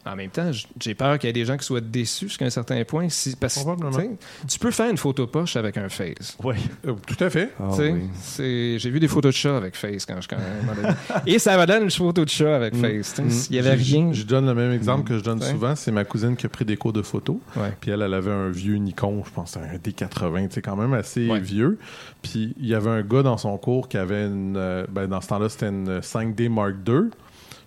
En 0.07 0.17
même 0.17 0.31
temps, 0.31 0.51
j- 0.51 0.67
j'ai 0.81 0.95
peur 0.95 1.19
qu'il 1.19 1.29
y 1.29 1.31
ait 1.31 1.35
des 1.35 1.45
gens 1.45 1.59
qui 1.59 1.65
soient 1.67 1.83
déçus 1.83 2.29
jusqu'à 2.29 2.47
un 2.47 2.51
certain 2.51 2.83
point. 2.85 3.09
Si, 3.11 3.37
parce 3.37 3.55
que 3.57 3.61
Probablement. 3.61 4.17
tu 4.49 4.59
peux 4.59 4.71
faire 4.71 4.91
une 4.91 4.97
photo 4.97 5.27
poche 5.27 5.57
avec 5.57 5.77
un 5.77 5.91
face. 5.91 6.39
Oui. 6.43 6.55
Euh, 6.87 6.95
Tout 7.07 7.23
à 7.23 7.29
fait. 7.29 7.51
Ah 7.61 7.69
oui. 7.79 8.09
J'ai 8.39 8.91
vu 8.91 8.99
des 8.99 9.09
photos 9.09 9.35
de 9.35 9.37
chat 9.37 9.55
avec 9.57 9.77
Face 9.77 10.07
quand 10.07 10.19
je 10.21 10.27
quand 10.29 10.39
même- 10.39 10.97
Et 11.27 11.39
ça 11.39 11.59
me 11.59 11.67
donne 11.67 11.83
une 11.85 11.91
photo 11.91 12.25
de 12.25 12.31
chat 12.31 12.57
avec 12.57 12.75
Face. 12.77 13.15
tu 13.15 13.31
sais. 13.31 13.49
Il 13.51 13.57
y 13.57 13.59
avait 13.59 13.77
Je- 13.79 13.95
rien. 13.97 14.13
Je, 14.13 14.21
je 14.21 14.27
donne 14.27 14.47
le 14.47 14.55
même 14.55 14.73
exemple 14.73 15.07
que 15.07 15.19
je 15.19 15.23
donne 15.23 15.43
souvent. 15.43 15.77
C'est 15.77 15.93
ma 15.93 16.05
cousine 16.05 16.35
qui 16.35 16.47
a 16.47 16.49
pris 16.49 16.65
des 16.65 16.79
cours 16.79 16.95
de 16.95 17.03
photo. 17.03 17.39
Ouais. 17.57 17.73
Puis 17.81 17.91
elle, 17.91 18.01
elle 18.01 18.15
avait 18.15 18.31
un 18.33 18.49
vieux 18.49 18.77
Nikon, 18.77 19.23
je 19.27 19.31
pense 19.31 19.57
un 19.59 19.77
D80, 19.77 20.49
c'est 20.51 20.63
quand 20.63 20.77
même 20.77 20.95
assez 20.95 21.29
Ouais. 21.29 21.41
vieux. 21.41 21.79
Puis 22.23 22.55
il 22.59 22.67
y 22.67 22.75
avait 22.75 22.91
un 22.91 23.03
gars 23.03 23.23
dans 23.23 23.37
son 23.37 23.57
cours 23.59 23.87
qui 23.89 23.99
avait 23.99 24.25
une. 24.25 24.57
euh, 24.57 24.87
ben, 24.91 25.07
dans 25.07 25.21
ce 25.21 25.29
temps-là, 25.29 25.49
c'était 25.51 25.69
une 25.69 26.01
5D 26.01 26.49
Mark 26.49 26.75
II. 26.89 27.11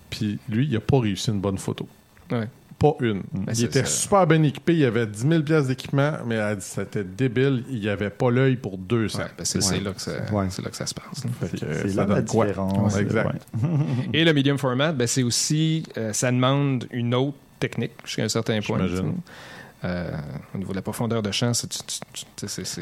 Puis 0.10 0.40
lui, 0.50 0.68
il 0.68 0.76
a 0.76 0.80
pas 0.80 1.00
réussi 1.00 1.30
une 1.32 1.40
bonne 1.40 1.58
photo. 1.58 1.88
Ouais. 2.40 2.48
Pas 2.80 2.96
une. 3.00 3.22
Ben, 3.34 3.54
il 3.56 3.64
était 3.64 3.80
ça. 3.82 3.86
super 3.86 4.28
bien 4.28 4.44
équipé. 4.44 4.76
Il 4.76 4.84
avait 4.84 5.08
10 5.08 5.28
000 5.30 5.44
pièces 5.44 5.68
d'équipement, 5.68 6.12
mais 6.26 6.36
elle 6.36 6.42
a 6.42 6.56
dit 6.56 6.66
c'était 6.66 7.04
débile. 7.06 7.64
Il 7.70 7.80
n'y 7.80 7.88
avait 7.88 8.10
pas 8.10 8.30
l'œil 8.30 8.58
pour 8.58 8.78
200. 8.78 9.20
Ouais, 9.20 9.26
ben 9.38 9.46
c'est 9.46 9.62
c'est 9.62 9.80
là, 9.80 9.92
que 9.94 10.02
ça- 10.02 10.12
Ouais. 10.34 10.48
c'est 10.50 10.62
là 10.62 10.70
que 10.70 10.76
ça 10.76 10.86
se 10.86 10.94
passe. 10.94 11.24
là. 11.24 11.30
Fait 11.40 11.58
que, 11.60 11.66
C'est 11.74 11.90
ça 11.90 12.06
là 12.06 12.16
la 12.16 12.22
différence. 12.22 12.94
Ouais, 12.96 13.02
exact. 13.02 13.28
ouais. 13.28 13.70
Et 14.12 14.26
le 14.26 14.34
medium 14.34 14.58
format, 14.58 14.92
ben, 14.92 15.08
c'est 15.08 15.24
aussi. 15.24 15.84
euh, 15.98 16.12
ça 16.12 16.30
demande 16.32 16.86
une 16.92 17.16
autre 17.16 17.38
technique 17.60 17.94
jusqu'à 18.04 18.24
un 18.24 18.28
certain 18.30 18.60
point. 18.60 18.80
Euh, 19.86 20.12
au 20.56 20.58
niveau 20.58 20.72
de 20.72 20.78
la 20.78 20.82
profondeur 20.82 21.22
de 21.22 21.32
champ, 21.32 21.54
c'est, 21.54 21.68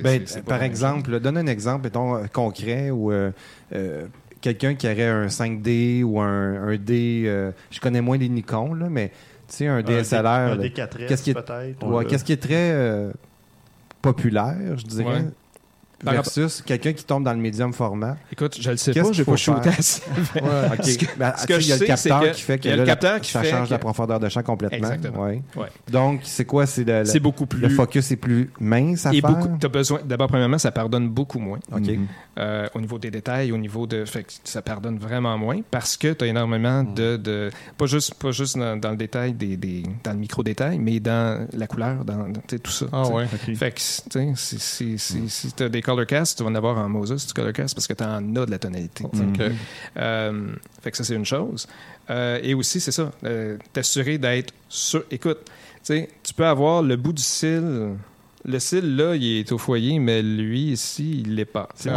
Ben, 0.04 0.22
c'est- 0.26 0.44
par 0.46 0.62
exemple, 0.64 1.20
donne 1.20 1.38
un 1.38 1.48
exemple 1.48 1.86
mettons, 1.86 2.16
euh, 2.16 2.26
concret 2.32 2.92
où 2.92 3.12
euh, 3.12 3.32
euh, 3.74 4.06
quelqu'un 4.40 4.76
qui 4.76 4.88
aurait 4.88 5.08
un 5.08 5.28
5D 5.28 6.04
ou 6.04 6.20
un, 6.20 6.70
un 6.70 6.76
D, 6.78 7.24
euh, 7.26 7.52
je 7.72 7.80
connais 7.80 8.02
moins 8.02 8.18
les 8.18 8.30
Nikon, 8.30 8.74
là, 8.76 8.88
mais 8.90 9.12
sais, 9.58 9.68
un 9.68 9.82
DSLR. 9.82 10.26
Un 10.28 10.56
là, 10.56 10.64
D4S, 10.64 11.08
qu'est-ce 11.08 11.24
qui 11.24 11.30
est- 11.32 11.34
peut-être. 11.34 11.86
ouais, 11.88 12.06
ou, 12.06 12.08
qu'est-ce 12.08 12.24
qui 12.24 12.34
est 12.34 12.42
très 12.42 12.72
euh, 12.72 13.12
populaire, 14.02 14.56
je 14.78 14.86
dirais, 14.86 15.06
Ouais. 15.06 15.26
Versus 16.04 16.62
quelqu'un 16.66 16.94
qui 16.94 17.04
tombe 17.04 17.24
dans 17.24 17.34
le 17.34 17.40
médium 17.40 17.74
format. 17.74 18.18
Écoute, 18.32 18.58
je 18.60 18.72
le 18.72 18.78
sais 18.78 18.92
Qu'est-ce 18.92 19.08
pas, 19.08 19.14
j'ai 19.14 19.26
pas 19.26 19.36
shooté 19.36 19.70
assez. 19.70 20.02
OK. 20.36 20.84
Ce 20.86 20.98
que- 20.98 21.06
Ben, 21.18 21.34
ce 21.38 21.46
que 21.48 21.54
il 21.62 21.68
y 21.68 21.72
a 21.72 21.76
le 21.78 21.86
sais, 21.86 21.96
c'est 21.98 22.10
capteur 22.10 22.22
que- 22.32 22.36
qui 22.36 22.42
fait 22.42 22.58
que, 22.60 22.64
il 22.66 22.70
y 22.70 22.74
a 22.74 22.76
là, 22.78 22.82
le 22.84 22.88
la- 22.88 22.92
capteur 22.96 23.22
qui 23.22 23.32
ça 23.32 23.42
fait 23.42 23.52
change 23.52 23.68
que- 23.68 23.74
la 23.74 23.80
profondeur 23.80 24.20
de 24.20 24.30
champ 24.30 24.42
complètement. 24.44 24.78
Exactement. 24.92 25.24
Ouais. 25.26 25.42
Ouais. 25.56 25.68
Donc, 25.92 26.22
c'est 26.24 26.46
quoi? 26.46 26.66
C'est 26.66 26.84
le, 26.84 27.04
le- 27.04 27.20
beaucoup 27.20 27.46
plus. 27.46 27.60
le 27.60 27.70
focus 27.70 28.12
est 28.12 28.16
plus 28.16 28.50
mince 28.60 29.06
à 29.06 29.14
et 29.14 29.22
faire? 29.22 29.30
beaucoup, 29.30 29.58
t'as 29.60 29.68
besoin. 29.68 30.00
D'abord, 30.04 30.28
premièrement, 30.28 30.58
ça 30.58 30.72
pardonne 30.72 31.10
beaucoup 31.10 31.40
moins. 31.40 31.60
OK. 31.72 31.82
Mhm. 31.88 32.08
euh, 32.40 32.68
au 32.74 32.80
niveau 32.82 32.98
des 32.98 33.12
détails, 33.12 33.52
au 33.52 33.58
niveau 33.58 33.86
de. 33.88 34.06
Fait 34.06 34.24
que 34.24 34.32
ça 34.44 34.62
pardonne 34.62 34.98
vraiment 34.98 35.38
moins 35.38 35.60
parce 35.70 35.98
que 35.98 36.14
tu 36.14 36.24
as 36.24 36.28
énormément 36.28 36.84
de, 36.84 37.18
de. 37.18 37.50
Pas 37.78 37.86
juste, 37.86 38.16
pas 38.16 38.32
juste 38.32 38.58
dans, 38.58 38.78
dans 38.80 38.92
le 38.92 38.98
détail, 38.98 39.34
des, 39.34 39.58
des- 39.58 39.84
dans 40.04 40.12
le 40.14 40.18
micro-détail, 40.18 40.80
mais 40.80 41.00
dans 41.00 41.48
la 41.54 41.68
couleur, 41.68 42.04
dans, 42.06 42.32
tout 42.64 42.72
ça. 42.72 42.86
Ah 42.92 43.08
ouais. 43.10 43.26
Fait 43.28 43.72
que, 43.72 43.80
tu 45.56 45.64
as 45.64 45.70
des 45.70 45.82
color 45.96 46.06
casts, 46.08 46.38
tu 46.38 46.44
vas 46.44 46.50
en 46.50 46.56
avoir 46.56 46.78
en 46.78 46.90
Moses, 46.90 47.28
du 47.28 47.34
color 47.34 47.54
cast, 47.54 47.76
parce 47.76 47.88
que 47.88 47.94
tu 47.94 48.04
en 48.04 48.36
as 48.36 48.46
de 48.46 48.52
la 48.52 48.60
tonalité. 48.60 49.04
Euh, 49.98 50.52
fait 50.82 50.92
que 50.92 50.98
ça, 50.98 51.04
c'est 51.04 51.16
une 51.16 51.26
chose. 51.26 51.68
Euh, 52.10 52.40
et 52.44 52.54
aussi, 52.54 52.80
c'est 52.80 52.92
ça, 52.92 53.12
euh, 53.24 53.58
t'assurer 53.74 54.18
d'être 54.18 54.54
sûr. 54.70 55.04
Écoute, 55.12 55.40
tu 55.46 55.52
sais, 55.84 56.10
tu 56.24 56.34
peux 56.34 56.46
avoir 56.46 56.82
le 56.82 56.96
bout 56.96 57.14
du 57.14 57.22
cil. 57.22 57.96
Le 58.44 58.58
cil, 58.58 58.96
là, 58.96 59.16
il 59.16 59.38
est 59.40 59.52
au 59.52 59.60
foyer, 59.60 60.00
mais 60.00 60.24
lui, 60.24 60.72
ici, 60.72 61.22
il 61.24 61.36
l'est 61.36 61.46
pas. 61.46 61.70
C'est 61.76 61.92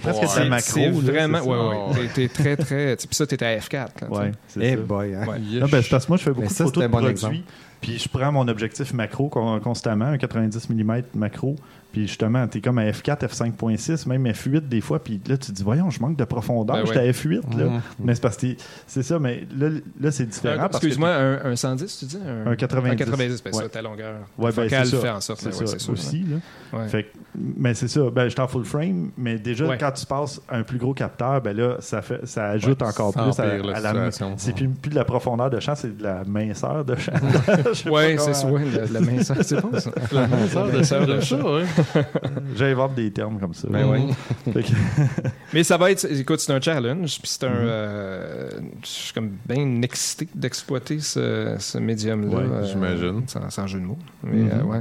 presque 0.00 0.48
macro. 0.48 0.72
C'est 0.74 0.90
vraiment. 0.90 1.38
Ouais, 1.40 1.56
ouais. 1.56 2.00
ouais. 2.02 2.08
T'es 2.12 2.26
très, 2.28 2.56
très. 2.56 2.96
Puis 2.96 3.06
ça, 3.12 3.26
t'es 3.28 3.40
à 3.44 3.56
F4. 3.58 3.72
Là, 3.74 3.86
tu 3.96 4.04
sais. 4.06 4.10
Ouais, 4.10 4.32
c'est 4.48 4.60
Eh 4.64 4.70
ça. 4.74 4.76
boy, 4.82 5.14
hein? 5.14 5.24
Ouais. 5.28 5.38
Non, 5.60 5.66
ben, 5.68 5.82
parce 5.88 6.04
que 6.06 6.10
moi, 6.10 6.16
je 6.18 6.22
fais 6.24 6.30
beaucoup 6.32 6.48
de 6.48 6.52
ça, 6.52 6.64
photos 6.64 6.72
c'est 6.74 6.80
de 6.80 6.84
un 6.86 6.88
bon 6.88 6.98
produits. 6.98 7.10
exemple. 7.12 7.36
Puis 7.80 7.98
je 8.00 8.08
prends 8.08 8.32
mon 8.32 8.48
objectif 8.48 8.92
macro 8.92 9.28
con- 9.28 9.60
constamment, 9.60 10.06
un 10.06 10.18
90 10.18 10.68
mm 10.70 11.02
macro. 11.14 11.54
Puis 11.94 12.08
justement, 12.08 12.44
t'es 12.48 12.60
comme 12.60 12.78
à 12.78 12.90
F4, 12.90 13.20
F5.6, 13.24 14.08
même 14.08 14.26
F8 14.26 14.66
des 14.68 14.80
fois. 14.80 14.98
Puis 14.98 15.20
là, 15.28 15.36
tu 15.36 15.46
te 15.46 15.52
dis, 15.52 15.62
voyons, 15.62 15.90
je 15.90 16.00
manque 16.00 16.16
de 16.16 16.24
profondeur. 16.24 16.74
Ben 16.78 16.86
J'étais 16.86 16.98
ouais. 16.98 17.08
à 17.08 17.12
F8. 17.12 17.56
Là. 17.56 17.80
Mais 18.02 18.16
c'est 18.16 18.20
parce 18.20 18.36
que 18.36 18.40
t'es- 18.40 18.56
c'est 18.88 19.04
ça. 19.04 19.20
Mais 19.20 19.46
là, 19.56 19.68
là 20.00 20.10
c'est 20.10 20.26
différent. 20.26 20.64
Euh, 20.64 20.68
Excuse-moi, 20.68 21.08
un, 21.08 21.52
un 21.52 21.54
110, 21.56 21.98
tu 22.00 22.04
dis? 22.06 22.18
Un, 22.46 22.50
Un 22.50 22.56
90. 22.56 22.90
Un 22.90 22.96
90, 22.96 23.42
ben, 23.44 23.50
Ouais. 23.54 23.62
ça, 23.62 23.68
ta 23.68 23.80
longueur. 23.80 24.14
Ouais, 24.36 24.50
ben, 24.50 24.68
c'est 24.68 24.84
ça. 24.86 24.96
fait 24.98 25.08
en 25.08 25.20
sorte. 25.20 25.40
C'est 25.40 25.50
ben, 25.50 25.56
ouais, 25.56 25.66
ça 25.66 25.72
c'est 25.74 25.80
sûr, 25.80 25.92
aussi. 25.92 26.24
Là. 26.28 26.78
ouais. 26.80 26.88
Fait 26.88 27.02
que- 27.04 27.08
mais 27.56 27.74
c'est 27.74 27.86
ça. 27.88 28.00
Ben, 28.10 28.28
j'étais 28.28 28.40
en 28.42 28.48
full 28.48 28.64
frame, 28.64 29.10
mais 29.16 29.38
déjà, 29.38 29.66
Ouais. 29.66 29.78
quand 29.78 29.92
tu 29.92 30.04
passes 30.04 30.40
un 30.48 30.64
plus 30.64 30.78
gros 30.78 30.94
capteur, 30.94 31.40
ben 31.42 31.56
là, 31.56 31.76
ça, 31.78 32.02
fait, 32.02 32.26
ça 32.26 32.46
ajoute 32.46 32.82
Ouais, 32.82 32.88
encore 32.88 33.12
plus 33.12 33.38
à, 33.40 33.46
la 33.56 33.76
à 33.76 33.92
la. 33.92 34.10
C'est 34.36 34.52
plus, 34.54 34.68
plus 34.68 34.90
de 34.90 34.96
la 34.96 35.04
profondeur 35.04 35.48
de 35.50 35.60
champ, 35.60 35.74
c'est 35.76 35.96
de 35.96 36.02
la 36.02 36.24
minceur 36.24 36.84
de 36.84 36.96
champ. 36.96 37.12
Je 37.72 37.88
Ouais, 37.88 38.16
pas 38.16 38.22
c'est 38.22 38.34
ça, 38.34 38.46
ouais, 38.48 38.62
la, 38.92 39.00
minceur, 39.00 39.36
c'est 39.42 39.60
bon 39.60 39.78
ça. 39.78 39.90
La 40.12 40.26
minceur 40.26 40.66
de 40.66 40.72
minceur 40.78 41.06
de 41.06 41.20
chat, 41.20 41.36
ouais. 41.36 41.64
J'invente 42.56 42.94
des 42.94 43.10
termes 43.10 43.38
comme 43.38 43.54
ça. 43.54 43.68
Ben 43.70 43.86
ouais. 43.88 44.00
Fait 44.52 44.62
que- 44.62 44.68
Mais 45.52 45.64
ça 45.64 45.76
va 45.76 45.90
être, 45.90 46.04
écoute, 46.10 46.40
c'est 46.40 46.52
un 46.52 46.60
challenge, 46.60 47.18
puis 47.20 47.28
c'est 47.30 47.44
un, 47.44 47.50
Mhm. 47.50 47.56
euh, 47.60 48.50
je 48.82 48.86
suis 48.88 49.12
comme 49.14 49.30
bien 49.48 49.82
excité 49.82 50.28
d'exploiter 50.34 51.00
ce, 51.00 51.56
ce 51.58 51.78
médium-là. 51.78 52.36
Ouais, 52.36 52.42
euh, 52.44 52.64
j'imagine. 52.64 53.22
sans, 53.28 53.48
sans 53.50 53.66
jeu 53.66 53.80
de 53.80 53.84
mots. 53.84 53.98
Mais 54.22 54.36
Mhm. 54.42 54.50
euh, 54.52 54.62
ouais. 54.64 54.80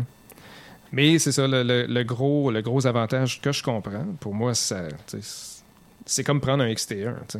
Mais 0.92 1.18
c'est 1.20 1.32
ça, 1.32 1.48
le, 1.48 1.64
le- 1.64 1.86
le 1.88 2.04
gros, 2.04 2.52
le 2.52 2.62
gros 2.62 2.86
avantage 2.86 3.42
que 3.42 3.52
je 3.52 3.64
comprends, 3.64 4.06
pour 4.20 4.36
moi, 4.36 4.54
c'est 4.54 6.24
comme 6.24 6.40
prendre 6.40 6.64
un 6.64 6.68
XT1, 6.72 7.14
tu 7.28 7.38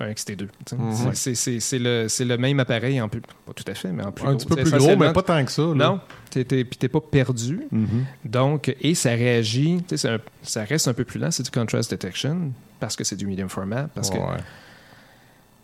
Un 0.00 0.10
XT2. 0.10 0.36
tu 0.36 0.46
sais. 0.66 0.76
Mhm. 0.76 0.92
C'est- 0.92 1.14
c'est- 1.14 1.34
C'est 1.34 1.60
c'est 1.60 1.78
le, 1.78 2.06
c'est 2.08 2.24
le 2.24 2.36
même 2.36 2.58
appareil, 2.58 3.00
en 3.00 3.08
plus, 3.08 3.20
pas 3.20 3.52
tout 3.54 3.64
à 3.66 3.74
fait, 3.74 3.90
mais 3.92 4.02
en 4.04 4.10
plus 4.12 4.24
Un 4.24 4.30
gros. 4.30 4.36
petit 4.38 4.46
peu 4.46 4.56
plus 4.56 4.70
gros, 4.72 4.96
mais 4.96 5.12
pas 5.12 5.22
tant 5.22 5.44
que 5.44 5.52
ça. 5.52 5.62
là. 5.62 5.74
Non, 5.74 6.00
t'es- 6.30 6.44
t'es- 6.44 6.64
puis 6.64 6.76
t'es 6.78 6.88
pas 6.88 7.00
perdu. 7.00 7.60
Mhm. 7.70 8.04
Donc, 8.24 8.74
et 8.80 8.94
ça 8.94 9.10
réagit, 9.10 9.82
un- 10.04 10.18
ça 10.42 10.64
reste 10.64 10.88
un 10.88 10.94
peu 10.94 11.04
plus 11.04 11.20
lent, 11.20 11.30
c'est 11.30 11.44
du 11.44 11.50
contrast 11.50 11.90
detection, 11.90 12.52
parce 12.80 12.96
que 12.96 13.04
c'est 13.04 13.16
du 13.16 13.26
medium 13.26 13.48
format, 13.48 13.84
parce 13.94 14.10
que, 14.10 14.16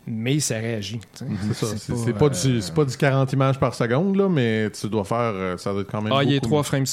mais 0.07 0.39
ça 0.39 0.55
réagit. 0.55 0.99
C'est 1.13 1.53
ça. 1.53 1.67
C'est 1.77 2.13
pas, 2.13 2.19
pas, 2.19 2.25
euh, 2.25 2.29
du, 2.53 2.61
c'est 2.61 2.73
pas 2.73 2.85
du 2.85 2.97
40 2.97 3.31
images 3.33 3.59
par 3.59 3.75
seconde, 3.75 4.15
là, 4.15 4.27
mais 4.29 4.69
tu 4.71 4.89
dois 4.89 5.03
faire. 5.03 5.17
euh, 5.17 5.57
Ça 5.57 5.71
doit 5.73 5.81
être 5.81 5.91
quand 5.91 6.01
même. 6.01 6.11
Ah, 6.15 6.23
il 6.23 6.31
est 6.33 6.35
beaucoup. 6.39 6.47
3 6.47 6.63
frames. 6.63 6.85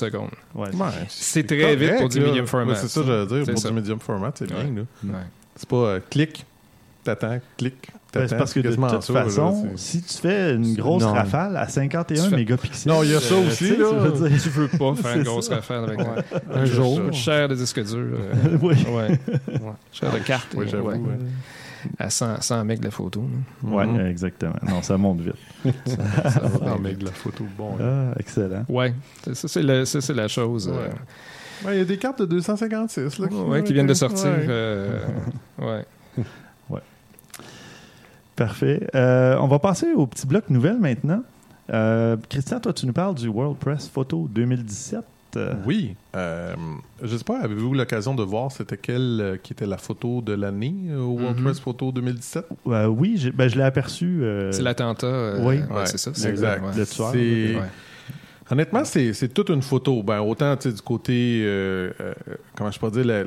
Ouais, 0.54 0.68
Ouais, 0.74 0.88
C'est 1.08 1.46
très 1.46 1.74
vite 1.76 1.96
pour 1.98 2.08
du 2.08 2.20
medium 2.20 2.46
format. 2.46 2.72
Ouais, 2.72 2.78
c'est 2.78 2.88
ça, 2.88 3.02
j'allais 3.06 3.26
dire. 3.26 3.42
C'est 3.46 3.52
Pour 3.52 3.60
ça. 3.62 3.68
du 3.68 3.74
medium 3.74 3.98
format, 4.00 4.32
c'est 4.34 4.46
bien. 4.46 4.56
Ouais. 4.58 4.64
là. 5.04 5.12
Ouais. 5.18 5.24
C'est 5.56 5.68
pas 5.68 5.76
euh, 5.76 6.00
clic, 6.10 6.44
t'attends, 7.16 7.38
clic, 7.56 7.74
Ben, 7.92 7.98
t'attends. 8.12 8.28
c'est 8.28 8.36
parce 8.36 8.52
que 8.54 8.60
de 8.60 8.74
toute 8.74 8.90
ça, 9.02 9.12
façon, 9.12 9.66
si 9.76 10.02
tu 10.02 10.14
fais 10.18 10.54
une 10.54 10.74
grosse 10.74 11.02
Non. 11.02 11.12
rafale 11.12 11.56
à 11.56 11.68
51 11.68 12.24
Tu 12.24 12.30
fais- 12.30 12.36
mégapixels. 12.36 12.92
Non, 12.92 13.02
il 13.02 13.10
y 13.10 13.14
a 13.14 13.20
ça 13.20 13.34
euh, 13.34 13.46
aussi, 13.46 13.70
là. 13.70 13.74
tu 13.76 13.94
veux 13.96 14.28
dire- 14.28 14.42
Tu 14.42 14.48
veux 14.50 14.68
pas 14.68 14.94
faire 14.94 15.16
une 15.16 15.22
grosse 15.24 15.48
ça. 15.48 15.56
rafale 15.56 15.84
avec 15.84 16.00
un 16.00 16.14
ça. 16.58 16.64
jour. 16.66 17.00
Cher 17.12 17.48
de 17.48 17.54
disque 17.54 17.82
dur. 17.84 17.96
euh, 17.98 18.58
oui. 18.62 18.74
ouais. 18.94 19.18
Cher 19.92 20.12
de 20.12 20.18
carte. 20.18 20.54
Oui, 20.56 20.66
j'avoue. 20.68 20.88
ouais. 20.88 20.94
ouais. 20.96 21.18
À 21.98 22.10
100, 22.10 22.40
100 22.42 22.64
mecs 22.64 22.80
de 22.80 22.86
la 22.86 22.90
photo. 22.90 23.22
Ouais, 23.62 23.86
Mhm. 23.86 24.06
exactement. 24.06 24.56
Non, 24.68 24.82
ça 24.82 24.96
monte 24.98 25.20
vite. 25.20 25.34
Ça 25.86 26.40
va 26.40 26.48
bien 26.58 26.72
Ah, 26.74 26.76
mais 26.82 26.90
vite. 26.90 26.98
de 26.98 27.04
la 27.06 27.12
photo, 27.12 27.44
bon. 27.56 27.76
Ah, 27.80 28.14
excellent. 28.18 28.64
Ouais, 28.68 28.92
ça, 29.32 29.46
c'est 29.48 29.62
le- 29.62 29.84
ça, 29.84 30.00
c'est 30.00 30.14
la 30.14 30.26
chose. 30.28 30.68
euh, 30.72 30.88
Ouais, 31.66 31.74
Il 31.76 31.78
y 31.78 31.82
a 31.82 31.84
des 31.84 31.96
cartes 31.98 32.20
de 32.20 32.26
256 32.26 33.18
là, 33.18 33.26
ouais, 33.28 33.62
qui 33.64 33.72
viennent 33.72 33.86
de 33.86 33.94
sortir. 33.94 34.26
Ouais. 34.26 34.46
euh, 34.48 35.00
ouais. 35.60 35.84
Parfait. 38.38 38.86
Euh, 38.94 39.36
on 39.40 39.48
va 39.48 39.58
passer 39.58 39.86
au 39.96 40.06
petit 40.06 40.26
bloc 40.26 40.48
nouvelles 40.48 40.78
maintenant. 40.78 41.22
Euh, 41.70 42.16
Christian, 42.28 42.60
toi, 42.60 42.72
tu 42.72 42.86
nous 42.86 42.92
parles 42.92 43.16
du 43.16 43.26
World 43.28 43.56
Press 43.58 43.88
Photo 43.88 44.28
2017. 44.30 45.00
Euh, 45.36 45.54
Oui. 45.66 45.96
Euh, 46.16 46.54
je 47.02 47.16
sais 47.16 47.24
pas, 47.24 47.40
avez-vous 47.40 47.74
l'occasion 47.74 48.14
de 48.14 48.22
voir 48.22 48.50
c'était 48.52 48.76
quelle 48.78 49.18
euh, 49.20 49.36
qui 49.42 49.52
était 49.52 49.66
la 49.66 49.76
photo 49.76 50.22
de 50.22 50.32
l'année 50.34 50.74
au 50.96 51.18
World 51.18 51.36
Mhm. 51.38 51.44
Press 51.44 51.60
Photo 51.60 51.90
2017? 51.92 52.46
euh, 52.68 52.86
oui, 52.86 53.16
j'ai- 53.18 53.32
ben, 53.32 53.48
je 53.48 53.56
l'ai 53.56 53.64
aperçu. 53.64 54.20
euh, 54.22 54.52
C'est 54.52 54.62
l'attentat. 54.62 55.06
euh, 55.06 55.38
oui. 55.40 55.56
ouais, 55.56 55.76
Ouais, 55.76 55.86
c'est 55.86 55.98
ça. 55.98 56.12
c'est- 56.14 56.30
exact. 56.30 56.62
ouais. 56.64 56.78
Le 56.78 56.86
tueur. 56.86 57.10
C'est- 57.12 57.56
Ouais. 57.56 57.62
Honnêtement, 58.50 58.84
c'est 58.84 59.34
toute 59.34 59.50
une 59.50 59.60
photo. 59.60 60.02
Ben, 60.02 60.20
autant 60.20 60.54
du 60.56 60.72
côté, 60.82 61.42
euh, 61.44 61.90
euh, 62.00 62.14
comment 62.56 62.70
je 62.70 62.78
peux 62.80 62.90
dire, 62.90 63.04
la- 63.04 63.24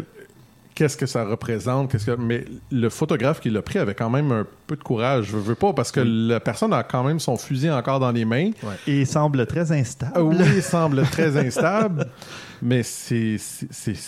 qu'est-ce 0.81 0.97
que 0.97 1.05
ça 1.05 1.23
représente, 1.23 1.91
qu'est-ce 1.91 2.07
que, 2.07 2.15
mais 2.19 2.43
le 2.71 2.89
photographe 2.89 3.39
qui 3.39 3.51
l'a 3.51 3.61
pris 3.61 3.77
avait 3.77 3.93
quand 3.93 4.09
même 4.09 4.31
un 4.31 4.47
peu 4.65 4.75
de 4.75 4.81
courage. 4.81 5.25
Je 5.31 5.37
veux 5.37 5.53
pas 5.53 5.73
parce 5.73 5.91
que 5.91 5.99
la 5.99 6.39
personne 6.39 6.73
a 6.73 6.81
quand 6.81 7.03
même 7.03 7.19
son 7.19 7.37
fusil 7.37 7.69
encore 7.69 7.99
dans 7.99 8.09
les 8.11 8.25
mains. 8.25 8.49
Et 8.87 9.01
il 9.01 9.05
semble 9.07 9.45
très 9.45 9.71
instable. 9.71 10.11
Ah 10.15 10.23
oui, 10.23 10.35
il 10.55 10.63
semble 10.63 11.03
très 11.03 11.37
instable, 11.37 12.07
mais 12.63 12.81
c'est 12.81 13.37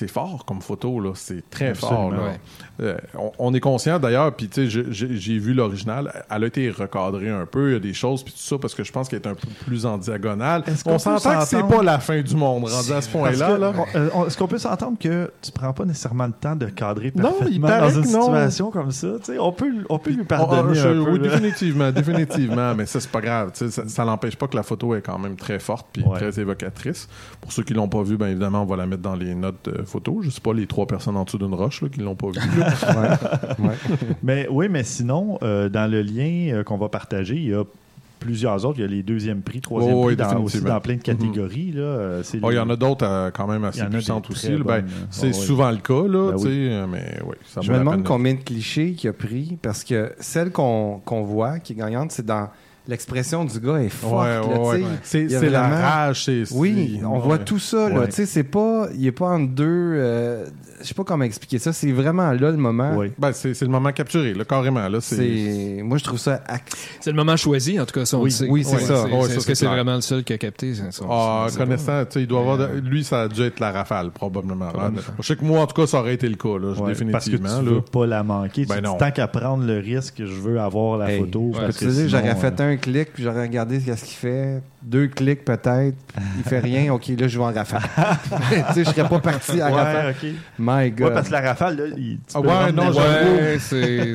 fort 0.07 0.45
comme 0.45 0.61
photo 0.63 0.99
là. 0.99 1.11
C'est 1.13 1.47
très 1.49 1.67
Absolument. 1.69 2.09
fort. 2.09 2.11
là. 2.11 2.17
Ouais. 2.23 2.39
Euh, 2.81 2.97
on, 3.13 3.31
on 3.37 3.53
est 3.53 3.59
conscient 3.59 3.99
d'ailleurs, 3.99 4.35
puis 4.35 4.47
tu 4.49 4.67
sais, 4.67 4.83
j'ai 4.91 5.37
vu 5.37 5.53
l'original, 5.53 6.23
elle 6.31 6.43
a 6.43 6.47
été 6.47 6.71
recadrée 6.71 7.29
un 7.29 7.45
peu, 7.45 7.69
il 7.69 7.73
y 7.73 7.75
a 7.75 7.79
des 7.79 7.93
choses, 7.93 8.23
puis 8.23 8.33
tout 8.33 8.39
ça, 8.39 8.57
parce 8.57 8.73
que 8.73 8.83
je 8.83 8.91
pense 8.91 9.07
qu'elle 9.09 9.19
est 9.21 9.27
un 9.27 9.35
peu 9.35 9.47
plus 9.67 9.85
en 9.85 9.99
diagonale. 9.99 10.63
Est-ce 10.65 10.83
qu'on 10.83 10.91
On 10.91 10.93
peut 10.93 10.99
s'entend 11.19 11.39
que 11.39 11.45
c'est 11.45 11.61
pas 11.67 11.83
la 11.83 11.99
fin 11.99 12.19
du 12.21 12.35
monde, 12.35 12.65
rendu 12.65 12.91
à 12.93 13.01
ce 13.01 13.09
point-là. 13.09 13.73
euh, 13.95 14.25
Est-ce 14.25 14.35
qu'on 14.35 14.47
peut 14.47 14.57
s'entendre 14.57 14.97
que 14.99 15.31
tu 15.39 15.51
prends 15.51 15.71
pas 15.71 15.85
nécessairement 15.85 16.25
le 16.25 16.33
temps 16.33 16.55
de 16.55 16.62
cadrer 16.71 17.11
Non, 17.15 17.23
parfaitement 17.23 17.47
il 17.51 17.61
paraît 17.61 17.79
dans 17.93 18.01
une 18.01 18.11
non. 18.11 18.21
situation 18.23 18.71
comme 18.71 18.91
ça? 18.91 19.07
Tu 19.23 19.33
sais, 19.33 19.39
on, 19.39 19.51
peut, 19.51 19.71
on 19.89 19.99
peut 19.99 20.11
lui 20.11 20.19
Oh, 20.21 20.25
pardonner 20.25 20.69
oh, 20.71 20.73
je- 20.73 20.87
un 20.87 21.03
peu. 21.03 21.11
oui, 21.11 21.19
là. 21.19 21.29
définitivement, 21.29 21.91
définitivement, 22.17 22.75
mais 22.75 22.85
ça, 22.85 22.99
c'est 22.99 23.11
pas 23.11 23.21
grave. 23.21 23.51
Ça, 23.53 23.69
ça 23.87 24.05
n'empêche 24.05 24.35
pas 24.35 24.47
que 24.47 24.55
la 24.55 24.63
photo 24.63 24.95
est 24.95 25.01
quand 25.01 25.17
même 25.19 25.35
très 25.35 25.59
forte 25.59 25.87
puis 25.93 26.03
Ouais. 26.03 26.17
très 26.19 26.39
évocatrice. 26.39 27.07
Pour 27.41 27.51
ceux 27.51 27.63
qui 27.63 27.73
l'ont 27.73 27.87
pas 27.87 28.03
vu, 28.03 28.17
bien 28.17 28.27
évidemment, 28.27 28.63
on 28.63 28.65
va 28.65 28.75
la 28.77 28.85
mettre 28.85 29.01
dans 29.01 29.15
les 29.15 29.35
notes 29.35 29.69
de 29.69 29.83
photo. 29.83 30.21
Je 30.21 30.29
sais 30.29 30.41
pas 30.41 30.53
les 30.53 30.67
trois 30.67 30.85
personnes 30.87 31.17
en 31.17 31.23
dessous 31.23 31.37
d'une 31.37 31.53
roche 31.53 31.81
là, 31.81 31.89
qui 31.89 31.99
l'ont 32.01 32.15
pas 32.15 32.27
vu. 32.27 32.39
là. 32.59 33.19
Ouais. 33.59 33.69
Mais 34.23 34.47
oui, 34.49 34.67
mais 34.69 34.83
sinon, 34.83 35.37
euh, 35.43 35.69
dans 35.69 35.89
le 35.89 36.01
lien 36.01 36.49
euh, 36.53 36.63
qu'on 36.63 36.77
va 36.77 36.89
partager, 36.89 37.35
il 37.35 37.49
y 37.49 37.53
a 37.53 37.63
plusieurs 38.23 38.65
autres. 38.65 38.79
Il 38.79 38.81
y 38.81 38.85
a 38.85 38.87
les 38.87 39.03
deuxièmes 39.03 39.41
prix, 39.41 39.59
troisième 39.61 39.93
Oh, 39.95 40.05
oui, 40.07 40.15
prix, 40.15 40.25
dans, 40.25 40.41
aussi 40.41 40.61
dans 40.61 40.79
plein 40.79 40.95
de 40.95 41.01
catégories. 41.01 41.71
là. 41.73 41.81
Euh, 41.81 42.23
Oh, 42.41 42.51
Il 42.51 42.55
y 42.55 42.59
en 42.59 42.69
a 42.69 42.75
d'autres 42.75 43.05
euh, 43.05 43.31
quand 43.31 43.47
même 43.47 43.63
assez 43.65 43.83
puissantes 43.85 44.29
aussi. 44.29 44.49
Ben, 44.51 44.63
bonnes. 44.63 44.85
c'est 45.09 45.27
ouais. 45.27 45.33
souvent 45.33 45.69
le 45.71 45.77
cas, 45.77 46.07
là, 46.07 46.31
Ben 46.31 46.37
tu 46.37 46.45
oui. 46.47 46.51
sais, 46.53 46.71
euh, 46.71 46.87
mais 46.87 47.19
oui, 47.25 47.35
ça 47.45 47.61
Je 47.61 47.71
me 47.71 47.77
demande 47.79 48.03
combien 48.03 48.33
de 48.33 48.39
clichés 48.39 48.93
qu'il 48.93 49.09
a 49.09 49.13
pris 49.13 49.57
parce 49.61 49.83
que 49.83 50.13
celle 50.19 50.51
qu'on 50.51 51.01
qu'on 51.05 51.23
voit 51.23 51.59
qui 51.59 51.73
est 51.73 51.75
gagnante, 51.75 52.11
c'est 52.11 52.25
dans 52.25 52.49
l'expression 52.87 53.45
du 53.45 53.59
gars 53.59 53.77
est 53.81 53.89
forte. 53.89 54.27
Ouais, 54.27 54.57
ouais. 54.57 54.83
C'est 55.03 55.27
la 55.49 55.67
rage. 55.67 56.25
c'est- 56.25 56.43
Oui, 56.53 56.99
on 57.05 57.19
voit 57.19 57.37
tout 57.37 57.59
ça. 57.59 57.89
Là. 57.89 57.99
Ouais. 58.01 58.07
Tu 58.07 58.13
sais, 58.13 58.25
c'est 58.25 58.43
pas, 58.43 58.87
il 58.95 59.05
est 59.07 59.11
pas 59.11 59.27
entre 59.29 59.51
deux. 59.53 59.63
euh, 59.95 60.45
je 60.81 60.87
sais 60.87 60.93
pas 60.93 61.03
comment 61.05 61.23
expliquer 61.23 61.59
ça. 61.59 61.71
C'est 61.71 61.91
vraiment 61.93 62.31
là 62.33 62.51
le 62.51 62.57
moment. 62.57 62.95
Oui. 62.97 63.11
Ben, 63.17 63.31
c'est 63.31 63.53
c'est 63.53 63.63
le 63.65 63.71
moment 63.71 63.91
capturé, 63.93 64.33
là, 64.33 64.43
carrément. 64.43 64.87
Là, 64.89 64.99
c'est 65.01 65.79
moi 65.83 65.97
je 65.97 66.03
trouve 66.03 66.19
ça. 66.19 66.41
C'est 66.99 67.11
le 67.11 67.15
moment 67.15 67.37
choisi, 67.37 67.79
en 67.79 67.85
tout 67.85 67.93
cas, 67.97 68.05
ça, 68.05 68.17
on 68.17 68.23
Oui, 68.23 68.31
sait. 68.31 68.47
oui, 68.49 68.63
c'est 68.65 68.79
ça. 68.79 69.05
Ouais, 69.05 69.11
ça, 69.11 69.17
Est-ce 69.17 69.39
c'est 69.39 69.47
que 69.47 69.55
c'est 69.55 69.65
vraiment 69.65 69.95
le 69.95 70.01
seul 70.01 70.23
qui 70.23 70.33
a 70.33 70.37
capté? 70.37 70.73
ça, 70.73 70.83
Ah, 71.09 71.47
connaissant, 71.57 72.03
tu 72.05 72.11
sais, 72.11 72.21
il 72.21 72.27
doit 72.27 72.41
avoir. 72.41 72.57
de- 72.57 72.67
Lui, 72.83 73.03
ça 73.03 73.21
a 73.23 73.27
dû 73.27 73.41
être 73.43 73.59
la 73.59 73.71
rafale, 73.71 74.11
probablement. 74.11 74.71
Je 75.19 75.23
sais 75.25 75.35
que 75.35 75.45
moi, 75.45 75.61
en 75.61 75.67
tout 75.67 75.79
cas, 75.81 75.87
ça 75.87 75.99
aurait 75.99 76.15
été 76.15 76.27
le 76.27 76.35
cas, 76.35 76.57
là, 76.59 76.71
Ouais, 76.79 76.89
définitivement. 76.89 77.11
parce 77.11 77.25
que 77.29 77.35
tu 77.37 77.43
là. 77.69 77.75
veux 77.75 77.81
pas 77.81 78.05
la 78.05 78.23
manquer. 78.23 78.65
Ben 78.65 78.75
Tu 78.75 78.81
dis, 78.81 78.87
non. 78.87 78.97
tant 78.97 79.11
qu'à 79.11 79.27
prendre 79.27 79.65
le 79.65 79.77
risque, 79.79 80.15
je 80.19 80.23
veux 80.25 80.59
avoir 80.59 80.97
la 80.97 81.11
Hey, 81.13 81.19
photo. 81.19 81.51
j'aurais 81.53 82.29
euh, 82.29 82.35
fait 82.35 82.59
un 82.61 82.72
clic, 82.77 83.13
puis 83.13 83.23
j'aurais 83.23 83.43
regardé 83.43 83.79
ce 83.79 84.03
qu'il 84.03 84.17
fait. 84.17 84.61
Deux 84.81 85.07
clics 85.07 85.45
peut-être. 85.45 85.95
Il 86.37 86.43
fait 86.43 86.59
rien. 86.59 86.93
Ok, 86.93 87.07
là 87.07 87.27
je 87.27 87.37
vais 87.37 87.43
en 87.43 87.53
rafale. 87.53 87.81
tu 88.67 88.73
sais, 88.73 88.83
je 88.83 88.89
serais 88.89 89.07
pas 89.07 89.19
parti 89.19 89.61
en 89.61 89.71
rafale. 89.71 90.15
Ouais, 90.21 90.29
ok. 90.31 90.35
My 90.59 90.91
God. 90.91 91.07
Ouais, 91.07 91.13
parce 91.13 91.27
que 91.27 91.33
la 91.33 91.41
rafale, 91.41 91.77
là, 91.77 91.83
il, 91.97 92.17
tu 92.17 92.35
Ah 92.35 92.41
peux 92.41 92.47
ouais, 92.47 92.71
non. 92.71 92.91
Ouais, 92.93 93.57
c'est. 93.59 94.13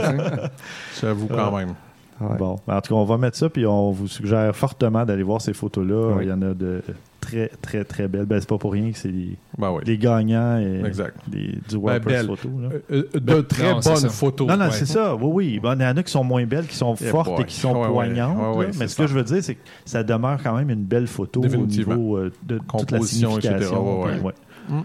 J'avoue 1.01 1.27
quand 1.27 1.57
même. 1.57 1.75
Ouais. 2.21 2.37
Bon, 2.37 2.59
ben, 2.66 2.77
en 2.77 2.81
tout 2.81 2.94
cas, 2.94 3.01
on 3.01 3.05
va 3.05 3.16
mettre 3.16 3.37
ça, 3.37 3.49
puis 3.49 3.64
on 3.64 3.92
vous 3.92 4.09
suggère 4.09 4.55
fortement 4.55 5.05
d'aller 5.05 5.23
voir 5.23 5.40
ces 5.40 5.53
photos-là. 5.53 6.16
Oui. 6.16 6.25
Il 6.25 6.29
y 6.29 6.33
en 6.33 6.42
a 6.42 6.53
de 6.55 6.83
très, 7.29 7.49
très, 7.61 7.85
très 7.85 8.09
belles. 8.09 8.25
Ben, 8.25 8.41
c'est 8.41 8.49
pas 8.49 8.59
pour 8.59 8.73
rien 8.73 8.91
que 8.91 8.99
c'est 8.99 9.09
les, 9.09 9.37
Ben 9.59 9.71
oui. 9.71 9.83
les 9.85 9.99
gagnants 9.99 10.59
et 10.59 10.83
Exact. 10.87 11.14
les, 11.33 11.49
du 11.49 11.59
Ben, 11.73 11.77
World 11.79 12.03
Press 12.03 12.27
belle. 12.27 12.37
Photo. 12.37 12.49
là. 12.61 12.69
Euh, 12.91 13.03
euh, 13.14 13.21
de 13.21 13.41
très 13.43 13.73
non, 13.75 13.81
bonnes 13.81 14.11
photos. 14.11 14.49
Non, 14.49 14.57
non, 14.57 14.64
Ouais. 14.67 14.71
c'est 14.73 14.87
ça. 14.87 15.14
Oui, 15.14 15.31
oui. 15.33 15.61
Ben, 15.62 15.75
il 15.79 15.83
y 15.83 15.87
en 15.87 15.97
a 15.97 16.03
qui 16.03 16.11
sont 16.12 16.25
moins 16.25 16.45
belles, 16.47 16.67
qui 16.67 16.77
sont 16.77 16.95
Eh 17.01 17.05
fortes 17.07 17.29
boy. 17.29 17.43
et 17.43 17.45
qui 17.45 17.57
sont 17.57 17.75
Ouais, 17.81 17.88
poignantes. 17.88 18.37
Ouais, 18.38 18.43
là. 18.43 18.53
ouais, 18.53 18.71
Mais 18.79 18.88
ce 18.88 18.97
que 18.97 19.07
je 19.07 19.14
veux 19.14 19.25
dire, 19.25 19.43
c'est 19.43 19.55
que 19.57 19.61
ça 19.85 20.03
demeure 20.03 20.38
quand 20.43 20.57
même 20.57 20.71
une 20.71 20.85
belle 20.85 21.07
photo 21.07 21.43
au 21.43 21.67
niveau 21.67 22.17
euh, 22.17 22.33
de 22.45 22.59
toute 22.59 22.67
la 22.67 22.67
Composition, 22.99 23.38
etc. 23.38 23.55
signification. 23.59 24.03
Ouais. 24.05 24.35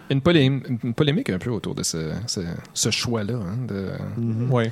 Une, 0.10 0.20
polém- 0.22 0.62
une 0.84 0.94
polémique 0.94 1.30
un 1.30 1.38
peu 1.40 1.50
autour 1.50 1.76
de 1.76 1.84
ce, 1.84 2.12
ce, 2.26 2.40
ce 2.74 2.90
choix-là, 2.90 3.34
hein, 3.36 3.58
de, 3.68 3.88
Mhm. 4.18 4.70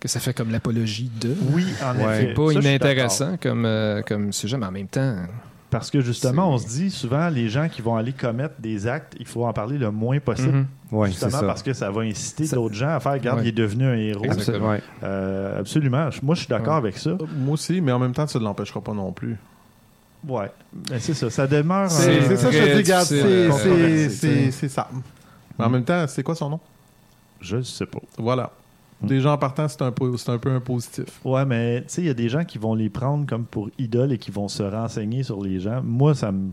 Que 0.00 0.06
ça 0.06 0.20
fait 0.20 0.32
comme 0.32 0.52
l'apologie 0.52 1.10
de. 1.20 1.34
Oui, 1.52 1.64
en 1.84 1.96
Ouais. 1.96 2.02
effet. 2.18 2.26
C'est 2.28 2.34
pas 2.34 2.52
Ça, 2.52 2.60
inintéressant 2.60 3.36
comme, 3.42 3.64
euh, 3.64 4.00
comme 4.06 4.32
sujet, 4.32 4.56
mais 4.56 4.66
en 4.66 4.70
même 4.70 4.86
temps. 4.86 5.16
Parce 5.70 5.90
que 5.90 6.00
justement, 6.00 6.50
on 6.50 6.56
se 6.56 6.66
dit 6.66 6.90
souvent, 6.90 7.28
les 7.28 7.50
gens 7.50 7.68
qui 7.68 7.82
vont 7.82 7.94
aller 7.96 8.12
commettre 8.14 8.54
des 8.58 8.86
actes, 8.86 9.14
il 9.20 9.26
faut 9.26 9.44
en 9.44 9.52
parler 9.52 9.76
le 9.76 9.90
moins 9.90 10.18
possible. 10.18 10.64
Ouais, 10.90 11.08
c'est 11.08 11.12
Justement 11.12 11.40
ça. 11.40 11.46
parce 11.46 11.62
que 11.62 11.74
ça 11.74 11.90
va 11.90 12.00
inciter 12.02 12.46
Ça- 12.46 12.56
d'autres 12.56 12.74
gens 12.74 12.88
à 12.88 13.00
faire 13.00 13.12
Regarde, 13.12 13.40
Ouais. 13.40 13.44
il 13.44 13.48
est 13.48 13.52
devenu 13.52 13.84
un 13.84 13.92
héros. 13.94 14.24
Euh, 15.02 15.60
absolument. 15.60 16.08
Moi, 16.22 16.34
je 16.34 16.40
suis 16.40 16.48
d'accord 16.48 16.74
Ouais. 16.74 16.78
avec 16.88 16.96
ça. 16.96 17.10
Moi 17.36 17.52
aussi, 17.54 17.80
mais 17.82 17.92
en 17.92 17.98
même 17.98 18.12
temps, 18.14 18.26
ça 18.26 18.38
ne 18.38 18.44
l'empêchera 18.44 18.80
pas 18.80 18.94
non 18.94 19.12
plus. 19.12 19.36
Ouais. 20.26 20.50
Mais 20.90 20.98
c'est 21.00 21.12
ça. 21.14 21.28
Ça 21.28 21.46
demeure. 21.46 21.90
C'est- 21.90 22.36
ça, 22.36 22.50
je 22.50 22.58
te 22.58 22.78
dis, 22.78 22.84
c'est- 22.86 23.22
euh, 23.22 23.44
c'est- 23.44 23.48
controversé, 23.50 24.08
c'est 24.10 24.50
c'est 24.50 24.68
ça. 24.68 24.88
Mais 25.58 25.64
en 25.66 25.70
même 25.70 25.84
temps, 25.84 26.06
c'est 26.08 26.22
quoi 26.22 26.34
son 26.34 26.48
nom? 26.50 26.60
Je 27.40 27.60
sais 27.62 27.86
pas. 27.86 28.00
Voilà. 28.16 28.50
Mm. 29.02 29.06
Des 29.06 29.20
gens 29.20 29.38
partant, 29.38 29.68
c'est 29.68 29.82
un, 29.82 29.92
peu- 29.92 30.16
c'est 30.16 30.30
un 30.30 30.38
peu 30.38 30.50
un 30.50 30.60
positif. 30.60 31.20
Ouais, 31.24 31.44
mais 31.44 31.82
tu 31.82 31.86
sais, 31.88 32.02
il 32.02 32.06
y 32.06 32.10
a 32.10 32.14
des 32.14 32.28
gens 32.28 32.44
qui 32.44 32.58
vont 32.58 32.74
les 32.74 32.88
prendre 32.90 33.26
comme 33.26 33.44
pour 33.44 33.70
idoles 33.78 34.12
et 34.12 34.18
qui 34.18 34.30
vont 34.30 34.48
se 34.48 34.62
renseigner 34.62 35.22
sur 35.22 35.42
les 35.42 35.60
gens. 35.60 35.82
Moi, 35.84 36.14
ça 36.14 36.32
me. 36.32 36.50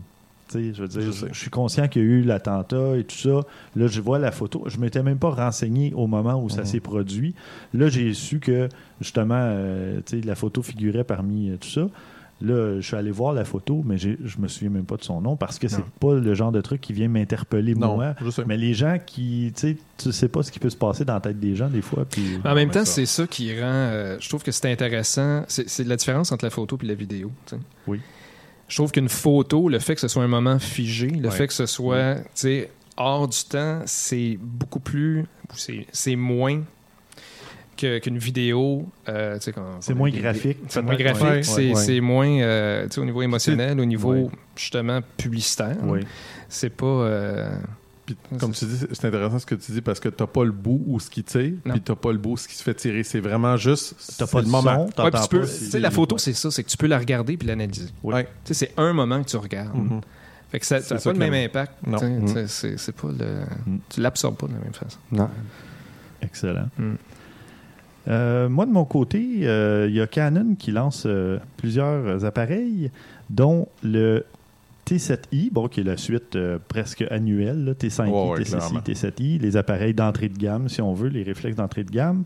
Tu 0.48 0.52
sais, 0.52 0.74
je 0.74 0.82
veux 0.82 0.86
dire, 0.88 1.12
Je 1.32 1.36
suis 1.38 1.50
conscient 1.50 1.88
qu'il 1.88 2.02
y 2.02 2.04
a 2.04 2.08
eu 2.08 2.22
l'attentat 2.22 2.96
et 2.96 3.02
tout 3.02 3.16
ça. 3.16 3.40
Là, 3.74 3.88
je 3.88 4.00
vois 4.00 4.20
la 4.20 4.30
photo. 4.30 4.62
Je 4.66 4.78
m'étais 4.78 5.02
même 5.02 5.18
pas 5.18 5.30
renseigné 5.30 5.92
au 5.94 6.06
moment 6.06 6.40
où 6.40 6.48
ça 6.48 6.60
Mhm. 6.60 6.66
s'est 6.66 6.78
produit. 6.80 7.34
Là, 7.74 7.88
j'ai 7.88 8.14
su 8.14 8.38
que, 8.38 8.68
justement, 9.00 9.34
euh, 9.40 9.98
tu 10.06 10.20
sais, 10.20 10.24
la 10.24 10.36
photo 10.36 10.62
figurait 10.62 11.02
parmi 11.02 11.50
euh, 11.50 11.56
tout 11.56 11.66
ça. 11.68 11.88
Là, 12.42 12.80
je 12.80 12.86
suis 12.86 12.96
allé 12.96 13.10
voir 13.10 13.32
la 13.32 13.46
photo, 13.46 13.82
mais 13.84 13.96
je 13.96 14.10
me 14.38 14.46
souviens 14.46 14.68
même 14.68 14.84
pas 14.84 14.96
de 14.98 15.02
son 15.04 15.22
nom 15.22 15.36
parce 15.36 15.58
que 15.58 15.68
c'est 15.68 15.82
pas 16.00 16.14
le 16.14 16.34
genre 16.34 16.52
de 16.52 16.60
truc 16.60 16.82
qui 16.82 16.92
vient 16.92 17.08
m'interpeller 17.08 17.74
moi. 17.74 18.14
Mais 18.46 18.58
les 18.58 18.74
gens 18.74 18.98
qui, 19.04 19.52
tu 19.54 19.60
sais, 19.60 19.76
tu 19.96 20.12
sais 20.12 20.28
pas 20.28 20.42
ce 20.42 20.52
qui 20.52 20.58
peut 20.58 20.68
se 20.68 20.76
passer 20.76 21.04
dans 21.06 21.14
la 21.14 21.20
tête 21.20 21.40
des 21.40 21.56
gens 21.56 21.68
des 21.70 21.80
fois. 21.80 22.04
Puis, 22.04 22.38
en 22.44 22.54
même 22.54 22.70
temps, 22.70 22.84
c'est 22.84 23.06
ça 23.06 23.26
qui 23.26 23.52
rend. 23.58 23.66
euh, 23.66 24.16
je 24.20 24.28
trouve 24.28 24.42
que 24.42 24.52
c'est 24.52 24.70
intéressant. 24.70 25.44
C'est 25.48 25.84
la 25.86 25.96
différence 25.96 26.30
entre 26.30 26.44
la 26.44 26.50
photo 26.50 26.78
et 26.82 26.86
la 26.86 26.94
vidéo. 26.94 27.32
Oui. 27.86 28.00
Je 28.68 28.76
trouve 28.76 28.90
qu'une 28.92 29.08
photo, 29.08 29.68
le 29.70 29.78
fait 29.78 29.94
que 29.94 30.00
ce 30.02 30.08
soit 30.08 30.24
un 30.24 30.28
moment 30.28 30.58
figé, 30.58 31.08
le 31.08 31.28
Ouais. 31.28 31.34
fait 31.34 31.46
que 31.46 31.52
ce 31.54 31.66
soit 31.66 32.16
tu 32.16 32.22
sais, 32.34 32.70
hors 32.98 33.28
du 33.28 33.38
temps, 33.48 33.80
c'est 33.86 34.36
beaucoup 34.42 34.80
plus. 34.80 35.24
C'est 35.92 36.16
moins 36.16 36.62
que- 37.76 37.98
qu'une 37.98 38.18
vidéo. 38.18 38.86
euh, 39.08 39.38
C'est 39.80 39.94
moins 39.94 40.10
graphique, 40.10 40.58
C'est 40.68 40.82
moins 40.82 40.96
graphique. 40.96 41.22
Ouais, 41.24 41.42
c'est 41.42 41.68
ouais. 41.68 41.74
c'est 41.74 42.00
moins 42.00 42.28
euh, 42.40 42.84
tu 42.86 42.92
sais, 42.94 43.00
au 43.00 43.04
niveau 43.04 43.22
émotionnel, 43.22 43.78
au 43.80 43.84
niveau 43.84 44.12
Ouais. 44.12 44.30
justement 44.56 45.00
publicitaire. 45.16 45.76
C'est 46.48 46.70
pas. 46.70 46.86
euh, 46.86 47.56
comme 48.38 48.52
tu 48.52 48.64
dis, 48.66 48.78
c'est 48.92 49.04
intéressant 49.06 49.40
ce 49.40 49.46
que 49.46 49.56
tu 49.56 49.72
dis 49.72 49.80
parce 49.80 49.98
que 49.98 50.08
t'as 50.08 50.28
pas 50.28 50.44
le 50.44 50.52
bout 50.52 50.80
où 50.86 51.00
ce 51.00 51.10
qui 51.10 51.24
tire, 51.24 51.54
puis 51.64 51.80
t'as 51.80 51.96
pas 51.96 52.12
le 52.12 52.18
bout 52.18 52.32
où 52.34 52.36
ce 52.36 52.46
qui 52.46 52.54
se 52.54 52.62
fait 52.62 52.74
tirer. 52.74 53.02
C'est 53.02 53.18
vraiment 53.18 53.56
juste. 53.56 53.94
T'as 54.16 54.26
c'est 54.26 54.32
pas 54.32 54.38
le 54.38 54.44
de 54.46 54.50
moment. 54.50 54.88
son, 54.96 55.02
Ouais, 55.02 55.10
tu 55.10 55.28
peux- 55.28 55.40
pas 55.72 55.78
la 55.80 55.90
photo, 55.90 56.16
c'est 56.18 56.32
ça, 56.32 56.50
c'est 56.52 56.62
que 56.62 56.68
tu 56.68 56.76
peux 56.76 56.86
la 56.86 56.98
regarder 56.98 57.36
puis 57.36 57.48
l'analyser. 57.48 57.88
Oui. 58.04 58.14
Ouais. 58.14 58.24
Tu 58.44 58.54
sais, 58.54 58.66
c'est 58.66 58.72
un 58.80 58.92
moment 58.92 59.22
que 59.24 59.28
tu 59.28 59.36
regardes. 59.36 59.76
Mhm. 59.76 60.00
Fait 60.52 60.60
que 60.60 60.66
ça 60.66 60.80
C'est 60.80 60.94
n'a 60.94 61.00
pas 61.00 61.12
le 61.12 61.18
même 61.18 61.34
impact. 61.34 61.72
Non. 61.84 61.98
Mm. 62.00 62.28
sais, 62.28 62.46
C'est 62.46 62.78
c'est 62.78 62.92
pas 62.94 63.08
le. 63.08 63.40
Mm. 63.72 63.78
Tu 63.88 64.00
l'absorbes 64.00 64.36
pas 64.36 64.46
de 64.46 64.52
la 64.52 64.60
même 64.60 64.72
façon. 64.72 64.98
Non. 65.10 65.28
Excellent. 66.22 66.68
Euh, 68.08 68.48
moi, 68.48 68.66
de 68.66 68.70
mon 68.72 68.84
côté, 68.84 69.40
euh, 69.42 69.86
il 69.88 69.94
y 69.96 70.00
a 70.00 70.06
Canon 70.06 70.54
qui 70.58 70.70
lance 70.70 71.04
euh, 71.06 71.38
plusieurs 71.56 72.24
appareils, 72.24 72.90
dont 73.30 73.66
le 73.82 74.24
T7i, 74.86 75.50
bon, 75.52 75.66
qui 75.66 75.80
est 75.80 75.84
la 75.84 75.96
suite 75.96 76.36
euh, 76.36 76.58
presque 76.68 77.04
annuelle, 77.10 77.64
là, 77.64 77.72
T5i, 77.72 78.08
Ouais, 78.08 78.30
ouais, 78.30 78.42
T6i, 78.42 78.50
clairement. 78.58 78.80
T7i, 78.80 79.40
les 79.40 79.56
appareils 79.56 79.94
d'entrée 79.94 80.28
de 80.28 80.38
gamme, 80.38 80.68
si 80.68 80.80
on 80.80 80.94
veut, 80.94 81.08
les 81.08 81.24
réflexes 81.24 81.56
d'entrée 81.56 81.82
de 81.82 81.90
gamme. 81.90 82.22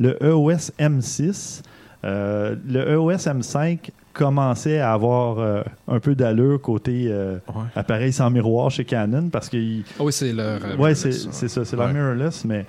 Le 0.00 0.16
EOS 0.20 0.72
M6, 0.80 1.62
euh, 2.04 2.56
le 2.66 2.80
EOS 2.94 3.12
M5 3.28 3.90
commençait 4.12 4.80
à 4.80 4.92
avoir 4.92 5.38
euh, 5.38 5.62
un 5.86 6.00
peu 6.00 6.16
d'allure 6.16 6.60
côté 6.60 7.04
euh, 7.08 7.36
Ouais. 7.54 7.62
appareil 7.76 8.12
sans 8.12 8.28
miroir 8.30 8.68
chez 8.72 8.84
Canon 8.84 9.28
parce 9.30 9.48
que 9.48 9.56
il- 9.56 9.84
Ah 10.00 10.02
oui, 10.02 10.12
c'est 10.12 10.32
leur. 10.32 10.58
euh, 10.64 10.76
ouais 10.76 10.96
c'est 10.96 11.12
ça. 11.12 11.28
c'est 11.30 11.46
ça 11.46 11.64
c'est 11.64 11.76
la 11.76 11.86
Ouais. 11.86 11.92
mirrorless 11.92 12.44
mais 12.44 12.66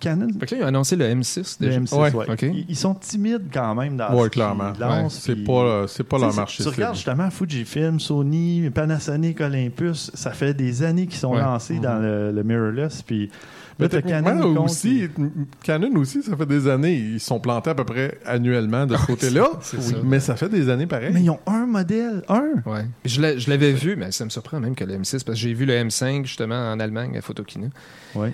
Canon? 0.00 0.28
Fait 0.40 0.46
que 0.46 0.54
là, 0.54 0.60
ils 0.60 0.64
ont 0.64 0.68
annoncé 0.68 0.96
le 0.96 1.04
M6 1.06 1.56
le 1.60 1.66
déjà. 1.66 1.80
M6, 1.80 1.94
Ouais. 1.98 2.14
ouais. 2.14 2.26
Ok. 2.30 2.42
Ils, 2.42 2.66
ils 2.68 2.76
sont 2.76 2.94
timides 2.94 3.44
quand 3.52 3.74
même 3.74 3.96
dans 3.96 4.14
Ouais, 4.14 4.28
clairement. 4.28 4.72
C'est 5.08 5.34
puis- 5.34 5.44
pas, 5.44 5.86
c'est 5.88 6.04
pas 6.04 6.18
leur 6.18 6.34
marché. 6.34 6.62
Tu 6.62 6.68
regardes 6.68 6.94
justement 6.94 7.30
Fujifilm, 7.30 8.00
Sony, 8.00 8.70
Panasonic, 8.70 9.40
Olympus, 9.40 10.10
ça 10.14 10.30
fait 10.32 10.54
des 10.54 10.82
années 10.82 11.06
qu'ils 11.06 11.18
sont 11.18 11.34
lancés 11.34 11.78
dans 11.78 11.98
le, 12.00 12.32
le 12.32 12.42
mirrorless. 12.42 13.02
Puis 13.02 13.30
Mais 13.78 13.88
Canon, 13.88 14.64
aussi, 14.64 15.06
Canon 15.62 15.94
aussi, 15.96 16.22
ça 16.22 16.34
fait 16.36 16.46
des 16.46 16.66
années. 16.66 16.94
Ils 16.94 17.20
sont 17.20 17.38
plantés 17.40 17.70
à 17.70 17.74
peu 17.74 17.84
près 17.84 18.18
annuellement 18.24 18.86
de 18.86 18.96
ce 18.96 19.04
côté-là. 19.06 19.48
Oui, 19.52 19.58
ça. 19.82 19.96
Mais 20.04 20.20
ça 20.20 20.34
fait 20.36 20.48
des 20.48 20.70
années 20.70 20.86
pareil. 20.86 21.10
Mais 21.12 21.22
ils 21.22 21.28
ont 21.30 21.40
un 21.46 21.66
modèle, 21.66 22.22
un. 22.28 22.52
Ouais. 22.64 22.86
Je 23.04 23.20
l'avais 23.50 23.72
vu, 23.72 23.94
mais 23.96 24.12
ça 24.12 24.24
me 24.24 24.30
surprend 24.30 24.60
même 24.60 24.74
que 24.74 24.84
le 24.84 24.94
M6, 24.94 25.24
parce 25.24 25.24
que 25.24 25.34
j'ai 25.34 25.52
vu 25.52 25.66
le 25.66 25.74
M5 25.74 26.24
justement 26.24 26.54
en 26.72 26.80
Allemagne 26.80 27.18
à 27.18 27.20
Photokina. 27.20 27.66
Ouais. 28.14 28.32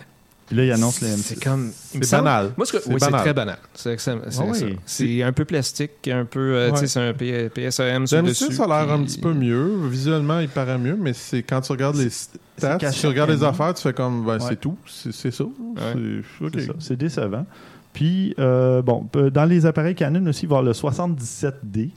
Puis 0.52 0.56
là, 0.58 0.64
ils 0.66 0.72
annoncent 0.72 0.98
le 1.00 1.08
C'est 1.16 1.34
M6. 1.36 1.42
comme. 1.42 1.72
il 1.94 2.00
me 2.00 2.04
C'est 2.04 2.10
semble- 2.10 2.24
banal. 2.24 2.50
Moi, 2.58 2.66
ce 2.66 2.72
que- 2.72 2.78
C'est 2.82 2.88
oui, 2.92 2.96
c'est 3.00 3.10
très 3.10 3.32
banal. 3.32 3.56
C'est 3.72 3.98
c'est- 3.98 4.18
c'est 4.28 4.40
Ah 4.40 4.44
oui. 4.46 4.58
ça. 4.58 4.66
C'est 4.84 5.22
un 5.22 5.32
peu 5.32 5.44
plastique, 5.46 6.08
un 6.08 6.26
peu. 6.26 6.40
euh, 6.54 6.70
tu 6.70 6.76
sais, 6.76 6.82
Ouais. 6.82 6.86
c'est 6.88 7.00
un 7.08 7.12
P- 7.14 7.48
PSEM 7.48 8.02
Le 8.02 8.06
sur 8.06 8.18
M6 8.18 8.28
dessus. 8.28 8.52
ça 8.52 8.64
a 8.64 8.66
l'air 8.84 8.92
un 8.94 9.02
petit 9.02 9.18
peu 9.18 9.32
mieux. 9.32 9.88
Visuellement, 9.88 10.40
il 10.40 10.48
paraît 10.48 10.76
mieux, 10.78 10.96
mais 11.00 11.14
c'est 11.14 11.42
quand 11.42 11.62
tu 11.62 11.72
regardes 11.72 11.96
les 11.96 12.10
stats, 12.10 12.78
si 12.92 13.00
tu 13.00 13.06
regardes 13.06 13.30
les 13.30 13.42
affaires, 13.42 13.72
tu 13.72 13.82
fais 13.82 13.94
comme, 13.94 14.26
ben, 14.26 14.34
Ouais. 14.34 14.38
c'est 14.46 14.60
tout. 14.60 14.76
C'est 14.86 15.12
c'est 15.12 15.30
ça. 15.30 15.44
C'est-. 15.78 16.50
C'est 16.54 16.72
C'est 16.80 16.96
décevant. 16.96 17.46
Puis, 17.94 18.34
euh, 18.38 18.82
bon, 18.82 19.06
dans 19.32 19.44
les 19.44 19.64
appareils 19.66 19.94
Canon 19.94 20.26
aussi, 20.26 20.44
il 20.44 20.48
va 20.48 20.56
y 20.56 20.58
avoir 20.58 20.62
le 20.62 20.72
77D, 20.74 21.90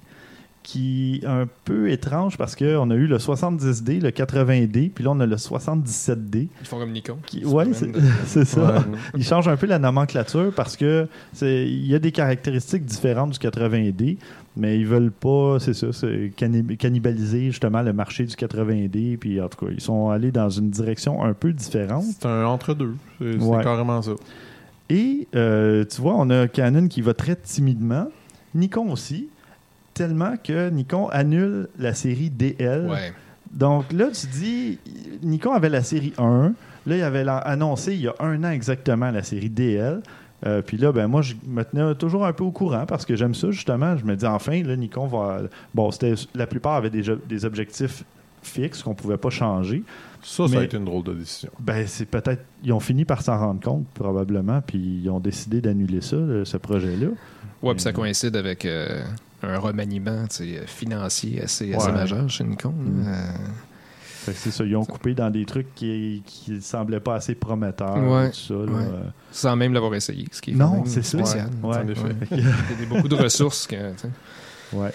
qui 0.66 1.20
est 1.22 1.26
un 1.28 1.48
peu 1.64 1.92
étrange 1.92 2.38
parce 2.40 2.56
qu'on 2.56 2.90
a 2.90 2.96
eu 2.96 3.06
le 3.06 3.18
70D, 3.20 4.02
le 4.02 4.10
80D, 4.10 4.90
puis 4.90 5.04
là, 5.04 5.12
on 5.12 5.20
a 5.20 5.26
le 5.28 5.36
77D. 5.38 6.48
Ils 6.62 6.68
font 6.68 6.80
comme 6.80 6.92
Nikon. 6.92 7.18
Qui, 7.26 7.42
Ils 7.42 7.46
ouais, 7.48 7.66
c'est 8.26 8.46
ça. 8.46 8.62
Ouais. 8.80 8.82
Il 9.16 9.24
change 9.24 9.48
un 9.48 9.58
peu 9.58 9.68
la 9.68 9.78
nomenclature 9.80 10.52
parce 10.56 10.76
que 10.76 11.08
c'est- 11.34 11.66
il 11.68 11.86
y 11.86 11.94
a 11.94 12.00
des 12.00 12.12
caractéristiques 12.12 12.84
différentes 12.84 13.32
du 13.32 13.38
80D, 13.40 14.18
mais 14.58 14.80
ils 14.80 14.88
veulent 14.88 15.12
pas, 15.12 15.58
c'est 15.60 15.74
ça, 15.76 15.88
cannibaliser 16.80 17.46
justement 17.52 17.82
le 17.82 17.94
marché 17.94 18.26
du 18.26 18.36
80D. 18.36 19.18
Puis 19.18 19.40
en 19.40 19.48
tout 19.50 19.66
cas, 19.66 19.72
ils 19.72 19.82
sont 19.82 20.10
allés 20.10 20.32
dans 20.32 20.50
une 20.50 20.70
direction 20.72 21.24
un 21.24 21.34
peu 21.34 21.54
différente. 21.54 22.06
C'est 22.20 22.26
un 22.28 22.46
entre-deux. 22.46 22.96
C'est 23.20 23.40
c'est 23.40 23.46
Ouais. 23.46 23.64
carrément 23.64 24.02
ça. 24.02 24.12
Et 24.90 25.28
euh, 25.36 25.84
tu 25.86 26.02
vois, 26.02 26.16
on 26.16 26.30
a 26.30 26.48
Canon 26.48 26.88
qui 26.88 27.02
va 27.02 27.14
très 27.14 27.36
timidement, 27.36 28.08
Nikon 28.54 28.92
aussi, 28.92 29.30
tellement 29.96 30.36
que 30.44 30.70
Nikon 30.70 31.08
annule 31.10 31.70
la 31.80 31.96
série 31.96 32.30
DL. 32.30 32.88
Ouais. 32.88 33.14
Donc 33.52 33.92
là, 33.92 34.10
tu 34.12 34.28
dis, 34.28 34.80
Nikon 35.24 35.54
avait 35.54 35.70
la 35.70 35.82
série 35.82 36.14
1. 36.18 36.54
Là, 36.86 36.98
il 36.98 37.02
avait 37.02 37.26
annoncé 37.28 37.94
il 37.94 38.02
y 38.02 38.08
a 38.08 38.14
un 38.20 38.44
an 38.44 38.52
exactement 38.52 39.10
la 39.10 39.24
série 39.24 39.50
DL. 39.50 40.02
Euh, 40.46 40.62
puis 40.62 40.78
là, 40.78 40.92
ben 40.92 41.08
moi, 41.08 41.22
je 41.22 41.34
me 41.48 41.64
tenais 41.64 41.96
toujours 41.96 42.26
un 42.26 42.34
peu 42.34 42.44
au 42.44 42.52
courant 42.52 42.86
parce 42.86 43.06
que 43.06 43.16
j'aime 43.16 43.34
ça, 43.34 43.50
justement. 43.50 43.98
Je 43.98 44.06
me 44.06 44.16
dis, 44.16 44.26
enfin, 44.26 44.62
là, 44.62 44.76
Nikon 44.76 45.08
va... 45.08 45.42
Bon, 45.74 45.90
c'était 45.90 46.14
la 46.36 46.46
plupart 46.46 46.76
avaient 46.76 46.90
des, 46.90 47.46
objectifs 47.46 48.04
fixes 48.44 48.84
qu'on 48.84 48.94
pouvait 48.94 49.18
pas 49.18 49.32
changer. 49.32 49.82
Ça, 50.22 50.48
ça 50.48 50.60
a 50.60 50.64
été 50.64 50.78
une 50.78 50.86
drôle 50.86 51.04
de 51.04 51.14
décision. 51.14 51.50
Ben, 51.60 51.88
c'est 51.88 52.06
peut-être... 52.06 52.44
Ils 52.64 52.74
ont 52.74 52.80
fini 52.80 53.06
par 53.06 53.22
s'en 53.22 53.38
rendre 53.40 53.62
compte, 53.62 53.88
probablement, 53.94 54.62
puis 54.62 55.02
ils 55.04 55.10
ont 55.10 55.20
décidé 55.20 55.62
d'annuler 55.62 56.02
ça, 56.02 56.18
ce 56.44 56.58
projet-là. 56.58 57.08
Ouais, 57.64 57.74
puis 57.74 57.82
ça 57.82 57.94
coïncide 57.94 58.36
avec 58.36 58.66
euh, 58.66 59.04
un 59.46 59.58
remaniement 59.60 60.26
sais, 60.30 60.62
financier 60.66 61.42
assez, 61.44 61.74
assez 61.74 61.88
Ouais. 61.88 61.92
majeur 61.94 62.30
chez 62.30 62.44
Nikon. 62.44 62.72
Mm. 62.72 63.06
Euh, 63.08 63.14
Fait 64.26 64.32
que 64.32 64.38
c'est 64.40 64.52
ça, 64.52 64.64
ils 64.64 64.76
ont 64.76 64.86
coupé 64.86 65.14
dans 65.14 65.30
des 65.30 65.46
trucs 65.46 65.74
qui, 65.76 66.24
qui 66.26 66.60
semblaient 66.62 67.00
pas 67.00 67.16
assez 67.16 67.36
prometteurs, 67.36 67.98
Ouais, 67.98 68.32
tout 68.32 68.36
ça. 68.40 68.54
là. 68.56 68.60
ouais. 68.62 68.84
Euh, 68.84 69.04
sans 69.32 69.56
même 69.56 69.72
l'avoir 69.74 69.94
essayé, 69.94 70.26
ce 70.32 70.42
qui 70.42 70.52
est 70.52 70.56
Non, 70.56 70.84
c'est 70.86 71.04
spécial. 71.04 71.50
Ouais. 71.62 71.78
En 71.78 71.88
effet. 71.88 72.14
Fait 72.22 72.26
que- 72.36 72.42
Il 72.42 72.44
y 72.44 72.86
a 72.86 72.86
beaucoup 72.90 73.08
de 73.08 73.16
ressources. 73.16 73.68
Que. 73.68 73.76
Ouais. 74.74 74.92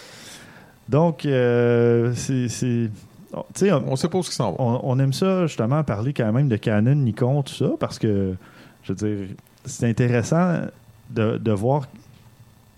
Donc, 0.89 1.25
euh, 1.25 2.13
c'est. 2.17 2.49
c'est- 2.49 2.91
oh, 3.33 3.45
On 3.87 3.95
sait 3.97 4.09
pas 4.09 4.23
ce 4.23 4.31
qui 4.31 4.35
s'en 4.37 4.51
va. 4.53 4.57
on, 4.59 4.81
on 4.83 4.99
aime 4.99 5.13
ça, 5.13 5.47
justement, 5.47 5.85
parler 5.85 6.13
quand 6.13 6.33
même 6.33 6.49
de 6.49 6.57
Canon, 6.57 6.97
Nikon, 6.97 7.43
tout 7.45 7.55
ça, 7.55 7.71
parce 7.79 7.99
que, 8.01 8.35
je 8.83 8.93
veux 8.93 8.97
dire, 9.17 9.29
c'est 9.65 9.89
intéressant 9.89 10.63
de, 11.11 11.39
de 11.39 11.53
voir. 11.53 11.87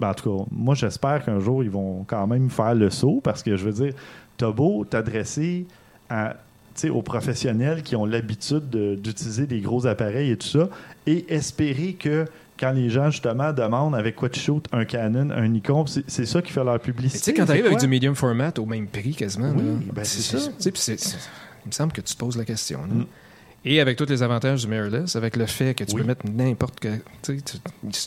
Ben, 0.03 0.11
en 0.11 0.14
tout 0.14 0.38
cas, 0.38 0.44
moi, 0.50 0.74
j'espère 0.74 1.24
qu'un 1.24 1.38
jour, 1.40 1.62
ils 1.64 1.70
vont 1.70 2.05
quand 2.07 2.26
même 2.26 2.50
faire 2.50 2.74
le 2.74 2.90
saut, 2.90 3.20
parce 3.22 3.42
que, 3.42 3.57
je 3.57 3.64
veux 3.64 3.72
dire, 3.72 3.94
t'as 4.36 4.50
beau 4.50 4.84
t'adresser 4.84 5.64
à. 6.11 6.34
tu 6.74 6.88
aux 6.90 7.03
professionnels 7.03 7.82
qui 7.82 7.96
ont 7.96 8.07
l'habitude 8.07 8.68
de- 8.70 8.94
d'utiliser 8.96 9.46
des 9.46 9.61
gros 9.61 9.86
appareils 9.86 10.30
et 10.30 10.36
tout 10.36 10.48
ça, 10.48 10.68
et 11.07 11.32
espérer 11.32 11.92
que 11.94 12.24
quand 12.59 12.72
les 12.72 12.90
gens 12.90 13.11
justement 13.11 13.53
demandent 13.53 13.94
avec 13.94 14.14
quoi 14.16 14.28
tu 14.28 14.38
shootes 14.40 14.66
un 14.72 14.84
Canon, 14.84 15.30
un 15.30 15.48
Nikon, 15.48 15.86
c'est 15.86 16.05
c'est 16.09 16.26
ça 16.26 16.40
qui 16.42 16.53
fait 16.53 16.64
leur 16.64 16.78
publicité. 16.80 17.18
Tu 17.18 17.24
sais, 17.24 17.34
quand 17.34 17.42
c'est 17.42 17.46
t'arrives 17.48 17.66
avec 17.66 17.78
du 17.78 17.88
medium 17.88 18.14
format 18.14 18.53
au 18.59 18.66
même 18.66 18.86
prix 18.86 19.14
quasiment, 19.14 19.53
Oui, 19.57 19.86
ben, 19.92 20.05
c'est 20.05 20.38
ça. 20.38 20.50
tu 20.61 20.68
il 21.64 21.68
me 21.68 21.72
semble 21.72 21.92
que 21.92 22.00
tu 22.00 22.14
te 22.14 22.18
poses 22.18 22.36
la 22.36 22.44
question. 22.44 22.80
Mm. 22.88 23.05
Et 23.64 23.80
avec 23.80 23.96
tous 23.96 24.06
les 24.08 24.22
avantages 24.24 24.62
du 24.62 24.68
mirrorless, 24.68 25.14
avec 25.14 25.36
le 25.36 25.46
fait 25.46 25.74
que 25.74 25.84
tu 25.84 25.94
Oui. 25.94 26.00
peux 26.00 26.06
mettre 26.08 26.26
n'importe 26.28 26.80
que. 26.80 26.88
Tu 27.22 27.32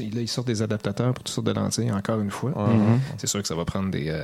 là, 0.10 0.22
ils 0.22 0.28
sortent 0.28 0.48
des 0.48 0.62
adaptateurs 0.62 1.14
pour 1.14 1.24
toutes 1.24 1.34
sortes 1.34 1.48
de 1.48 1.54
lentilles, 1.54 1.92
encore 1.92 2.20
une 2.20 2.32
fois. 2.32 2.52
Ouais. 2.52 2.74
Mhm. 2.76 3.00
C'est 3.18 3.28
sûr 3.28 3.42
que 3.42 3.48
ça 3.48 3.56
va 3.56 3.64
prendre 3.64 3.90
des. 3.90 4.10
euh, 4.10 4.24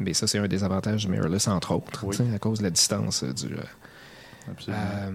mais 0.00 0.14
ça, 0.14 0.26
c'est 0.26 0.38
un 0.38 0.48
des 0.48 0.64
avantages 0.64 1.06
du 1.06 1.12
mirrorless, 1.12 1.46
entre 1.48 1.72
autres, 1.74 2.04
Oui. 2.06 2.16
à 2.34 2.38
cause 2.38 2.58
de 2.58 2.64
la 2.64 2.70
distance 2.70 3.22
euh, 3.22 3.32
du. 3.32 3.46
euh, 3.54 4.50
Absolument. 4.50 4.82
euh, 4.82 5.10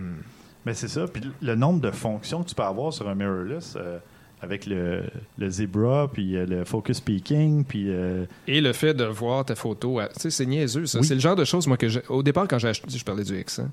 Mais 0.65 0.73
c'est 0.73 0.87
ça. 0.87 1.05
Puis 1.07 1.23
le 1.41 1.55
nombre 1.55 1.81
de 1.81 1.91
fonctions 1.91 2.43
que 2.43 2.49
tu 2.49 2.55
peux 2.55 2.63
avoir 2.63 2.93
sur 2.93 3.09
un 3.09 3.15
mirrorless 3.15 3.73
euh, 3.75 3.97
avec 4.41 4.65
le, 4.65 5.03
le 5.37 5.49
zebra, 5.49 6.09
puis 6.11 6.35
euh, 6.37 6.45
le 6.45 6.63
focus 6.65 6.99
peaking, 7.01 7.63
puis 7.65 7.85
euh, 7.89 8.25
Et 8.47 8.61
le 8.61 8.71
fait 8.73 8.93
de 8.93 9.03
voir 9.05 9.43
ta 9.45 9.55
photo, 9.55 9.99
à- 9.99 10.07
tu 10.07 10.19
sais, 10.21 10.29
c'est 10.29 10.45
niaiseux, 10.45 10.85
ça. 10.85 10.99
Oui. 10.99 11.05
C'est 11.05 11.15
le 11.15 11.19
genre 11.21 11.35
de 11.35 11.45
choses, 11.45 11.65
moi, 11.67 11.75
que 11.77 11.87
j'ai- 11.89 12.03
au 12.09 12.23
départ, 12.23 12.47
quand 12.47 12.59
j'ai 12.59 12.69
acheté, 12.69 12.89
je 12.97 13.03
parlais 13.05 13.23
du 13.23 13.37
X, 13.39 13.59
hein, 13.59 13.69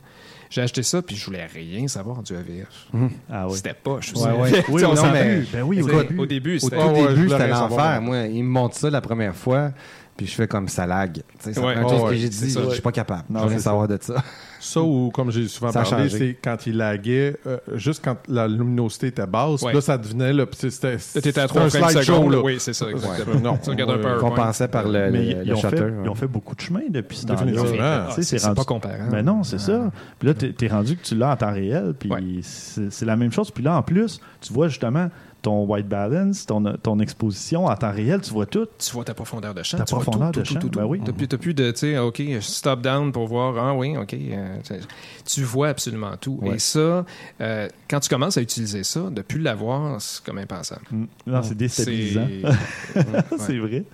j'ai 0.51 0.61
acheté 0.63 0.83
ça, 0.83 1.01
puis 1.01 1.17
je 1.17 1.25
voulais 1.25 1.47
rien 1.47 1.87
savoir 1.89 2.23
du 2.23 2.35
AVF. 2.37 2.89
ah 3.33 3.47
oui. 3.49 3.57
C'était 3.57 3.73
pas, 3.75 3.99
je 4.01 4.13
Ouais, 4.15 4.33
ouais. 4.33 4.65
Oui, 4.69 4.85
on 4.85 4.89
non, 4.91 4.97
s'en 4.97 5.13
mais- 5.13 5.41
fout. 5.43 5.53
ben 5.53 5.63
oui, 5.63 5.81
au 5.83 5.87
début. 6.03 6.19
Au 6.19 6.27
début, 6.27 6.57
Au 6.57 6.59
c'était. 6.59 6.77
Ouais, 6.77 7.49
l'enfer. 7.49 8.03
Moi, 8.03 8.19
il 8.27 8.45
me 8.45 8.51
montre 8.51 8.77
ça 8.77 8.91
la 8.91 9.01
première 9.01 9.35
fois, 9.37 9.71
puis 10.17 10.27
je 10.27 10.33
fais 10.35 10.49
comme 10.49 10.69
ça 10.69 10.87
lag. 10.87 11.15
Tu 11.15 11.23
sais, 11.39 11.55
ça 11.55 11.61
Ouais. 11.65 11.75
prend 11.75 11.85
Ouais, 11.85 11.91
tout 11.91 11.99
ce 11.99 12.03
ouais, 12.05 12.11
que 12.11 12.17
j'ai 12.17 12.31
c'est 12.31 12.47
dit, 12.47 12.53
je 12.69 12.71
suis 12.73 12.83
pas 12.83 12.93
capable. 12.93 13.25
Non, 13.31 13.39
je 13.41 13.45
veux 13.45 13.49
rien 13.51 13.59
c'est 13.59 13.65
savoir 13.65 13.89
de 13.89 13.99
ça. 14.01 14.23
Ça 14.61 14.83
ou, 14.83 15.11
comme 15.11 15.31
j'ai 15.31 15.49
souvent 15.49 15.73
Ça 15.73 15.83
parlé, 15.83 16.09
c'est 16.11 16.37
quand 16.43 16.67
il 16.67 16.77
laguait, 16.77 17.37
euh, 17.47 17.57
juste 17.75 18.03
quand 18.05 18.17
la 18.29 18.47
luminosité 18.47 19.09
était 19.09 19.27
basse, 19.27 19.63
Ouais. 19.63 19.73
là, 19.73 19.81
ça 19.81 19.97
devenait, 19.99 20.33
là, 20.33 20.47
puis 20.47 20.71
c'était... 20.71 20.93
Là, 20.93 20.99
t'étais 20.99 21.19
à 21.19 21.23
c'était 21.23 21.47
3 21.49 21.63
un 21.63 21.71
frames 21.71 21.91
slideshow, 21.91 22.15
secondes. 22.15 22.33
là. 22.33 22.41
Oui, 22.43 22.57
c'est 22.59 22.73
ça, 22.75 22.87
exactement. 22.91 23.41
Non. 23.41 23.59
Tu 23.63 23.71
un 23.71 24.69
par 24.69 24.85
le, 24.89 25.11
Mais 25.11 25.19
le, 25.19 25.23
ils, 25.25 25.37
le 25.39 25.47
ils 25.47 25.53
ont 25.53 25.57
fait, 25.57 25.71
shutter. 25.71 25.93
ils 26.05 26.09
ont 26.09 26.15
fait 26.15 26.27
beaucoup 26.27 26.55
de 26.55 26.61
chemin 26.61 26.81
depuis 26.89 27.17
ce 27.17 27.27
temps-là. 27.27 28.07
Tu 28.15 28.23
sais, 28.23 28.39
c'est 28.39 28.47
rendu- 28.47 28.57
pas 28.57 28.65
comparable. 28.65 29.09
Mais 29.11 29.23
non, 29.23 29.43
c'est 29.43 29.59
ça. 29.59 29.91
Puis 30.19 30.29
là, 30.29 30.35
t'es 30.35 30.55
es 30.61 30.69
rendu 30.69 30.97
que 30.97 31.03
tu 31.03 31.15
l'as 31.17 31.33
en 31.33 31.37
temps 31.37 31.53
réel, 31.53 31.95
puis 31.99 32.11
Ouais. 32.11 32.23
c'est 32.43 33.05
la 33.07 33.17
même 33.17 33.33
chose. 33.33 33.51
Puis 33.51 33.65
là, 33.65 33.77
en 33.77 33.83
plus, 33.83 34.21
tu 34.41 34.53
vois 34.53 34.69
justement 34.69 35.09
ton 35.43 35.65
white 35.65 35.89
balance, 35.89 36.45
ton, 36.45 36.63
ton 36.83 36.99
exposition 36.99 37.65
en 37.65 37.75
temps 37.75 37.93
réel, 37.93 38.21
tu 38.21 38.31
vois 38.31 38.45
tout. 38.45 38.67
Tu 38.79 38.93
vois 38.93 39.05
ta 39.05 39.15
profondeur 39.15 39.55
de 39.55 39.63
champ. 39.63 39.79
Ta 39.79 39.85
tu 39.85 39.95
vois 39.95 40.03
profondeur 40.03 40.33
tout, 40.33 40.41
de 40.41 40.45
tout, 40.45 40.53
champ, 40.53 40.61
tout, 40.61 40.69
tout, 40.69 40.79
ben 40.79 40.85
oui. 40.85 41.01
T'as 41.03 41.13
plus, 41.13 41.29
t'as 41.29 41.39
plus 41.39 41.55
de, 41.55 41.71
tu 41.71 41.79
sais, 41.79 41.99
OK, 41.99 42.23
stop 42.41 42.83
down 42.83 43.11
pour 43.11 43.27
voir, 43.27 43.55
ah 43.57 43.75
oui, 43.75 43.97
OK. 43.97 44.13
euh, 44.13 44.50
tu 44.63 44.75
sais, 44.75 44.81
tu 45.27 45.43
vois 45.43 45.69
absolument 45.69 46.17
tout. 46.21 46.39
Ouais. 46.43 46.57
Et 46.57 46.59
ça, 46.59 47.05
euh, 47.41 47.69
quand 47.89 48.01
tu 48.01 48.09
commences 48.09 48.37
à 48.37 48.43
utiliser 48.43 48.83
ça, 48.85 49.11
de 49.11 49.23
plus 49.23 49.41
l'avoir, 49.41 50.01
c'est 50.01 50.23
comme 50.25 50.39
impensable. 50.39 50.83
Mm. 50.91 51.05
Non, 51.27 51.43
c'est 51.43 51.57
déstabilisant. 51.57 52.27
C'est- 53.39 53.53
Ouais. 53.53 53.59
vrai. 53.59 53.85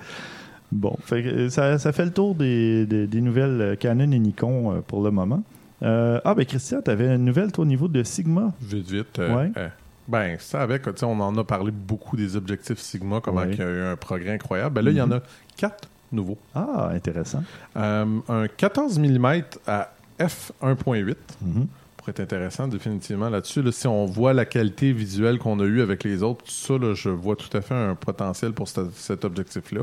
Bon, 0.73 0.97
fait 1.05 1.23
que, 1.23 1.29
euh, 1.29 1.49
ça, 1.51 1.79
ça 1.79 1.93
fait 1.93 2.05
le 2.05 2.13
tour 2.13 2.35
des, 2.35 2.87
des- 2.87 3.07
des 3.07 3.21
nouvelles 3.21 3.61
euh, 3.61 3.77
Canon 3.77 4.11
et 4.11 4.19
Nikon 4.19 4.73
euh, 4.73 4.81
pour 4.87 5.03
le 5.05 5.11
moment. 5.13 5.43
Euh, 5.83 6.21
ah, 6.25 6.35
ben 6.35 6.45
Christian, 6.45 6.81
tu 6.85 6.91
avais 6.91 7.07
une 7.15 7.25
nouvelle 7.25 7.53
toi, 7.53 7.63
au 7.63 7.67
niveau 7.67 7.87
de 7.87 8.03
Sigma? 8.03 8.53
Vite, 8.61 8.91
vite. 8.91 9.19
euh, 9.21 9.37
Ouais. 9.37 9.51
euh, 9.59 9.69
ben, 10.09 10.37
ça 10.41 10.63
avec, 10.63 10.83
tu 10.85 10.91
sais, 10.97 11.05
on 11.05 11.21
en 11.21 11.37
a 11.37 11.45
parlé 11.45 11.71
beaucoup 11.71 12.17
des 12.17 12.35
objectifs 12.37 12.79
Sigma, 12.79 13.21
comment 13.21 13.43
Ouais. 13.43 13.51
il 13.53 13.59
y 13.59 13.63
a 13.63 13.69
eu 13.71 13.83
un 13.83 13.97
progrès 13.97 14.31
incroyable. 14.33 14.75
Ben 14.75 14.83
là, 14.85 14.91
il 14.91 14.97
y 14.97 15.01
en 15.03 15.13
a 15.13 15.21
quatre 15.57 15.89
nouveaux. 16.13 16.39
Ah, 16.55 16.91
intéressant. 16.93 17.43
Euh, 17.77 18.05
un 18.29 18.49
14 18.49 18.99
mm 18.99 19.43
à 19.67 19.93
f1.8 20.19 21.17
Mhm. 21.43 21.67
pourrait 21.97 22.11
être 22.13 22.21
intéressant 22.21 22.69
définitivement 22.69 23.29
là-dessus. 23.29 23.63
Là, 23.63 23.73
si 23.73 23.87
on 23.87 24.07
voit 24.07 24.33
la 24.33 24.45
qualité 24.45 24.93
visuelle 24.93 25.39
qu'on 25.39 25.59
a 25.61 25.65
eue 25.65 25.81
avec 25.83 26.05
les 26.05 26.23
autres, 26.23 26.45
tout 26.45 26.51
ça, 26.51 26.79
là, 26.79 26.95
je 26.95 27.09
vois 27.09 27.37
tout 27.37 27.55
à 27.57 27.61
fait 27.61 27.75
un 27.75 27.95
potentiel 27.95 28.53
pour 28.53 28.69
ce- 28.69 28.91
cet 28.95 29.25
objectif-là. 29.25 29.83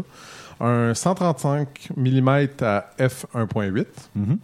Un 0.60 0.94
135 0.94 1.90
mm 1.98 2.48
à 2.62 2.86
f1.8. 3.00 3.88
Mhm. 4.16 4.38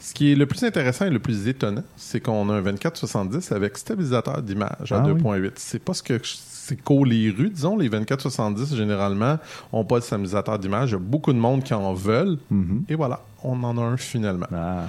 Ce 0.00 0.12
qui 0.12 0.32
est 0.32 0.34
le 0.34 0.44
plus 0.44 0.62
intéressant 0.64 1.06
et 1.06 1.10
le 1.10 1.18
plus 1.18 1.48
étonnant, 1.48 1.82
c'est 1.96 2.20
qu'on 2.20 2.50
a 2.50 2.54
un 2.54 2.60
24-70 2.60 3.52
avec 3.52 3.78
stabilisateur 3.78 4.42
d'image 4.42 4.92
à 4.92 4.96
Ah 4.98 5.02
oui. 5.06 5.14
2.8. 5.14 5.52
C'est 5.56 5.78
pas 5.82 5.94
ce 5.94 6.02
que 6.02 6.20
c'est 6.22 6.76
qu'au 6.76 7.04
les 7.04 7.30
rues, 7.30 7.48
disons. 7.48 7.76
Les 7.78 7.88
24-70, 7.88 8.74
généralement, 8.76 9.38
ont 9.72 9.84
pas 9.84 10.00
de 10.00 10.04
stabilisateur 10.04 10.58
d'image. 10.58 10.90
Il 10.90 10.92
y 10.92 10.96
a 10.96 10.98
beaucoup 10.98 11.32
de 11.32 11.38
monde 11.38 11.62
qui 11.62 11.72
en 11.72 11.94
veulent. 11.94 12.36
Mhm. 12.50 12.84
Et 12.90 12.96
voilà, 12.96 13.22
on 13.42 13.62
en 13.62 13.78
a 13.78 13.80
un 13.82 13.96
finalement. 13.96 14.46
Ah, 14.52 14.84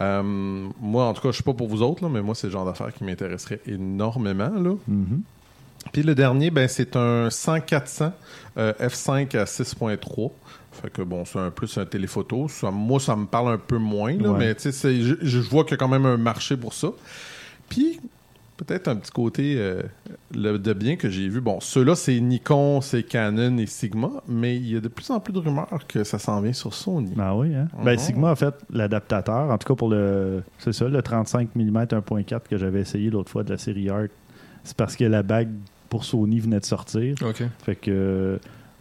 Euh, 0.00 0.22
moi, 0.80 1.06
en 1.06 1.14
tout 1.14 1.22
cas, 1.22 1.30
je 1.32 1.38
sais 1.38 1.42
pas 1.42 1.54
pour 1.54 1.68
vous 1.68 1.82
autres, 1.82 2.02
là, 2.02 2.10
mais 2.10 2.20
moi, 2.22 2.34
c'est 2.34 2.48
le 2.48 2.52
genre 2.52 2.66
d'affaires 2.66 2.92
qui 2.92 3.04
m'intéresserait 3.04 3.60
énormément. 3.66 4.50
Là. 4.50 4.74
mhm. 4.88 5.22
Puis 5.92 6.02
le 6.02 6.14
dernier, 6.16 6.50
ben, 6.50 6.66
c'est 6.68 6.96
un 6.96 7.28
100-400 7.28 8.12
euh, 8.58 8.72
f5 8.80 9.36
à 9.36 9.44
6.3. 9.44 10.30
Fait 10.72 10.90
que 10.90 11.00
bon, 11.02 11.24
c'est 11.24 11.38
un 11.38 11.50
plus 11.50 11.78
un 11.78 11.86
téléphoto. 11.86 12.48
Ça, 12.48 12.70
moi, 12.72 12.98
ça 13.00 13.14
me 13.16 13.24
parle 13.26 13.52
un 13.52 13.58
peu 13.58 13.78
moins, 13.78 14.12
là, 14.14 14.30
Ouais. 14.32 14.38
mais 14.38 14.54
tu 14.56 14.62
sais, 14.62 14.72
c'est- 14.72 15.00
je, 15.00 15.14
je 15.22 15.38
vois 15.38 15.62
qu'il 15.64 15.72
y 15.72 15.74
a 15.74 15.78
quand 15.78 15.88
même 15.88 16.04
un 16.04 16.16
marché 16.16 16.56
pour 16.56 16.74
ça. 16.74 16.88
Puis, 17.68 18.00
peut-être 18.56 18.88
un 18.88 18.96
petit 18.96 19.10
côté 19.10 19.54
euh, 19.58 19.82
le- 20.34 20.58
de 20.58 20.72
bien 20.72 20.96
que 20.96 21.08
j'ai 21.10 21.28
vu. 21.28 21.40
Bon, 21.40 21.58
ceux-là, 21.60 21.94
c'est 21.94 22.18
Nikon, 22.20 22.80
c'est 22.80 23.02
Canon 23.02 23.58
et 23.58 23.66
Sigma, 23.66 24.10
mais 24.26 24.56
il 24.56 24.68
y 24.72 24.76
a 24.76 24.80
de 24.80 24.88
plus 24.88 25.10
en 25.10 25.20
plus 25.20 25.32
de 25.32 25.38
rumeurs 25.38 25.86
que 25.86 26.04
ça 26.04 26.18
s'en 26.18 26.40
vient 26.40 26.52
sur 26.52 26.72
Sony. 26.74 27.12
Ah 27.18 27.36
oui, 27.36 27.54
hein? 27.54 27.68
Ben, 27.84 27.92
Mhm. 27.92 27.98
Sigma 27.98 28.30
a 28.30 28.36
fait 28.36 28.54
l'adaptateur, 28.70 29.50
en 29.50 29.58
tout 29.58 29.68
cas 29.68 29.74
pour 29.74 29.88
le. 29.90 30.42
C'est 30.58 30.72
ça, 30.72 30.88
le 30.88 31.02
35 31.02 31.50
mm 31.54 31.76
1.4 31.92 32.48
que 32.48 32.56
j'avais 32.56 32.80
essayé 32.80 33.10
l'autre 33.10 33.30
fois 33.30 33.42
de 33.44 33.50
la 33.50 33.58
série 33.58 33.88
Art. 33.90 34.06
C'est 34.64 34.76
parce 34.76 34.96
que 34.96 35.04
la 35.04 35.22
bague 35.22 35.50
pour 35.88 36.04
Sony 36.04 36.40
venait 36.40 36.60
de 36.60 36.64
sortir. 36.64 37.14
OK. 37.24 37.42
Fait 37.64 37.76
que. 37.76 38.38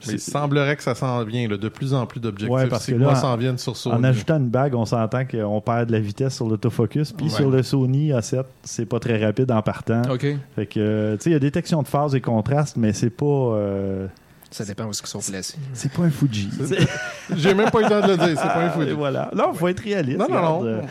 Mais 0.07 0.13
il 0.13 0.19
semblerait 0.19 0.75
que 0.75 0.83
ça 0.83 0.95
s'en 0.95 1.23
vient, 1.23 1.47
là, 1.47 1.57
de 1.57 1.69
plus 1.69 1.93
en 1.93 2.05
plus 2.05 2.19
d'objectifs 2.19 2.53
Ouais, 2.55 2.67
parce 2.67 2.85
que 2.85 2.95
là, 2.95 3.15
s'en 3.15 3.35
viennent 3.37 3.57
sur 3.57 3.75
Sony. 3.75 3.95
En 3.95 4.03
ajoutant 4.03 4.37
une 4.37 4.49
bague, 4.49 4.75
on 4.75 4.85
s'entend 4.85 5.25
qu'on 5.25 5.61
perd 5.61 5.87
de 5.87 5.91
la 5.93 5.99
vitesse 5.99 6.35
sur 6.35 6.47
l'autofocus. 6.47 7.11
Puis 7.11 7.25
Ouais. 7.25 7.31
sur 7.31 7.49
le 7.49 7.63
Sony 7.63 8.11
A7, 8.11 8.43
c'est 8.63 8.85
pas 8.85 8.99
très 8.99 9.23
rapide 9.23 9.51
en 9.51 9.61
partant. 9.61 10.01
OK. 10.11 10.25
Fait 10.55 10.65
que, 10.65 11.15
tu 11.15 11.21
sais, 11.23 11.29
il 11.29 11.33
y 11.33 11.35
a 11.35 11.39
détection 11.39 11.81
de 11.81 11.87
phase 11.87 12.15
et 12.15 12.21
contraste, 12.21 12.77
mais 12.77 12.93
c'est 12.93 13.09
pas. 13.09 13.25
euh, 13.25 14.07
Ça 14.51 14.63
dépend 14.65 14.85
où 14.85 14.91
ils 14.91 14.93
sont 15.07 15.19
placés. 15.19 15.57
c'est 15.73 15.91
pas 15.91 16.03
un 16.03 16.09
Fuji. 16.09 16.49
J'ai 17.35 17.53
même 17.53 17.69
pas 17.71 17.79
eu 17.79 17.83
le 17.83 17.89
temps 17.89 18.01
de 18.01 18.07
le 18.11 18.17
dire, 18.17 18.27
c'est 18.29 18.35
pas 18.47 18.65
un 18.65 18.69
fou. 18.69 18.81
Et 18.83 18.93
voilà. 18.93 19.29
Non, 19.35 19.53
faut 19.53 19.67
être 19.67 19.79
réaliste. 19.81 20.19
Non, 20.19 20.27
non, 20.29 20.41
non. 20.41 20.65
euh, 20.65 20.81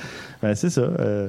ben, 0.43 0.55
c'est 0.55 0.71
ça. 0.71 0.83
euh, 0.83 1.29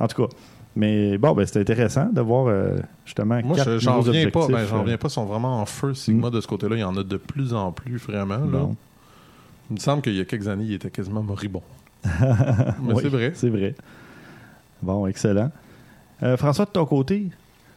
en 0.00 0.06
tout 0.08 0.22
cas. 0.26 0.34
Mais 0.76 1.18
bon, 1.18 1.32
ben, 1.34 1.46
c'était 1.46 1.60
intéressant 1.60 2.06
de 2.06 2.20
voir 2.20 2.46
euh, 2.48 2.78
justement. 3.04 3.40
Moi, 3.44 3.56
quatre 3.56 3.72
je- 3.74 3.78
j'en 3.78 4.00
reviens 4.00 4.28
pas. 4.30 4.46
Ben, 4.48 4.66
j'en 4.66 4.76
euh, 4.76 4.80
reviens 4.80 4.96
pas. 4.96 5.08
Ils 5.08 5.12
sont 5.12 5.24
vraiment 5.24 5.60
en 5.60 5.66
feu, 5.66 5.94
Sigma, 5.94 6.30
de 6.30 6.40
ce 6.40 6.46
côté-là. 6.48 6.76
Il 6.76 6.80
y 6.80 6.84
en 6.84 6.96
a 6.96 7.02
de 7.04 7.16
plus 7.16 7.54
en 7.54 7.70
plus, 7.72 7.96
vraiment. 7.98 8.38
là. 8.38 8.58
bon. 8.58 8.76
Il 9.70 9.74
me 9.74 9.80
semble 9.80 10.02
qu'il 10.02 10.14
y 10.14 10.20
a 10.20 10.24
quelques 10.24 10.48
années, 10.48 10.64
il 10.64 10.74
était 10.74 10.90
quasiment 10.90 11.22
moribond. 11.22 11.62
Mais 12.04 12.92
Oui, 12.92 13.02
c'est 13.02 13.08
vrai. 13.08 13.32
C'est 13.34 13.48
vrai. 13.48 13.74
Bon, 14.82 15.06
excellent. 15.06 15.50
Euh, 16.22 16.36
François, 16.36 16.64
de 16.66 16.70
ton 16.70 16.84
côté, 16.84 17.28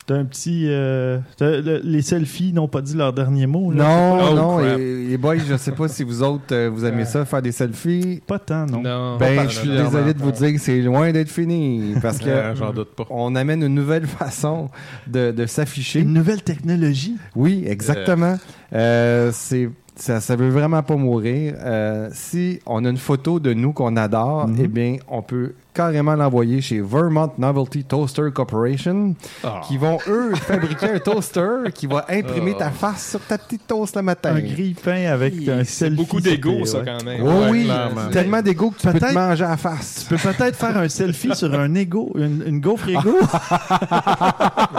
T'as 0.08 0.16
un 0.16 0.26
petit. 0.26 0.64
euh, 0.68 1.20
le- 1.42 1.82
les 1.84 2.02
selfies 2.02 2.54
n'ont 2.54 2.68
pas 2.70 2.82
dit 2.82 2.96
leur 2.96 3.12
dernier 3.14 3.46
mot. 3.46 3.72
là. 3.72 3.84
Non, 3.84 4.20
Oh, 4.32 4.36
non, 4.36 4.60
et- 4.78 5.06
les 5.10 5.18
boys, 5.18 5.36
je 5.38 5.56
sais 5.58 5.74
pas 5.74 5.88
si 5.90 6.04
vous 6.04 6.24
autres, 6.24 6.44
euh, 6.54 6.70
vous 6.74 6.86
aimez 6.86 7.04
ça, 7.06 7.26
faire 7.26 7.42
des 7.42 7.52
selfies. 7.52 8.22
Pas 8.26 8.40
tant, 8.40 8.66
non. 8.66 8.82
Non. 8.82 9.18
Ben, 9.18 9.48
je 9.50 9.60
suis 9.60 9.70
désolé 9.70 10.14
de 10.14 10.20
vous 10.20 10.32
dire 10.32 10.54
que 10.54 10.60
c'est 10.60 10.80
loin 10.82 11.12
d'être 11.12 11.30
fini. 11.30 11.94
Parce 12.02 12.20
que 12.20 12.30
Euh, 12.30 12.56
J'en 12.56 12.72
doute 12.72 12.96
pas. 12.96 13.06
on 13.10 13.36
amène 13.36 13.62
une 13.64 13.76
nouvelle 13.76 14.08
façon 14.08 14.70
de, 15.08 15.32
de 15.32 15.46
s'afficher. 15.46 16.00
Une 16.00 16.14
nouvelle 16.14 16.42
technologie. 16.42 17.18
Oui, 17.36 17.66
exactement. 17.68 18.38
Euh, 18.74 19.32
c'est 19.34 19.70
ça, 19.96 20.22
ça 20.22 20.36
veut 20.36 20.50
vraiment 20.50 20.84
pas 20.84 20.96
mourir. 20.96 21.56
Euh, 21.60 22.10
si 22.14 22.60
on 22.66 22.86
a 22.86 22.90
une 22.90 22.98
photo 22.98 23.40
de 23.40 23.54
nous 23.54 23.74
qu'on 23.74 23.96
adore, 23.98 24.48
Mhm. 24.48 24.58
eh 24.62 24.68
bien, 24.68 24.96
on 25.10 25.22
peut 25.22 25.54
carrément 25.78 26.16
l'envoyer 26.16 26.60
chez 26.60 26.82
Vermont 26.82 27.32
Novelty 27.38 27.84
Toaster 27.84 28.24
Corporation, 28.34 29.14
Ah. 29.44 29.62
qui 29.68 29.78
vont 29.78 30.00
eux 30.08 30.34
fabriquer 30.36 30.88
un 30.96 31.00
toaster 31.00 31.72
qui 31.74 31.86
va 31.86 32.06
imprimer 32.10 32.56
ta 32.58 32.72
face 32.72 33.12
sur 33.12 33.20
ta 33.20 33.38
petite 33.38 33.68
toast 33.68 33.96
le 33.96 34.02
matin. 34.02 34.36
Un 34.36 34.40
grille-pain 34.42 35.06
avec 35.12 35.48
un 35.48 35.64
selfie. 35.64 35.96
beaucoup 35.96 36.20
d'ego, 36.20 36.66
ça, 36.66 36.80
ouais. 36.80 36.86
quand 36.86 37.04
même. 37.06 37.22
Oh 37.24 37.28
Ouais, 37.28 37.50
oui, 37.52 37.64
clairement. 37.66 38.10
tellement 38.12 38.42
d'ego 38.42 38.72
que 38.72 38.80
tu 38.80 38.88
peux 38.88 38.94
te 38.94 38.98
Peut-être- 39.00 39.14
manger 39.14 39.44
à 39.44 39.50
la 39.50 39.58
face. 39.58 40.06
Tu 40.10 40.16
peux 40.16 40.32
peut-être 40.32 40.56
faire 40.56 40.76
un 40.78 40.90
selfie 40.90 41.36
sur 41.36 41.54
un 41.54 41.74
ego, 41.76 42.12
une, 42.16 42.44
une 42.46 42.60
gaufre 42.60 42.90
ego. 42.90 43.16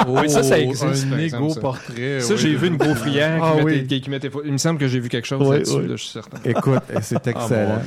Oui, 0.09 0.29
ça, 0.31 0.43
ça 0.43 0.59
existe, 0.59 1.07
Un 1.35 1.49
ça. 1.51 1.61
portrait. 1.61 2.21
Ça, 2.21 2.35
oui. 2.35 2.39
j'ai 2.41 2.55
vu 2.55 2.69
une 2.69 2.77
gaufrière 2.77 3.41
Ah 3.43 3.53
qui, 3.59 3.65
oui. 3.65 3.77
mettait, 3.83 4.01
qui 4.01 4.11
mettait... 4.11 4.31
Il 4.45 4.53
me 4.53 4.59
semble 4.59 4.79
que 4.79 4.89
j'ai 4.89 5.01
vu 5.01 5.09
quelque 5.09 5.27
chose 5.27 5.49
là-dessus, 5.51 5.83
là, 5.83 5.97
je 5.97 6.03
suis 6.03 6.11
certain. 6.13 6.39
Écoute, 6.45 6.81
c'est 7.03 7.17
Ah, 7.17 7.31
mon 7.35 7.43
excellent. 7.43 7.83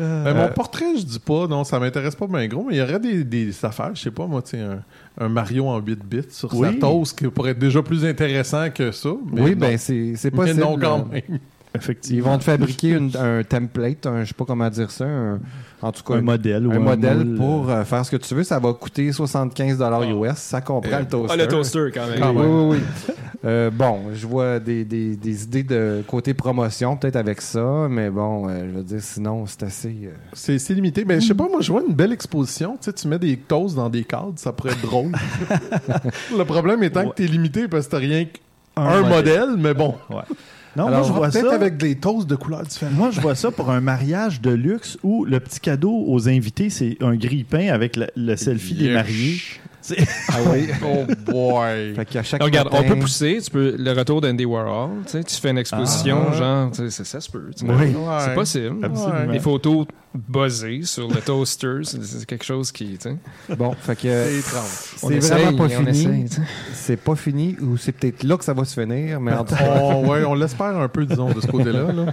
Euh, 0.00 0.34
mon 0.34 0.48
portrait, 0.52 0.96
je 0.96 1.04
dis 1.04 1.18
pas, 1.18 1.46
non, 1.46 1.64
ça 1.64 1.78
m'intéresse 1.78 2.14
pas 2.14 2.26
bien 2.26 2.46
gros, 2.46 2.64
mais 2.64 2.74
il 2.74 2.78
y 2.78 2.82
aurait 2.82 3.00
des, 3.00 3.24
des 3.24 3.64
affaires, 3.64 3.92
je 3.94 4.02
sais 4.02 4.10
pas, 4.10 4.26
moi, 4.26 4.42
tu 4.42 4.56
un, 4.56 4.82
un 5.18 5.28
Mario 5.28 5.66
en 5.66 5.78
8 5.78 6.04
bits 6.04 6.22
sur 6.30 6.52
sa 6.52 6.72
toast 6.72 7.18
qui 7.18 7.28
pourrait 7.28 7.52
être 7.52 7.58
déjà 7.58 7.82
plus 7.82 8.04
intéressant 8.04 8.70
que 8.70 8.92
ça. 8.92 9.10
mais 9.32 9.40
oui, 9.40 9.50
non. 9.52 9.56
ben 9.58 9.78
c'est 9.78 10.14
c'est 10.16 10.34
Mais 10.34 10.54
non, 10.54 10.78
quand 10.78 11.06
même. 11.06 11.38
Effectivement. 11.76 12.18
Ils 12.18 12.22
vont 12.22 12.38
te 12.38 12.44
fabriquer 12.44 12.90
une- 12.90 13.16
un 13.16 13.42
template, 13.44 14.06
un, 14.06 14.22
je 14.22 14.28
sais 14.28 14.34
pas 14.34 14.44
comment 14.44 14.68
dire 14.68 14.90
ça, 14.90 15.04
un- 15.04 15.38
en 15.82 15.92
tout 15.92 16.02
cas 16.02 16.14
un 16.14 16.18
un, 16.18 16.22
modèle 16.22 16.66
ou 16.66 16.72
un 16.72 16.76
un 16.76 16.78
modèle 16.80 17.24
moule, 17.24 17.36
pour 17.36 17.70
euh, 17.70 17.84
faire 17.84 18.04
ce 18.04 18.10
que 18.10 18.16
tu 18.16 18.34
veux. 18.34 18.44
Ça 18.44 18.58
va 18.58 18.72
coûter 18.72 19.12
75 19.12 19.78
US, 20.10 20.36
ça 20.36 20.60
comprend 20.60 20.98
le 20.98 21.06
toaster. 21.06 21.32
Ah, 21.34 21.36
le 21.36 21.48
toaster, 21.48 21.90
quand 21.94 22.06
même. 22.06 22.18
Quand 22.20 22.32
Oui, 22.34 22.42
même. 22.42 22.68
oui, 22.70 22.76
oui. 22.78 23.14
Euh, 23.44 23.70
bon, 23.70 24.00
je 24.12 24.26
vois 24.26 24.58
des, 24.58 24.84
des- 24.84 25.14
des 25.14 25.44
idées 25.44 25.62
de 25.62 26.02
côté 26.08 26.34
promotion, 26.34 26.96
peut-être 26.96 27.14
avec 27.14 27.40
ça, 27.40 27.86
mais 27.88 28.10
bon, 28.10 28.48
euh, 28.48 28.66
je 28.72 28.76
veux 28.78 28.82
dire, 28.82 29.00
sinon, 29.00 29.44
c'est 29.46 29.62
assez. 29.62 29.94
euh, 30.06 30.10
C'est 30.32 30.74
limité. 30.74 31.04
Mais 31.04 31.20
je 31.20 31.28
sais 31.28 31.34
pas, 31.34 31.46
moi, 31.48 31.60
je 31.60 31.70
vois 31.70 31.82
une 31.86 31.94
belle 31.94 32.10
exposition. 32.12 32.72
Tu 32.72 32.86
sais, 32.86 32.92
tu 32.94 33.06
mets 33.06 33.20
des 33.20 33.36
toasts 33.36 33.76
dans 33.76 33.88
des 33.88 34.02
cadres, 34.02 34.32
ça 34.34 34.52
pourrait 34.52 34.72
être 34.72 34.80
drôle. 34.82 35.12
Le 36.36 36.44
problème 36.44 36.82
étant 36.82 37.08
que 37.10 37.14
t'es 37.14 37.26
limité 37.26 37.68
parce 37.68 37.86
que 37.86 37.92
t'as 37.92 37.98
rien 37.98 38.24
qu'un 38.24 39.02
modèle, 39.02 39.50
mais 39.58 39.74
bon. 39.74 39.94
Ouais. 40.10 40.22
Non, 40.76 40.86
Alors, 40.88 40.98
moi, 41.00 41.08
je 41.08 41.12
vois 41.12 41.30
Peut-être 41.30 41.48
ça. 41.50 41.54
avec 41.54 41.76
des 41.78 41.94
toasts 41.96 42.26
de 42.28 42.36
couleurs 42.36 42.62
différentes. 42.62 42.94
Moi, 42.96 43.10
je 43.10 43.20
vois 43.20 43.34
ça 43.34 43.50
pour 43.50 43.70
un 43.70 43.80
mariage 43.80 44.40
de 44.40 44.50
luxe 44.50 44.98
où 45.02 45.24
le 45.24 45.40
petit 45.40 45.60
cadeau 45.60 46.04
aux 46.06 46.28
invités, 46.28 46.68
c'est 46.70 46.98
un 47.00 47.14
grille-pain 47.16 47.68
avec 47.72 47.96
le, 47.96 48.06
le 48.16 48.36
selfie 48.36 48.74
des 48.74 48.92
mariés. 48.92 49.38
Ah 50.28 50.36
oui. 50.52 50.68
Oh 50.84 51.04
boy. 51.30 51.94
fait 51.94 52.04
qu'à 52.06 52.22
chaque 52.22 52.42
Regarde, 52.42 52.70
matin- 52.72 52.84
on 52.84 52.88
peut 52.94 52.98
pousser. 52.98 53.38
Tu 53.42 53.50
peux, 53.50 53.74
le 53.78 53.92
retour 53.92 54.20
d'Andy 54.20 54.44
Warhol, 54.44 54.90
tu 55.06 55.12
sais, 55.12 55.24
tu 55.24 55.34
fais 55.36 55.50
une 55.50 55.58
exposition, 55.58 56.26
Ah. 56.30 56.32
genre, 56.36 56.70
tu 56.70 56.90
sais, 56.90 57.04
ça, 57.04 57.20
se 57.20 57.30
peut. 57.30 57.50
tu 57.56 57.66
sais. 57.66 57.72
Oui. 57.72 57.94
Ouais. 57.94 58.18
C'est 58.24 58.34
possible. 58.34 58.84
Absolument. 58.84 59.32
Des 59.32 59.40
photos 59.40 59.86
buzzées 60.14 60.82
sur 60.84 61.08
le 61.08 61.20
toaster, 61.20 61.80
c'est 61.82 62.24
quelque 62.26 62.44
chose 62.44 62.72
qui. 62.72 62.98
Bon, 63.56 63.72
fait 63.72 63.96
que 63.96 64.26
C'est 64.96 65.18
vraiment 65.34 65.56
pas 65.58 65.68
fini. 65.68 66.26
C'est 66.72 66.96
pas 66.96 67.16
fini, 67.16 67.56
ou 67.60 67.76
c'est 67.76 67.92
peut-être 67.92 68.22
là 68.22 68.36
que 68.36 68.44
ça 68.44 68.54
va 68.54 68.64
se 68.64 68.80
finir, 68.80 69.20
mais 69.20 69.32
en 69.34 69.44
tout 69.44 69.54
cas. 69.54 69.64
On, 69.82 70.08
ouais, 70.08 70.24
on 70.24 70.34
l'espère 70.34 70.76
un 70.78 70.88
peu, 70.88 71.04
disons, 71.04 71.30
de 71.32 71.40
ce 71.40 71.46
côté-là. 71.46 71.92
là. 71.92 72.06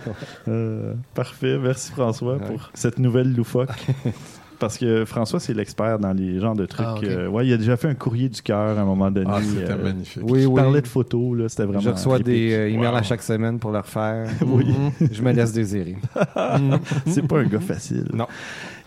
Euh, 0.47 0.93
parfait. 1.13 1.57
Merci, 1.61 1.91
François, 1.91 2.37
pour 2.39 2.69
cette 2.73 2.99
nouvelle 2.99 3.33
loufoque. 3.33 3.69
Parce 4.59 4.77
que 4.77 5.03
François, 5.05 5.39
c'est 5.39 5.53
l'expert 5.53 5.99
dans 5.99 6.13
les 6.13 6.39
genres 6.39 6.55
de 6.55 6.65
trucs. 6.65 6.85
Ah, 6.87 6.95
euh, 7.03 7.27
ouais, 7.27 7.45
il 7.47 7.53
a 7.53 7.57
déjà 7.57 7.75
fait 7.77 7.87
un 7.89 7.95
courrier 7.95 8.29
du 8.29 8.41
cœur 8.41 8.77
à 8.77 8.81
un 8.81 8.85
moment 8.85 9.11
donné. 9.11 9.29
Ah, 9.29 9.39
c'était 9.41 9.71
euh, 9.71 9.83
magnifique. 9.83 10.23
Oui, 10.25 10.41
Il 10.43 10.47
oui. 10.47 10.55
parlait 10.61 10.81
de 10.81 10.87
photos, 10.87 11.37
là, 11.37 11.49
c'était 11.49 11.63
vraiment. 11.65 11.79
Je 11.81 11.89
reçois 11.89 12.15
épique. 12.15 12.25
des 12.27 12.53
euh, 12.53 12.69
emails 12.69 12.87
Wow. 12.91 12.95
à 12.95 13.03
chaque 13.03 13.23
semaine 13.23 13.59
pour 13.59 13.71
le 13.71 13.79
refaire. 13.79 14.27
Oui, 14.45 14.67
Je 15.11 15.21
me 15.21 15.31
laisse 15.31 15.51
désirer. 15.53 15.97
c'est 17.07 17.27
pas 17.27 17.39
un 17.39 17.45
gars 17.45 17.59
facile. 17.59 18.05
Non. 18.13 18.27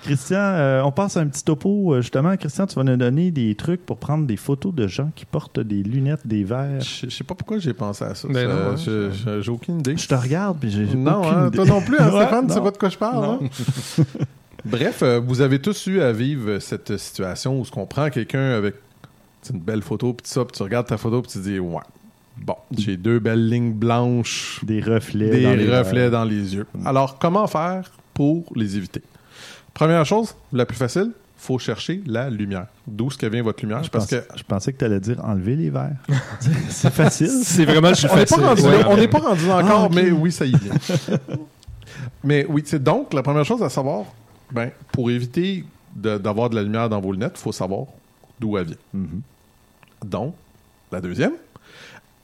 Christian, 0.03 0.39
euh, 0.39 0.83
on 0.83 0.93
passe 0.93 1.17
à 1.17 1.21
un 1.21 1.27
petit 1.27 1.43
topo. 1.43 1.95
Justement, 2.01 2.37
Christian, 2.37 2.67
tu 2.67 2.77
vas 2.77 2.85
nous 2.85 2.97
donner 2.97 3.31
des 3.33 3.55
trucs 3.57 3.85
pour 3.85 3.97
prendre 3.97 4.25
des 4.27 4.37
photos 4.37 4.73
de 4.73 4.87
gens 4.87 5.11
qui 5.17 5.25
portent 5.25 5.59
des 5.59 5.83
lunettes, 5.83 6.25
des 6.27 6.45
verres. 6.45 6.81
Je 6.81 7.07
je 7.07 7.15
sais 7.15 7.25
pas 7.25 7.35
pourquoi 7.35 7.59
j'ai 7.59 7.73
pensé 7.75 8.05
à 8.05 8.15
ça. 8.15 8.29
Ben 8.29 8.49
Ça, 8.49 8.55
non, 8.55 8.71
hein, 8.71 8.77
je- 8.77 9.11
je- 9.11 9.41
J'ai 9.41 9.51
aucune 9.51 9.81
idée. 9.81 9.97
Je 9.97 10.07
te 10.07 10.15
regarde, 10.15 10.59
puis 10.61 10.71
j'ai 10.71 10.87
j'ai 10.87 10.97
Non, 10.97 11.19
aucune 11.23 11.33
hein, 11.39 11.47
idée. 11.49 11.57
toi 11.57 11.67
non 11.67 11.81
plus, 11.81 11.99
hein, 11.99 12.11
Stéphane, 12.15 12.47
tu 12.47 12.53
sais 12.55 12.61
pas 12.61 12.71
de 12.71 12.79
quoi 12.79 12.89
je 12.89 12.99
parle. 12.99 13.39
Bref, 14.65 15.03
euh, 15.03 15.21
vous 15.25 15.41
avez 15.41 15.61
tous 15.61 15.87
eu 15.87 16.01
à 16.01 16.13
vivre 16.13 16.59
cette 16.59 16.97
situation 16.97 17.61
où 17.61 17.65
ce 17.65 17.71
qu'on 17.71 17.87
prend 17.87 18.11
quelqu'un 18.11 18.53
avec 18.53 18.75
une 19.53 19.61
belle 19.61 19.83
photo, 19.83 20.13
puis 20.13 20.27
ça, 20.29 20.45
puis 20.45 20.57
tu 20.57 20.63
regardes 20.63 20.87
ta 20.89 20.97
photo, 20.97 21.23
puis 21.23 21.31
tu 21.31 21.39
te 21.39 21.45
dis, 21.45 21.59
ouais, 21.61 21.83
bon, 22.39 22.57
j'ai 22.77 22.97
deux 22.97 23.21
belles 23.21 23.49
lignes 23.49 23.73
blanches, 23.73 24.61
Des 24.65 24.81
reflets. 24.81 25.31
des 25.31 25.43
dans 25.45 25.55
les 25.55 25.79
reflets 25.79 26.11
dans 26.11 26.25
les 26.25 26.55
yeux. 26.57 26.67
Alors, 26.85 27.19
comment 27.19 27.47
faire 27.47 27.91
pour 28.13 28.45
les 28.57 28.77
éviter? 28.77 29.03
Première 29.73 30.05
chose, 30.05 30.35
la 30.53 30.67
plus 30.67 30.77
facile, 30.77 31.13
faut 31.39 31.59
chercher 31.61 32.03
la 32.07 32.29
lumière. 32.29 32.67
D'où 32.89 33.09
ce 33.11 33.19
que 33.19 33.27
vient 33.27 33.43
votre 33.45 33.63
lumière? 33.63 33.85
Je, 33.85 33.91
parce 33.91 34.07
pensais, 34.07 34.27
que 34.29 34.39
je 34.39 34.43
pensais 34.43 34.73
que 34.73 34.79
tu 34.79 34.85
allais 34.85 34.99
dire 34.99 35.23
enlever 35.25 35.55
les 35.55 35.71
verres. 35.71 35.93
c'est 36.71 36.93
facile. 36.93 37.31
C'est 37.45 37.67
vraiment 37.67 37.93
plus 37.93 38.05
On 38.11 38.17
n'est 38.17 38.25
pas 38.25 38.27
facile. 38.27 38.45
rendu 38.45 38.63
Ouais. 38.63 38.79
là. 38.81 38.87
On 38.89 38.97
n'est 38.97 39.07
pas 39.09 39.19
rendu 39.19 39.47
là 39.47 39.57
encore, 39.59 39.89
Ah, 39.93 39.95
mais 39.95 40.11
oui, 40.11 40.33
ça 40.33 40.45
y 40.45 40.51
vient. 40.57 40.73
mais 42.25 42.47
oui, 42.49 42.63
c'est 42.67 42.83
donc 42.83 43.13
la 43.15 43.23
première 43.23 43.45
chose 43.45 43.63
à 43.63 43.69
savoir, 43.69 44.05
ben, 44.51 44.71
pour 44.93 45.11
éviter 45.11 45.65
d'avoir 45.95 46.51
de, 46.51 46.57
la 46.57 46.63
lumière 46.63 46.89
dans 46.89 47.01
vos 47.01 47.13
lunettes, 47.13 47.35
il 47.37 47.41
faut 47.41 47.53
savoir 47.53 47.87
d'où 48.39 48.57
elle 48.59 48.67
vient. 48.67 48.77
Mhm. 48.93 49.21
Donc, 50.05 50.35
la 50.93 51.01
deuxième, 51.01 51.33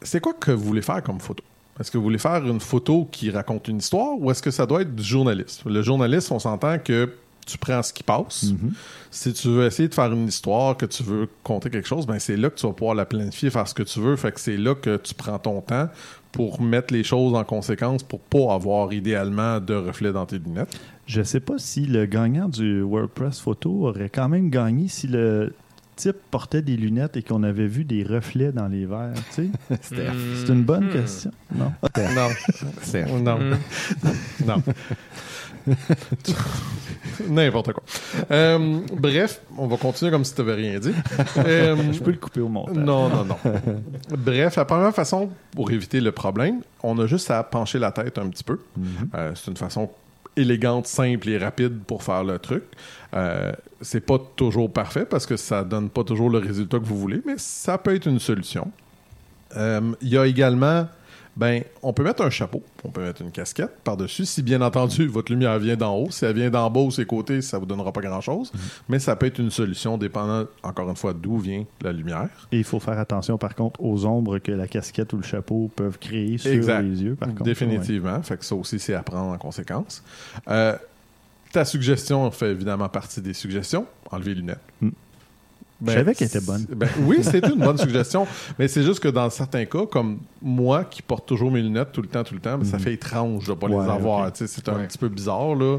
c'est 0.02 0.20
quoi 0.20 0.34
que 0.34 0.50
vous 0.50 0.64
voulez 0.64 0.82
faire 0.82 1.02
comme 1.02 1.20
photo? 1.20 1.42
Est-ce 1.80 1.90
que 1.90 1.96
vous 1.96 2.04
voulez 2.04 2.18
faire 2.18 2.46
une 2.46 2.60
photo 2.60 3.08
qui 3.10 3.30
raconte 3.30 3.68
une 3.68 3.78
histoire 3.78 4.18
ou 4.18 4.30
est-ce 4.30 4.42
que 4.42 4.50
ça 4.50 4.66
doit 4.66 4.82
être 4.82 4.94
du 4.94 5.02
journaliste? 5.02 5.64
Le 5.64 5.82
journaliste, 5.82 6.30
on 6.30 6.38
s'entend 6.38 6.78
que 6.78 7.10
tu 7.46 7.58
prends 7.58 7.82
ce 7.82 7.92
qui 7.92 8.02
passe. 8.02 8.44
Mhm. 8.44 8.72
Si 9.10 9.32
tu 9.32 9.48
veux 9.48 9.66
essayer 9.66 9.88
de 9.88 9.94
faire 9.94 10.12
une 10.12 10.28
histoire, 10.28 10.76
que 10.76 10.86
tu 10.86 11.02
veux 11.02 11.28
compter 11.42 11.70
quelque 11.70 11.88
chose, 11.88 12.06
ben 12.06 12.18
c'est 12.18 12.36
là 12.36 12.50
que 12.50 12.56
tu 12.56 12.66
vas 12.66 12.72
pouvoir 12.72 12.94
la 12.94 13.04
planifier, 13.04 13.50
faire 13.50 13.66
ce 13.66 13.74
que 13.74 13.82
tu 13.82 14.00
veux. 14.00 14.16
Fait 14.16 14.32
que 14.32 14.40
c'est 14.40 14.56
là 14.56 14.74
que 14.74 14.96
tu 14.96 15.14
prends 15.14 15.38
ton 15.38 15.60
temps 15.60 15.88
pour 16.32 16.60
mettre 16.62 16.92
les 16.94 17.04
choses 17.04 17.34
en 17.34 17.44
conséquence 17.44 18.02
pour 18.02 18.20
pas 18.20 18.54
avoir 18.54 18.92
idéalement 18.92 19.60
de 19.60 19.74
reflets 19.74 20.12
dans 20.12 20.26
tes 20.26 20.38
lunettes? 20.38 20.80
Je 21.06 21.22
sais 21.22 21.40
pas 21.40 21.58
si 21.58 21.86
le 21.86 22.06
gagnant 22.06 22.48
du 22.48 22.80
WordPress 22.82 23.38
photo 23.40 23.86
aurait 23.88 24.08
quand 24.08 24.28
même 24.28 24.50
gagné 24.50 24.88
si 24.88 25.06
le 25.08 25.52
type 25.94 26.16
portait 26.30 26.62
des 26.62 26.76
lunettes 26.76 27.16
et 27.18 27.22
qu'on 27.22 27.42
avait 27.42 27.66
vu 27.66 27.84
des 27.84 28.02
reflets 28.02 28.50
dans 28.50 28.66
les 28.68 28.86
verres. 28.86 29.12
tu 29.34 29.50
sais. 29.70 29.76
C'est 29.82 30.52
une 30.52 30.62
bonne 30.62 30.86
Hmm. 30.86 30.92
question. 30.92 31.30
Non? 31.54 31.72
Non. 31.96 32.28
Non. 33.22 33.38
Hmm. 33.38 33.56
non. 34.46 34.62
N'importe 37.28 37.72
quoi. 37.72 37.82
Euh, 38.30 38.80
bref, 38.92 39.40
on 39.56 39.66
va 39.66 39.76
continuer 39.76 40.10
comme 40.10 40.24
si 40.24 40.34
tu 40.34 40.40
n'avais 40.40 40.54
rien 40.54 40.78
dit. 40.78 40.92
Euh, 41.38 41.76
Je 41.92 42.00
peux 42.00 42.10
le 42.10 42.16
couper 42.16 42.40
au 42.40 42.48
montage. 42.48 42.76
Non, 42.76 43.08
non, 43.08 43.24
non. 43.24 43.36
Bref, 44.16 44.56
la 44.56 44.64
première 44.64 44.94
façon 44.94 45.30
pour 45.52 45.70
éviter 45.70 46.00
le 46.00 46.12
problème, 46.12 46.60
on 46.82 46.98
a 46.98 47.06
juste 47.06 47.30
à 47.30 47.42
pencher 47.42 47.78
la 47.78 47.92
tête 47.92 48.18
un 48.18 48.28
petit 48.28 48.44
peu. 48.44 48.58
Euh, 49.14 49.32
c'est 49.34 49.50
une 49.50 49.56
façon 49.56 49.90
élégante, 50.36 50.86
simple 50.86 51.28
et 51.28 51.38
rapide 51.38 51.80
pour 51.86 52.02
faire 52.02 52.24
le 52.24 52.38
truc. 52.38 52.64
C'est 53.80 54.00
pas 54.00 54.18
toujours 54.36 54.72
parfait 54.72 55.04
parce 55.04 55.26
que 55.26 55.36
ça 55.36 55.64
donne 55.64 55.90
pas 55.90 56.04
toujours 56.04 56.30
le 56.30 56.38
résultat 56.38 56.78
que 56.78 56.84
vous 56.84 56.98
voulez, 56.98 57.20
mais 57.26 57.34
ça 57.36 57.76
peut 57.78 57.94
être 57.94 58.06
une 58.06 58.20
solution. 58.20 58.70
Il 59.54 60.08
y 60.08 60.16
a 60.16 60.26
également, 60.26 60.86
ben, 61.34 61.62
on 61.82 61.94
peut 61.94 62.02
mettre 62.02 62.22
un 62.22 62.30
chapeau, 62.30 62.62
on 62.84 62.90
peut 62.90 63.02
mettre 63.02 63.22
une 63.22 63.30
casquette 63.30 63.70
par-dessus. 63.84 64.26
Si 64.26 64.42
bien 64.42 64.60
entendu 64.60 65.06
votre 65.06 65.32
lumière 65.32 65.58
vient 65.58 65.76
d'en 65.76 65.96
haut, 65.96 66.10
si 66.10 66.24
elle 66.26 66.36
vient 66.36 66.50
d'en 66.50 66.68
bas 66.70 66.80
ou 66.80 66.90
ses 66.90 67.06
côtés, 67.06 67.40
ça 67.40 67.58
vous 67.58 67.64
donnera 67.64 67.90
pas 67.90 68.02
grand-chose. 68.02 68.52
Mais 68.88 68.98
ça 68.98 69.16
peut 69.16 69.26
être 69.26 69.38
une 69.38 69.50
solution 69.50 69.96
dépendant, 69.96 70.46
encore 70.62 70.90
une 70.90 70.96
fois, 70.96 71.14
d'où 71.14 71.38
vient 71.38 71.64
la 71.80 71.92
lumière. 71.92 72.28
Et 72.52 72.58
il 72.58 72.64
faut 72.64 72.80
faire 72.80 72.98
attention, 72.98 73.38
par 73.38 73.54
contre, 73.54 73.82
aux 73.82 74.04
ombres 74.04 74.38
que 74.38 74.52
la 74.52 74.68
casquette 74.68 75.12
ou 75.14 75.16
le 75.16 75.22
chapeau 75.22 75.70
peuvent 75.74 75.98
créer 75.98 76.36
sur 76.36 76.50
Exact. 76.52 76.82
les 76.82 77.02
yeux. 77.02 77.14
Par 77.14 77.28
contre, 77.28 77.44
Définitivement. 77.44 78.22
Fait 78.22 78.36
que 78.36 78.44
ça 78.44 78.54
aussi, 78.54 78.78
c'est 78.78 78.94
à 78.94 79.02
prendre 79.02 79.32
en 79.32 79.38
conséquence. 79.38 80.02
Euh, 80.48 80.76
ta 81.50 81.64
suggestion 81.64 82.30
fait 82.30 82.50
évidemment 82.50 82.88
partie 82.88 83.22
des 83.22 83.34
suggestions. 83.34 83.86
Enlever 84.10 84.34
les 84.34 84.40
lunettes. 84.40 84.60
Mm. 84.80 84.90
Je 85.86 85.92
savais 85.92 86.14
qu'elle 86.14 86.28
était 86.28 86.40
bonne. 86.40 86.64
ben, 86.74 86.88
oui, 87.06 87.18
c'est 87.22 87.44
une 87.46 87.58
bonne 87.60 87.78
suggestion. 87.78 88.26
Mais 88.58 88.68
c'est 88.68 88.82
juste 88.82 89.00
que 89.00 89.08
dans 89.08 89.28
certains 89.30 89.64
cas, 89.64 89.86
comme 89.86 90.18
moi 90.40 90.84
qui 90.84 91.02
porte 91.02 91.26
toujours 91.26 91.50
mes 91.50 91.60
lunettes 91.62 91.92
tout 91.92 92.02
le 92.02 92.08
temps, 92.08 92.22
tout 92.24 92.34
le 92.34 92.40
temps, 92.40 92.58
ben, 92.58 92.64
ça 92.64 92.78
fait 92.78 92.92
étrange 92.94 93.46
de 93.46 93.50
ne 93.50 93.56
pas 93.56 93.66
Ouais, 93.68 93.84
les 93.84 93.90
avoir. 93.90 94.26
ok. 94.28 94.32
Tu 94.34 94.38
sais, 94.38 94.46
C'est 94.46 94.68
un 94.68 94.76
Ouais. 94.76 94.86
petit 94.86 94.98
peu 94.98 95.08
bizarre. 95.08 95.54
là. 95.54 95.78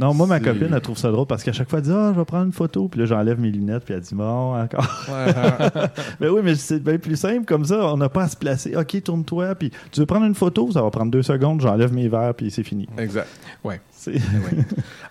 Non, 0.00 0.14
moi, 0.14 0.26
ma 0.26 0.40
copine, 0.40 0.68
elle 0.72 0.80
trouve 0.80 0.98
ça 0.98 1.10
drôle 1.10 1.26
parce 1.26 1.42
qu'à 1.42 1.52
chaque 1.52 1.68
fois, 1.68 1.78
elle 1.78 1.84
dit 1.84 1.92
Ah, 1.92 2.12
je 2.14 2.18
vais 2.18 2.24
prendre 2.24 2.46
une 2.46 2.52
photo. 2.52 2.88
Puis 2.88 3.00
là, 3.00 3.06
j'enlève 3.06 3.38
mes 3.40 3.50
lunettes. 3.50 3.84
Puis 3.84 3.94
elle 3.94 4.00
dit 4.00 4.14
Bon, 4.14 4.54
encore. 4.54 5.06
mais 6.20 6.28
oui, 6.28 6.40
mais 6.42 6.54
c'est 6.54 6.80
bien 6.80 6.98
plus 6.98 7.16
simple 7.16 7.44
comme 7.44 7.64
ça. 7.64 7.92
On 7.92 7.96
n'a 7.96 8.08
pas 8.08 8.24
à 8.24 8.28
se 8.28 8.36
placer. 8.36 8.76
OK, 8.76 9.02
tourne-toi. 9.02 9.54
Puis 9.54 9.70
tu 9.90 10.00
veux 10.00 10.06
prendre 10.06 10.26
une 10.26 10.34
photo 10.34 10.70
Ça 10.72 10.82
va 10.82 10.90
prendre 10.90 11.10
deux 11.10 11.22
secondes. 11.22 11.60
J'enlève 11.60 11.92
mes 11.92 12.08
verres. 12.08 12.34
Puis 12.34 12.50
c'est 12.50 12.64
fini. 12.64 12.88
Exact. 12.98 13.28
Ouais. 13.64 13.80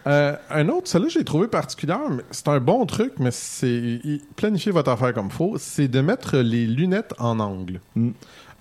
Euh, 0.07 0.35
un 0.49 0.67
autre, 0.69 0.87
celui-là, 0.87 1.09
j'ai 1.09 1.23
trouvé 1.23 1.47
particulier, 1.47 1.93
mais 2.09 2.23
c'est 2.31 2.47
un 2.47 2.59
bon 2.59 2.87
truc, 2.87 3.13
mais 3.19 3.29
c'est 3.29 3.99
planifiez 4.35 4.71
votre 4.71 4.89
affaire 4.89 5.13
comme 5.13 5.29
faut, 5.29 5.57
c'est 5.59 5.87
de 5.87 6.01
mettre 6.01 6.37
les 6.37 6.65
lunettes 6.65 7.13
en 7.19 7.39
angle. 7.39 7.79
Mm. 7.95 8.09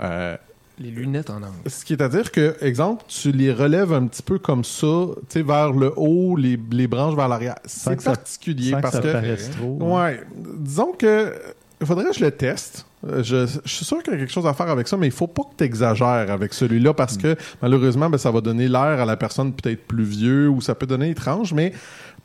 Euh, 0.03 0.37
Les 0.81 0.91
lunettes 0.91 1.29
en 1.31 1.37
angle. 1.37 1.47
ce 1.67 1.85
qui 1.85 1.93
est 1.93 2.01
à 2.03 2.09
dire 2.09 2.33
que, 2.33 2.57
exemple, 2.63 3.05
tu 3.07 3.31
les 3.33 3.53
relèves 3.53 3.93
un 3.93 4.07
petit 4.07 4.23
peu 4.23 4.39
comme 4.39 4.65
ça, 4.65 4.87
tu 4.87 5.25
sais, 5.29 5.43
vers 5.43 5.73
le 5.73 5.93
haut, 5.97 6.37
les, 6.37 6.59
les 6.73 6.87
branches 6.89 7.15
vers 7.15 7.29
l'arrière. 7.29 7.57
C'est 7.67 8.01
ça- 8.01 8.11
particulier 8.13 8.71
sans 8.71 8.77
que 8.79 8.83
parce 8.83 8.95
ça 8.97 9.01
que, 9.03 9.13
paraisse 9.13 9.51
trop. 9.51 9.79
ouais, 9.99 10.21
disons 10.57 10.93
que 10.99 11.35
il 11.83 11.87
faudrait 11.87 12.05
que 12.07 12.13
je 12.15 12.25
le 12.25 12.31
teste. 12.31 12.85
Euh, 13.07 13.23
Je, 13.23 13.47
je 13.65 13.71
suis 13.75 13.87
sûr 13.87 14.03
qu'il 14.03 14.13
y 14.13 14.17
a 14.17 14.19
quelque 14.19 14.31
chose 14.33 14.47
à 14.47 14.53
faire 14.53 14.69
avec 14.69 14.87
ça, 14.87 14.99
mais 14.99 15.07
il 15.07 15.13
faut 15.13 15.27
pas 15.27 15.45
que 15.45 15.57
tu 15.57 15.65
exagères 15.65 16.31
avec 16.31 16.53
celui-là 16.53 16.93
parce 16.93 17.17
Mm. 17.17 17.23
que 17.23 17.37
malheureusement, 17.63 18.11
ben, 18.11 18.19
ça 18.19 18.31
va 18.31 18.43
donner 18.43 18.69
l'air 18.69 18.81
à 19.01 19.05
la 19.07 19.17
personne 19.17 19.55
peut-être 19.55 19.87
plus 19.87 20.05
vieux 20.05 20.49
ou 20.51 20.61
ça 20.61 20.75
peut 20.75 20.87
donner 20.87 21.09
étrange, 21.09 21.55
mais 21.55 21.73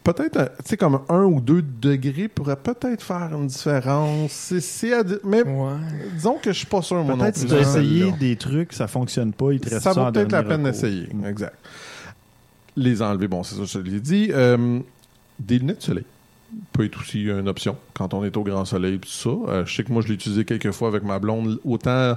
peut-être, 0.06 0.38
euh, 0.38 0.46
tu 0.60 0.70
sais, 0.70 0.78
comme 0.78 1.02
un 1.10 1.24
ou 1.24 1.42
deux 1.42 1.62
degrés 1.62 2.28
pourrait 2.30 2.56
peut-être 2.56 3.02
faire 3.04 3.30
une 3.34 3.48
différence. 3.48 4.32
C'est, 4.32 4.62
c'est 4.62 4.92
mais 5.26 5.44
Ouais. 5.44 5.74
disons 6.14 6.38
que 6.42 6.54
je 6.54 6.58
suis 6.60 6.68
pas 6.68 6.82
sûr, 6.82 7.04
moi 7.04 7.18
Peut-être 7.18 7.38
si 7.38 7.46
tu 7.46 7.54
as 7.54 7.60
essayé 7.60 8.12
des 8.14 8.36
trucs, 8.38 8.72
ça 8.72 8.88
fonctionne 8.88 9.34
pas. 9.34 9.52
Il 9.52 9.60
te 9.60 9.70
reste 9.70 9.82
Ça 9.82 9.94
ça 9.94 10.06
vaut 10.06 10.12
peut-être 10.12 10.32
la 10.32 10.44
peine 10.44 10.64
d'essayer. 10.64 11.10
Mm. 11.14 11.26
Exact. 11.26 11.56
Les 12.78 13.02
enlever, 13.02 13.28
bon, 13.28 13.44
c'est 13.44 13.56
ça, 13.56 13.64
je 13.66 13.80
l'ai 13.80 14.00
dit. 14.00 14.30
Euh, 14.32 14.80
des 15.40 15.60
lunettes 15.60 15.80
de 15.80 15.84
soleil 15.84 16.06
peut 16.72 16.86
être 16.86 17.00
aussi 17.02 17.24
une 17.24 17.50
option 17.50 17.76
quand 17.94 18.14
on 18.14 18.24
est 18.24 18.38
au 18.38 18.44
grand 18.44 18.64
soleil 18.66 19.00
tout 19.00 19.10
ça. 19.10 19.30
Euh, 19.30 19.66
je 19.66 19.76
sais 19.76 19.84
que 19.84 19.92
moi, 19.92 20.02
je 20.02 20.08
l'ai 20.08 20.14
utilisé 20.14 20.46
quelques 20.46 20.72
fois 20.72 20.88
avec 20.88 21.04
ma 21.04 21.20
blonde. 21.20 21.60
Autant 21.66 22.16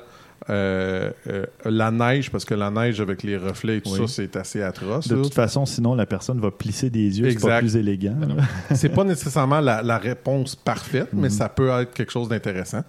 euh, 0.51 1.11
euh, 1.29 1.45
la 1.65 1.91
neige, 1.91 2.31
parce 2.31 2.45
que 2.45 2.55
la 2.55 2.71
neige 2.71 3.01
avec 3.01 3.23
les 3.23 3.37
reflets 3.37 3.79
et 3.79 3.81
tout 3.81 3.91
Oui. 3.91 3.99
ça, 3.99 4.07
c'est 4.09 4.37
assez 4.37 4.63
atroce. 4.63 5.09
De 5.09 5.17
là. 5.17 5.23
toute 5.23 5.35
façon, 5.35 5.67
sinon, 5.67 5.95
la 5.95 6.07
personne 6.07 6.41
va 6.41 6.51
plisser 6.51 6.91
des 6.91 7.21
yeux. 7.21 7.31
C'est 7.31 7.41
pas 7.41 7.59
plus 7.59 7.77
élégant. 7.77 8.17
c'est 8.75 8.89
pas 8.89 9.05
nécessairement 9.05 9.61
la, 9.61 9.83
la 9.83 9.99
réponse 9.99 10.55
parfaite, 10.57 11.09
mais 11.13 11.29
Mhm. 11.29 11.35
ça 11.35 11.49
peut 11.49 11.69
être 11.71 11.93
quelque 11.93 12.13
chose 12.13 12.29
d'intéressant. 12.29 12.83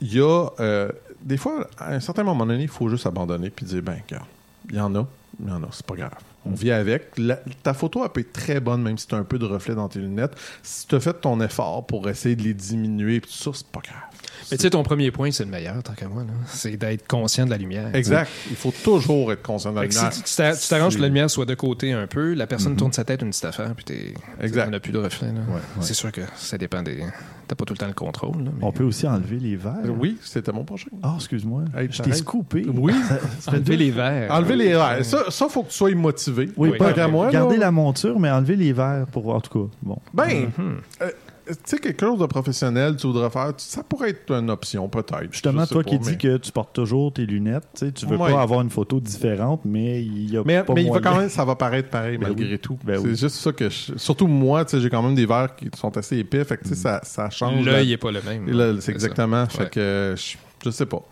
Il 0.00 0.12
y 0.12 0.20
a 0.20 0.48
euh, 0.60 0.90
des 1.22 1.36
fois, 1.36 1.66
à 1.78 1.94
un 1.94 2.00
certain 2.00 2.24
moment 2.24 2.44
donné, 2.44 2.64
il 2.64 2.68
faut 2.68 2.88
juste 2.88 3.06
abandonner 3.06 3.48
puis 3.50 3.64
dire 3.64 3.82
ben, 3.82 3.96
regarde, 4.06 4.26
il 4.68 4.76
y 4.76 4.80
en 4.80 4.94
a, 4.94 5.06
il 5.42 5.48
y 5.48 5.52
en 5.52 5.62
a, 5.62 5.68
c'est 5.70 5.86
pas 5.86 5.94
grave. 5.94 6.12
On 6.46 6.50
vit 6.50 6.72
avec. 6.72 7.12
La- 7.16 7.40
ta 7.62 7.72
photo, 7.72 8.02
elle 8.04 8.10
peut 8.10 8.20
être 8.20 8.34
très 8.34 8.60
bonne, 8.60 8.82
même 8.82 8.98
si 8.98 9.06
tu 9.06 9.14
as 9.14 9.18
un 9.18 9.24
peu 9.24 9.38
de 9.38 9.46
reflet 9.46 9.74
dans 9.74 9.88
tes 9.88 9.98
lunettes. 9.98 10.32
Si 10.62 10.86
tu 10.86 10.94
as 10.94 11.00
fait 11.00 11.14
ton 11.14 11.40
effort 11.40 11.86
pour 11.86 12.06
essayer 12.10 12.36
de 12.36 12.42
les 12.42 12.52
diminuer, 12.52 13.20
puis 13.20 13.30
tout 13.30 13.38
ça, 13.38 13.50
c'est 13.54 13.66
pas 13.68 13.80
grave. 13.80 14.13
Mais 14.50 14.56
tu 14.56 14.62
sais, 14.62 14.70
ton 14.70 14.82
premier 14.82 15.10
point, 15.10 15.30
c'est 15.30 15.44
le 15.44 15.50
meilleur, 15.50 15.82
tant 15.82 15.92
qu'à 15.94 16.08
moi. 16.08 16.22
là. 16.22 16.32
C'est 16.46 16.76
d'être 16.76 17.06
conscient 17.08 17.44
de 17.46 17.50
la 17.50 17.56
lumière. 17.58 17.94
Exact. 17.94 18.30
Il 18.50 18.56
faut 18.56 18.72
toujours 18.82 19.32
être 19.32 19.42
conscient 19.42 19.70
de 19.70 19.76
la 19.76 19.82
Fait 19.82 19.88
lumière. 19.88 20.12
si 20.12 20.22
tu 20.22 20.28
tu 20.30 20.36
t'a- 20.36 20.56
tu 20.56 20.68
t'arranges 20.68 20.96
que 20.96 21.00
la 21.00 21.08
lumière 21.08 21.30
soit 21.30 21.46
de 21.46 21.54
côté 21.54 21.92
un 21.92 22.06
peu, 22.06 22.34
la 22.34 22.46
personne 22.46 22.76
tourne 22.76 22.92
sa 22.92 23.04
tête 23.04 23.22
une 23.22 23.30
petite 23.30 23.44
affaire, 23.44 23.72
puis 23.74 23.84
t'es. 23.84 24.14
Exact. 24.40 24.66
On 24.68 24.70
n'a 24.70 24.80
plus 24.80 24.92
de 24.92 24.98
reflet. 24.98 25.28
là. 25.28 25.40
Ouais, 25.48 25.54
ouais. 25.54 25.60
C'est 25.80 25.94
sûr 25.94 26.10
que 26.12 26.22
ça 26.36 26.58
dépend 26.58 26.82
des. 26.82 27.02
T'as 27.46 27.54
pas 27.56 27.64
tout 27.66 27.74
le 27.74 27.78
temps 27.78 27.86
le 27.86 27.92
contrôle. 27.92 28.38
là, 28.44 28.50
mais- 28.58 28.64
On 28.64 28.72
peut 28.72 28.84
aussi 28.84 29.06
enlever 29.06 29.36
les 29.38 29.56
verres. 29.56 29.74
Oui, 29.98 30.16
c'était 30.24 30.50
mon 30.52 30.64
prochain. 30.64 30.88
Ah, 31.02 31.12
excuse-moi. 31.16 31.64
Hey, 31.76 31.88
je 31.90 32.00
t'ai 32.02 32.12
scoopé. 32.14 32.64
Oui. 32.72 32.94
Enlever 33.46 33.76
les 33.76 33.90
verres. 33.90 34.30
Enlever 34.32 34.56
les 34.56 34.72
verres. 34.72 35.04
Ça, 35.04 35.24
ça, 35.30 35.48
faut 35.50 35.62
que 35.62 35.68
tu 35.70 35.76
sois 35.76 35.94
motivé. 35.94 36.50
Oui, 36.56 36.70
Oui, 36.70 36.78
pas 36.78 36.88
tant 36.88 36.94
qu'à 36.94 37.08
moi, 37.08 37.30
garder 37.30 37.58
la 37.58 37.70
monture, 37.70 38.18
mais 38.18 38.30
enlever 38.30 38.56
les 38.56 38.72
verres 38.72 39.06
pour 39.12 39.24
voir. 39.24 39.36
En 39.36 39.40
tout 39.42 39.66
cas, 39.66 39.70
bon. 39.82 39.98
Ben, 40.14 40.50
Mhm. 40.56 40.76
euh, 41.02 41.10
tu 41.46 41.54
sais, 41.64 41.78
quelque 41.78 42.00
chose 42.06 42.18
de 42.18 42.26
professionnel, 42.26 42.96
tu 42.96 43.06
voudrais 43.06 43.28
faire, 43.30 43.52
ça 43.58 43.82
pourrait 43.82 44.10
être 44.10 44.30
une 44.32 44.50
option, 44.50 44.88
peut-être. 44.88 45.28
Justement, 45.32 45.66
toi 45.66 45.82
pas, 45.82 45.90
qui 45.90 45.98
mais- 45.98 46.04
dis 46.12 46.18
que 46.18 46.36
tu 46.38 46.50
portes 46.52 46.72
toujours 46.74 47.12
tes 47.12 47.26
lunettes, 47.26 47.84
tu 47.94 48.06
veux 48.06 48.16
Ouais. 48.16 48.32
pas 48.32 48.40
avoir 48.40 48.60
une 48.62 48.70
photo 48.70 48.98
différente, 49.00 49.60
mais 49.64 50.02
il 50.02 50.32
y 50.32 50.36
a 50.36 50.42
Mais, 50.44 50.62
pas 50.62 50.72
mais 50.74 50.84
il 50.84 50.90
va 50.90 51.00
quand 51.00 51.16
même, 51.18 51.28
ça 51.28 51.44
va 51.44 51.54
paraître 51.54 51.90
pareil 51.90 52.16
Ben 52.18 52.28
malgré 52.28 52.52
oui. 52.52 52.58
tout. 52.58 52.78
Ben 52.84 52.98
c'est 53.00 53.08
oui. 53.08 53.16
juste 53.16 53.36
ça 53.36 53.52
que 53.52 53.68
je- 53.68 53.92
Surtout 53.96 54.26
moi, 54.26 54.64
j'ai 54.72 54.88
quand 54.90 55.02
même 55.02 55.14
des 55.14 55.26
verres 55.26 55.54
qui 55.56 55.68
sont 55.76 55.96
assez 55.96 56.16
épais, 56.18 56.44
fait 56.44 56.56
que 56.56 56.66
sais, 56.68 56.74
ça, 56.74 57.00
ça 57.02 57.28
change. 57.30 57.64
L'œil 57.64 57.88
la- 57.88 57.92
est 57.94 57.96
pas 57.98 58.10
le 58.10 58.22
même. 58.22 58.46
Là, 58.50 58.68
là. 58.72 58.74
c'est 58.80 58.86
ça. 58.86 58.92
exactement. 58.92 59.46
Fait 59.46 59.64
Ouais. 59.64 59.70
que 59.70 60.14
je, 60.16 60.36
je 60.64 60.70
sais 60.70 60.86
pas. 60.86 61.02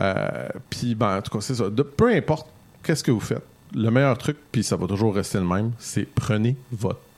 Euh, 0.00 0.48
puis, 0.70 0.94
ben, 0.94 1.18
en 1.18 1.22
tout 1.22 1.30
cas, 1.30 1.40
c'est 1.40 1.54
ça. 1.54 1.68
De- 1.70 1.82
peu 1.82 2.08
importe 2.14 2.46
qu'est-ce 2.82 3.04
que 3.04 3.10
vous 3.10 3.20
faites, 3.20 3.44
le 3.74 3.90
meilleur 3.90 4.16
truc, 4.18 4.36
puis 4.50 4.62
ça 4.62 4.76
va 4.76 4.86
toujours 4.86 5.14
rester 5.14 5.38
le 5.38 5.44
même, 5.44 5.72
c'est 5.78 6.06
prenez 6.14 6.56
votre. 6.72 6.96
Mm. 6.96 7.11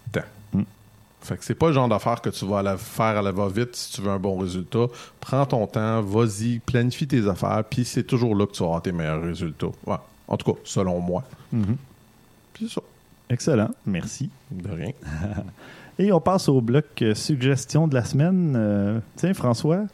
Fait 1.24 1.38
que 1.38 1.44
c'est 1.44 1.54
pas 1.54 1.68
le 1.68 1.72
genre 1.72 1.88
d'affaire 1.88 2.20
que 2.20 2.28
tu 2.28 2.44
vas 2.46 2.62
la 2.62 2.76
faire 2.76 3.16
à 3.16 3.22
la 3.22 3.32
va-vite 3.32 3.74
si 3.74 3.92
tu 3.92 4.02
veux 4.02 4.10
un 4.10 4.18
bon 4.18 4.36
résultat. 4.36 4.86
Prends 5.20 5.46
ton 5.46 5.66
temps, 5.66 6.02
vas-y, 6.02 6.58
planifie 6.58 7.06
tes 7.06 7.26
affaires, 7.26 7.64
puis 7.68 7.86
c'est 7.86 8.02
toujours 8.02 8.36
là 8.36 8.46
que 8.46 8.52
tu 8.52 8.60
vas 8.60 8.66
avoir 8.66 8.82
tes 8.82 8.92
meilleurs 8.92 9.22
résultats. 9.22 9.68
Ouais. 9.86 9.96
En 10.28 10.36
tout 10.36 10.52
cas, 10.52 10.58
selon 10.64 11.00
moi. 11.00 11.24
Mhm. 11.50 11.76
Puis 12.52 12.68
c'est 12.68 12.74
ça. 12.74 12.82
Excellent, 13.30 13.70
merci. 13.86 14.28
De 14.50 14.70
rien. 14.70 14.90
Et 15.98 16.12
on 16.12 16.20
passe 16.20 16.48
au 16.48 16.60
bloc 16.60 16.84
euh, 17.00 17.14
suggestion 17.14 17.88
de 17.88 17.94
la 17.94 18.04
semaine. 18.04 18.54
Euh, 18.54 18.98
tiens, 19.16 19.32
François, 19.32 19.86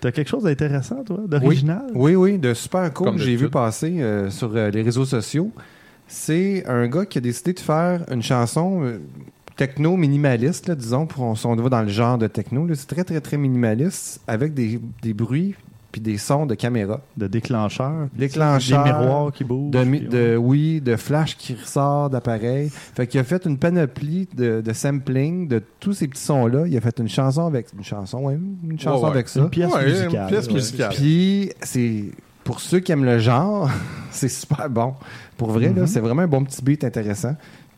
t'as 0.00 0.12
quelque 0.12 0.28
chose 0.28 0.44
d'intéressant, 0.44 1.04
toi, 1.04 1.18
d'original? 1.26 1.90
Oui, 1.94 2.14
oui, 2.14 2.38
de 2.38 2.54
super 2.54 2.90
cool 2.94 3.16
que 3.16 3.18
j'ai 3.18 3.36
vu 3.36 3.50
passer 3.50 4.00
euh, 4.00 4.30
sur 4.30 4.50
euh, 4.56 4.70
les 4.70 4.82
réseaux 4.82 5.04
sociaux. 5.04 5.50
C'est 6.08 6.64
un 6.66 6.86
gars 6.86 7.04
qui 7.04 7.18
a 7.18 7.20
décidé 7.20 7.52
de 7.52 7.60
faire 7.60 8.04
une 8.10 8.22
chanson 8.22 8.82
euh, 8.84 9.00
techno 9.56 9.96
minimaliste, 9.96 10.68
là, 10.68 10.74
disons, 10.74 11.06
pour 11.06 11.24
on, 11.24 11.34
on 11.44 11.56
va 11.56 11.68
dans 11.68 11.82
le 11.82 11.88
genre 11.88 12.18
de 12.18 12.26
techno. 12.26 12.66
là. 12.66 12.74
C'est 12.74 12.86
très, 12.86 13.04
très, 13.04 13.20
très 13.20 13.36
minimaliste 13.38 14.20
avec 14.26 14.54
des, 14.54 14.80
des 15.02 15.14
bruits 15.14 15.54
puis 15.92 16.00
des 16.02 16.18
sons 16.18 16.44
de 16.44 16.54
caméra. 16.54 17.00
De 17.16 17.26
déclencheur? 17.26 18.08
Déclencheur, 18.14 18.84
Des 18.84 18.90
miroirs 18.92 19.32
qui 19.32 19.44
bougent? 19.44 19.70
De, 19.70 19.82
mi- 19.82 20.00
de- 20.02 20.36
oui, 20.36 20.82
de 20.82 20.94
flash 20.96 21.36
qui 21.38 21.54
ressort 21.54 22.10
d'appareil. 22.10 22.68
Fait 22.70 23.06
qu'il 23.06 23.18
a 23.18 23.24
fait 23.24 23.46
une 23.46 23.56
panoplie 23.56 24.28
de, 24.36 24.60
de 24.60 24.72
sampling 24.74 25.48
de 25.48 25.62
tous 25.80 25.94
ces 25.94 26.06
petits 26.08 26.20
sons-là. 26.22 26.66
Il 26.66 26.76
a 26.76 26.82
fait 26.82 26.98
une 26.98 27.08
chanson 27.08 27.46
avec 27.46 27.68
une 27.74 27.82
chanson, 27.82 28.28
une 28.28 28.78
chanson 28.78 28.98
Ouais, 28.98 29.04
ouais. 29.04 29.10
avec 29.14 29.28
ça. 29.28 29.40
Une 29.40 29.48
pièce 29.48 29.72
Ouais, 29.72 29.86
musicale. 29.86 30.22
Une 30.24 30.28
pièce 30.28 30.50
musicale. 30.50 30.92
Puis 30.94 31.50
c'est 31.62 32.04
pour 32.44 32.60
ceux 32.60 32.80
qui 32.80 32.92
aiment 32.92 33.04
le 33.06 33.18
genre, 33.18 33.70
c'est 34.10 34.28
super 34.28 34.68
bon. 34.68 34.92
Pour 35.38 35.50
vrai, 35.50 35.66
là, 35.74 35.82
Mhm. 35.82 35.86
c'est 35.86 36.00
vraiment 36.00 36.22
un 36.22 36.28
bon 36.28 36.44
petit 36.44 36.62
beat 36.62 36.84
intéressant. 36.84 37.36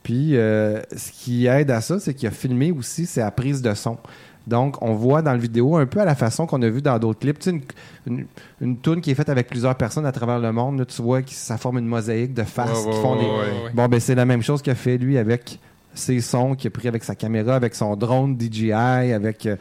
Puis 0.09 0.38
euh, 0.38 0.80
ce 0.96 1.12
qui 1.12 1.44
aide 1.44 1.70
à 1.70 1.82
ça, 1.82 2.00
c'est 2.00 2.14
qu'il 2.14 2.26
a 2.26 2.30
filmé 2.30 2.72
aussi 2.72 3.04
sa 3.04 3.30
prise 3.30 3.61
de 3.61 3.74
son. 3.74 3.98
Donc, 4.46 4.80
on 4.80 4.94
voit 4.94 5.20
dans 5.20 5.34
le 5.34 5.38
vidéo 5.38 5.76
un 5.76 5.84
peu 5.84 6.00
à 6.00 6.06
la 6.06 6.14
façon 6.14 6.46
qu'on 6.46 6.62
a 6.62 6.68
vu 6.70 6.80
dans 6.80 6.98
d'autres 6.98 7.18
clips. 7.18 7.38
Tu 7.38 7.50
sais, 7.50 7.50
une, 7.50 7.61
une, 8.06 8.26
une 8.62 8.78
toune 8.78 9.02
qui 9.02 9.11
est 9.11 9.14
faite 9.14 9.28
avec 9.28 9.48
plusieurs 9.48 9.74
personnes 9.74 10.06
à 10.06 10.12
travers 10.12 10.38
le 10.38 10.50
monde. 10.50 10.78
Là, 10.78 10.86
tu 10.86 11.02
vois 11.02 11.20
que 11.20 11.32
ça 11.32 11.59
forme 11.59 11.76
une 11.76 11.86
mosaïque 11.86 12.32
de 12.32 12.42
faces 12.42 12.86
qui 12.86 12.92
font 13.02 13.16
des. 13.16 13.28
Bon, 13.74 13.86
ben 13.86 14.00
c'est 14.00 14.14
la 14.14 14.24
même 14.24 14.40
chose 14.40 14.62
qu'il 14.62 14.72
a 14.72 14.76
fait 14.76 14.96
lui 14.96 15.18
avec 15.18 15.59
ses 15.92 16.22
sons 16.22 16.54
qu'il 16.54 16.68
a 16.68 16.70
pris 16.70 16.88
avec 16.88 17.04
sa 17.04 17.14
caméra, 17.14 17.54
avec 17.54 17.74
son 17.74 17.94
drone 17.94 18.34
DJI, 18.40 18.72
avec 18.72 19.44
euh, 19.44 19.56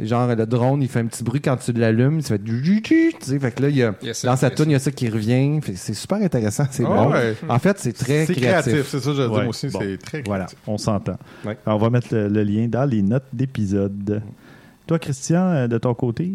genre 0.00 0.28
le 0.34 0.46
drone, 0.46 0.82
il 0.82 0.88
fait 0.88 1.00
un 1.00 1.06
petit 1.06 1.22
bruit 1.24 1.40
quand 1.40 1.56
tu 1.56 1.72
l'allumes, 1.72 2.20
ça 2.20 2.34
fait 2.36 2.42
du 2.42 2.82
tu 2.82 3.12
sais, 3.20 3.38
fait 3.38 3.50
que 3.52 3.62
là 3.62 3.68
il 3.68 3.76
y 3.76 3.82
a 3.82 3.94
Yes, 4.02 4.24
dans 4.24 4.36
sa 4.36 4.48
yes. 4.48 4.56
tune, 4.56 4.70
il 4.70 4.72
y 4.72 4.76
a 4.76 4.78
ça 4.78 4.90
qui 4.92 5.08
revient, 5.08 5.60
c'est 5.74 5.94
super 5.94 6.18
intéressant, 6.18 6.66
c'est 6.70 6.84
Ah 6.84 6.88
bon. 6.88 7.10
ouais. 7.12 7.34
En 7.48 7.58
fait, 7.58 7.78
c'est 7.78 7.92
très 7.92 8.26
C'est 8.26 8.34
créatif. 8.34 8.72
créatif, 8.72 8.88
c'est 8.90 9.00
ça 9.00 9.10
que 9.10 9.16
je 9.16 9.22
veux 9.22 9.28
dire 9.28 9.32
Ouais, 9.36 9.40
moi 9.42 9.50
aussi, 9.50 9.68
bon. 9.68 9.78
c'est 9.80 9.98
très 9.98 10.22
Voilà, 10.22 10.44
créatif. 10.44 10.58
on 10.66 10.78
s'entend. 10.78 11.18
Ouais. 11.44 11.56
On 11.66 11.76
va 11.78 11.90
mettre 11.90 12.08
le, 12.14 12.28
le 12.28 12.42
lien 12.44 12.66
dans 12.68 12.84
les 12.88 13.02
notes 13.02 13.26
d'épisode. 13.32 14.22
Toi, 14.86 14.98
Christian, 14.98 15.48
euh, 15.50 15.66
de 15.66 15.78
ton 15.78 15.94
côté? 15.94 16.30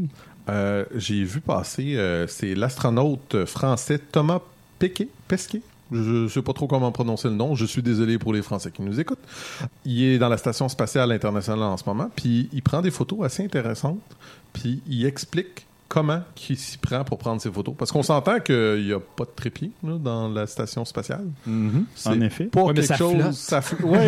Euh, 0.49 0.83
J'ai 0.95 1.23
vu 1.23 1.39
passer, 1.39 1.93
euh, 1.95 2.27
c'est 2.27 2.53
l'astronaute 2.55 3.45
français 3.45 3.97
Thomas 4.11 4.41
Pesquet. 4.77 5.07
Pesquet? 5.27 5.61
Je 5.93 6.23
ne 6.23 6.27
sais 6.27 6.41
pas 6.41 6.53
trop 6.53 6.67
comment 6.67 6.91
prononcer 6.91 7.29
le 7.29 7.35
nom. 7.35 7.55
Je 7.55 7.65
suis 7.65 7.81
désolé 7.81 8.17
pour 8.17 8.33
les 8.33 8.41
Français 8.41 8.71
qui 8.71 8.81
nous 8.81 8.99
écoutent. 8.99 9.23
Il 9.85 10.03
est 10.03 10.17
dans 10.17 10.29
la 10.29 10.37
Station 10.37 10.67
spatiale 10.67 11.11
internationale 11.11 11.69
en 11.69 11.77
ce 11.77 11.83
moment, 11.85 12.09
puis 12.15 12.49
il 12.51 12.61
prend 12.61 12.81
des 12.81 12.91
photos 12.91 13.23
assez 13.23 13.43
intéressantes, 13.43 13.99
puis 14.53 14.81
il 14.87 15.05
explique 15.05 15.67
comment 15.93 16.21
il 16.49 16.57
s'y 16.57 16.79
prend 16.79 17.03
pour 17.03 17.19
prendre 17.19 17.39
ses 17.39 17.51
photos. 17.51 17.75
Parce 17.77 17.91
qu'on 17.91 18.01
s'entend 18.01 18.39
qu'il 18.39 18.83
n'y 18.83 18.93
a 18.93 18.99
pas 18.99 19.25
de 19.25 19.29
trépied 19.35 19.69
là, 19.83 19.99
dans 19.99 20.27
la 20.27 20.47
Station 20.47 20.83
spatiale. 20.85 21.25
C'est 21.93 22.09
En 22.09 22.19
effet. 22.21 22.45
Pas 22.45 22.61
Ouais, 22.63 22.67
mais 22.69 22.81
quelque 22.81 22.87
ça 22.87 22.95
chose... 22.97 23.31
Ça 23.37 23.61
Oui, 23.83 23.99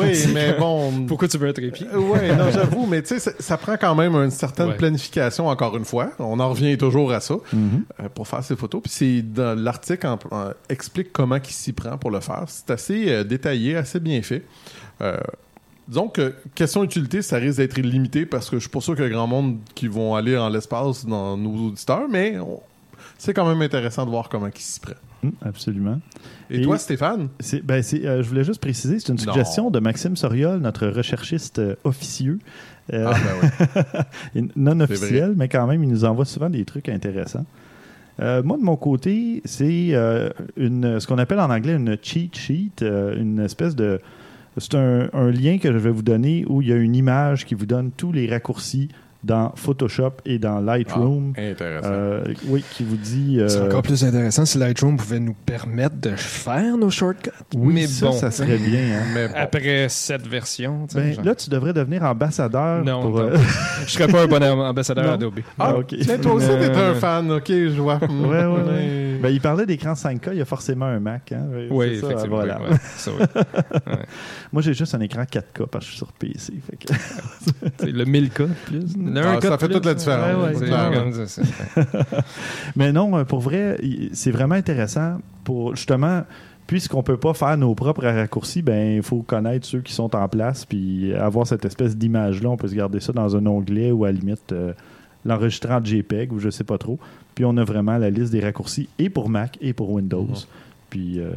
oui, 0.00 0.24
mais 0.34 0.54
bon... 0.58 1.06
Pourquoi 1.06 1.28
tu 1.28 1.38
veux 1.38 1.48
un 1.48 1.52
trépied? 1.52 1.86
Oui, 1.94 2.18
non, 2.36 2.50
j'avoue, 2.52 2.84
mais 2.86 3.00
tu 3.02 3.08
sais, 3.10 3.20
ça, 3.20 3.30
ça 3.38 3.56
prend 3.56 3.76
quand 3.76 3.94
même 3.94 4.16
une 4.16 4.32
certaine 4.32 4.70
Ouais. 4.70 4.76
planification, 4.76 5.46
encore 5.46 5.76
une 5.76 5.84
fois. 5.84 6.10
On 6.18 6.40
en 6.40 6.48
revient 6.50 6.76
toujours 6.76 7.12
à 7.12 7.20
ça 7.20 7.36
Mhm. 7.52 7.84
euh, 8.02 8.08
pour 8.12 8.26
faire 8.26 8.42
ces 8.42 8.56
photos. 8.56 8.82
Puis 8.82 8.90
c'est 8.92 9.22
dans 9.22 9.56
l'article 9.56 10.08
explique 10.68 11.12
comment 11.12 11.36
il 11.36 11.44
s'y 11.52 11.72
prend 11.72 11.96
pour 11.96 12.10
le 12.10 12.18
faire. 12.18 12.42
C'est 12.48 12.70
assez 12.72 13.08
euh, 13.08 13.22
détaillé, 13.22 13.76
assez 13.76 14.00
bien 14.00 14.20
fait. 14.22 14.42
Que 16.14 16.34
question 16.54 16.84
utilité, 16.84 17.20
ça 17.22 17.36
risque 17.38 17.58
d'être 17.58 17.78
illimité 17.78 18.24
parce 18.26 18.48
que 18.48 18.56
je 18.56 18.60
suis 18.60 18.68
pas 18.70 18.80
sûr 18.80 18.94
qu'il 18.94 19.04
y 19.04 19.06
a 19.08 19.10
grand 19.10 19.26
monde 19.26 19.58
qui 19.74 19.88
vont 19.88 20.14
aller 20.14 20.36
en 20.36 20.48
l'espace 20.48 21.04
dans 21.04 21.36
nos 21.36 21.68
auditeurs, 21.68 22.08
mais 22.08 22.38
on- 22.38 22.60
c'est 23.18 23.34
quand 23.34 23.46
même 23.48 23.60
intéressant 23.60 24.04
de 24.06 24.10
voir 24.10 24.28
comment 24.28 24.46
ils 24.46 24.60
s'y 24.60 24.78
prennent. 24.80 24.94
Hum, 25.24 25.32
absolument. 25.42 26.00
Et, 26.48 26.60
Et- 26.60 26.62
toi, 26.62 26.78
Stéphane? 26.78 27.28
C'est- 27.40 27.60
ben, 27.64 27.82
euh, 27.92 28.22
je 28.22 28.28
voulais 28.28 28.44
juste 28.44 28.60
préciser, 28.60 28.98
c'est 29.00 29.08
une 29.08 29.18
Non. 29.18 29.32
suggestion 29.32 29.70
de 29.70 29.80
Maxime 29.80 30.16
Soriol, 30.16 30.60
notre 30.60 30.86
recherchiste 30.86 31.58
euh, 31.58 31.74
officieux. 31.84 32.38
Euh, 32.92 33.06
Ah, 33.12 33.14
ben 33.42 33.50
oui. 34.34 34.48
non 34.56 34.78
officiel, 34.80 35.34
mais 35.36 35.48
quand 35.48 35.66
même, 35.66 35.82
il 35.84 35.90
nous 35.90 36.04
envoie 36.04 36.24
souvent 36.24 36.48
des 36.50 36.64
trucs 36.64 36.88
intéressants. 36.88 37.44
Euh, 38.20 38.42
moi, 38.42 38.56
de 38.58 38.62
mon 38.62 38.76
côté, 38.76 39.42
c'est 39.44 39.88
euh, 39.92 40.30
une, 40.56 41.00
ce 41.00 41.06
qu'on 41.06 41.18
appelle 41.18 41.40
en 41.40 41.50
anglais 41.50 41.74
une 41.74 41.96
cheat 42.00 42.36
sheet, 42.36 42.82
euh, 42.82 43.16
une 43.20 43.40
espèce 43.40 43.74
de. 43.76 44.00
C'est 44.56 44.74
un, 44.74 45.08
un 45.12 45.30
lien 45.30 45.58
que 45.58 45.72
je 45.72 45.78
vais 45.78 45.90
vous 45.90 46.02
donner 46.02 46.44
où 46.48 46.60
il 46.62 46.68
y 46.68 46.72
a 46.72 46.76
une 46.76 46.96
image 46.96 47.44
qui 47.46 47.54
vous 47.54 47.66
donne 47.66 47.90
tous 47.96 48.12
les 48.12 48.28
raccourcis 48.28 48.88
dans 49.22 49.52
Photoshop 49.54 50.12
et 50.24 50.38
dans 50.38 50.60
Lightroom. 50.60 51.34
Ah, 51.36 51.42
intéressant. 51.42 51.88
Euh, 51.92 52.24
oui, 52.46 52.64
qui 52.72 52.84
vous 52.84 52.96
dit. 52.96 53.36
euh, 53.38 53.48
C'est 53.48 53.60
encore 53.60 53.82
plus 53.82 54.02
intéressant 54.02 54.46
si 54.46 54.56
Lightroom 54.56 54.96
pouvait 54.96 55.20
nous 55.20 55.34
permettre 55.44 55.96
de 56.00 56.10
faire 56.16 56.78
nos 56.78 56.88
shortcuts. 56.88 57.28
oui, 57.54 57.74
mais 57.74 57.86
ça, 57.86 58.06
bon, 58.06 58.12
ça 58.12 58.30
serait 58.30 58.56
bien. 58.66 58.80
hein. 58.80 59.02
Mais 59.14 59.28
bon. 59.28 59.34
après 59.36 59.86
cette 59.90 60.26
version, 60.26 60.86
tu 60.88 60.94
sais, 60.94 61.00
Ben, 61.02 61.14
genre- 61.16 61.24
là, 61.26 61.34
tu 61.34 61.50
devrais 61.50 61.74
devenir 61.74 62.02
ambassadeur 62.02 62.82
non, 62.82 63.02
pour. 63.02 63.18
euh, 63.20 63.36
je 63.86 63.90
serais 63.92 64.08
pas 64.08 64.22
un 64.22 64.26
bon 64.26 64.42
ambassadeur 64.42 65.04
Non. 65.04 65.12
Adobe. 65.12 65.40
Ah, 65.58 65.76
ok. 65.76 65.94
tiens, 66.00 66.16
toi 66.16 66.32
aussi, 66.32 66.46
t'es 66.46 66.70
Euh, 66.74 66.92
un 66.92 66.94
fan. 66.94 67.30
OK, 67.30 67.46
je 67.48 67.78
vois. 67.80 68.00
Ouais, 68.02 68.44
ouais, 68.46 68.46
ouais. 68.46 69.09
Ben, 69.20 69.28
il 69.30 69.40
parlait 69.40 69.66
d'écran 69.66 69.92
5K, 69.94 70.30
il 70.32 70.38
y 70.38 70.40
a 70.40 70.44
forcément 70.44 70.86
un 70.86 71.00
Mac. 71.00 71.32
Hein? 71.32 71.46
Oui, 71.70 71.90
C'est 71.94 72.00
ça, 72.00 72.06
effectivement. 72.06 72.36
voilà. 72.36 72.60
oui, 72.62 72.70
ouais, 72.70 72.76
ça, 72.96 73.10
oui. 73.18 73.92
Moi, 74.52 74.62
j'ai 74.62 74.74
juste 74.74 74.94
un 74.94 75.00
écran 75.00 75.22
4K 75.22 75.66
parce 75.70 75.84
que 75.84 75.90
je 75.90 75.96
suis 75.96 75.96
sur 75.98 76.12
PC. 76.12 76.52
fait 76.68 76.76
que- 76.76 76.92
C'est 77.78 77.92
le 77.92 78.04
1000K 78.04 78.48
plus. 78.66 78.96
Le 78.96 79.20
Ah, 79.20 79.36
1K 79.38 79.42
ça 79.42 79.58
fait 79.58 79.66
plus. 79.66 79.74
toute 79.74 79.86
la 79.86 79.94
différence. 79.94 80.56
Ouais, 80.60 81.84
Mais 82.76 82.92
non, 82.92 83.16
euh, 83.18 83.24
pour 83.24 83.40
vrai, 83.40 83.78
c'est 84.12 84.30
vraiment 84.30 84.54
intéressant 84.56 85.18
pour 85.44 85.76
justement. 85.76 86.22
Puisqu'on 86.66 87.02
peut 87.02 87.16
pas 87.16 87.34
faire 87.34 87.56
nos 87.56 87.74
propres 87.74 88.04
raccourcis, 88.04 88.62
ben 88.62 88.98
il 88.98 89.02
faut 89.02 89.22
connaître 89.22 89.66
ceux 89.66 89.80
qui 89.80 89.92
sont 89.92 90.14
en 90.14 90.28
place 90.28 90.64
puis 90.64 91.12
avoir 91.14 91.44
cette 91.44 91.64
espèce 91.64 91.96
d'image 91.96 92.40
là. 92.44 92.48
On 92.50 92.56
peut 92.56 92.68
se 92.68 92.76
garder 92.76 93.00
ça 93.00 93.12
dans 93.12 93.34
un 93.36 93.44
onglet 93.46 93.90
ou 93.90 94.04
à 94.04 94.12
la 94.12 94.16
limite 94.16 94.52
euh, 94.52 94.72
l'enregistrer 95.24 95.74
en 95.74 95.84
JPEG 95.84 96.32
ou 96.32 96.38
je 96.38 96.48
sais 96.48 96.62
pas 96.62 96.78
trop. 96.78 97.00
Puis 97.40 97.46
on 97.46 97.56
a 97.56 97.64
vraiment 97.64 97.96
la 97.96 98.10
liste 98.10 98.32
des 98.32 98.40
raccourcis 98.40 98.90
et 98.98 99.08
pour 99.08 99.30
Mac 99.30 99.56
et 99.62 99.72
pour 99.72 99.90
Windows. 99.92 100.26
Mhm. 100.26 100.34
Puis 100.90 101.20
euh, 101.20 101.30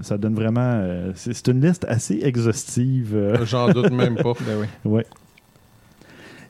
ça, 0.00 0.16
donne 0.16 0.34
vraiment. 0.34 0.62
euh, 0.62 1.12
c'est 1.14 1.34
c'est 1.34 1.48
une 1.48 1.60
liste 1.60 1.84
assez 1.86 2.20
exhaustive. 2.22 3.12
euh, 3.14 3.44
J'en 3.44 3.68
doute 3.70 3.90
même 3.90 4.14
pas. 4.16 4.32
Ben 4.46 4.56
oui. 4.58 4.66
Ouais. 4.90 5.06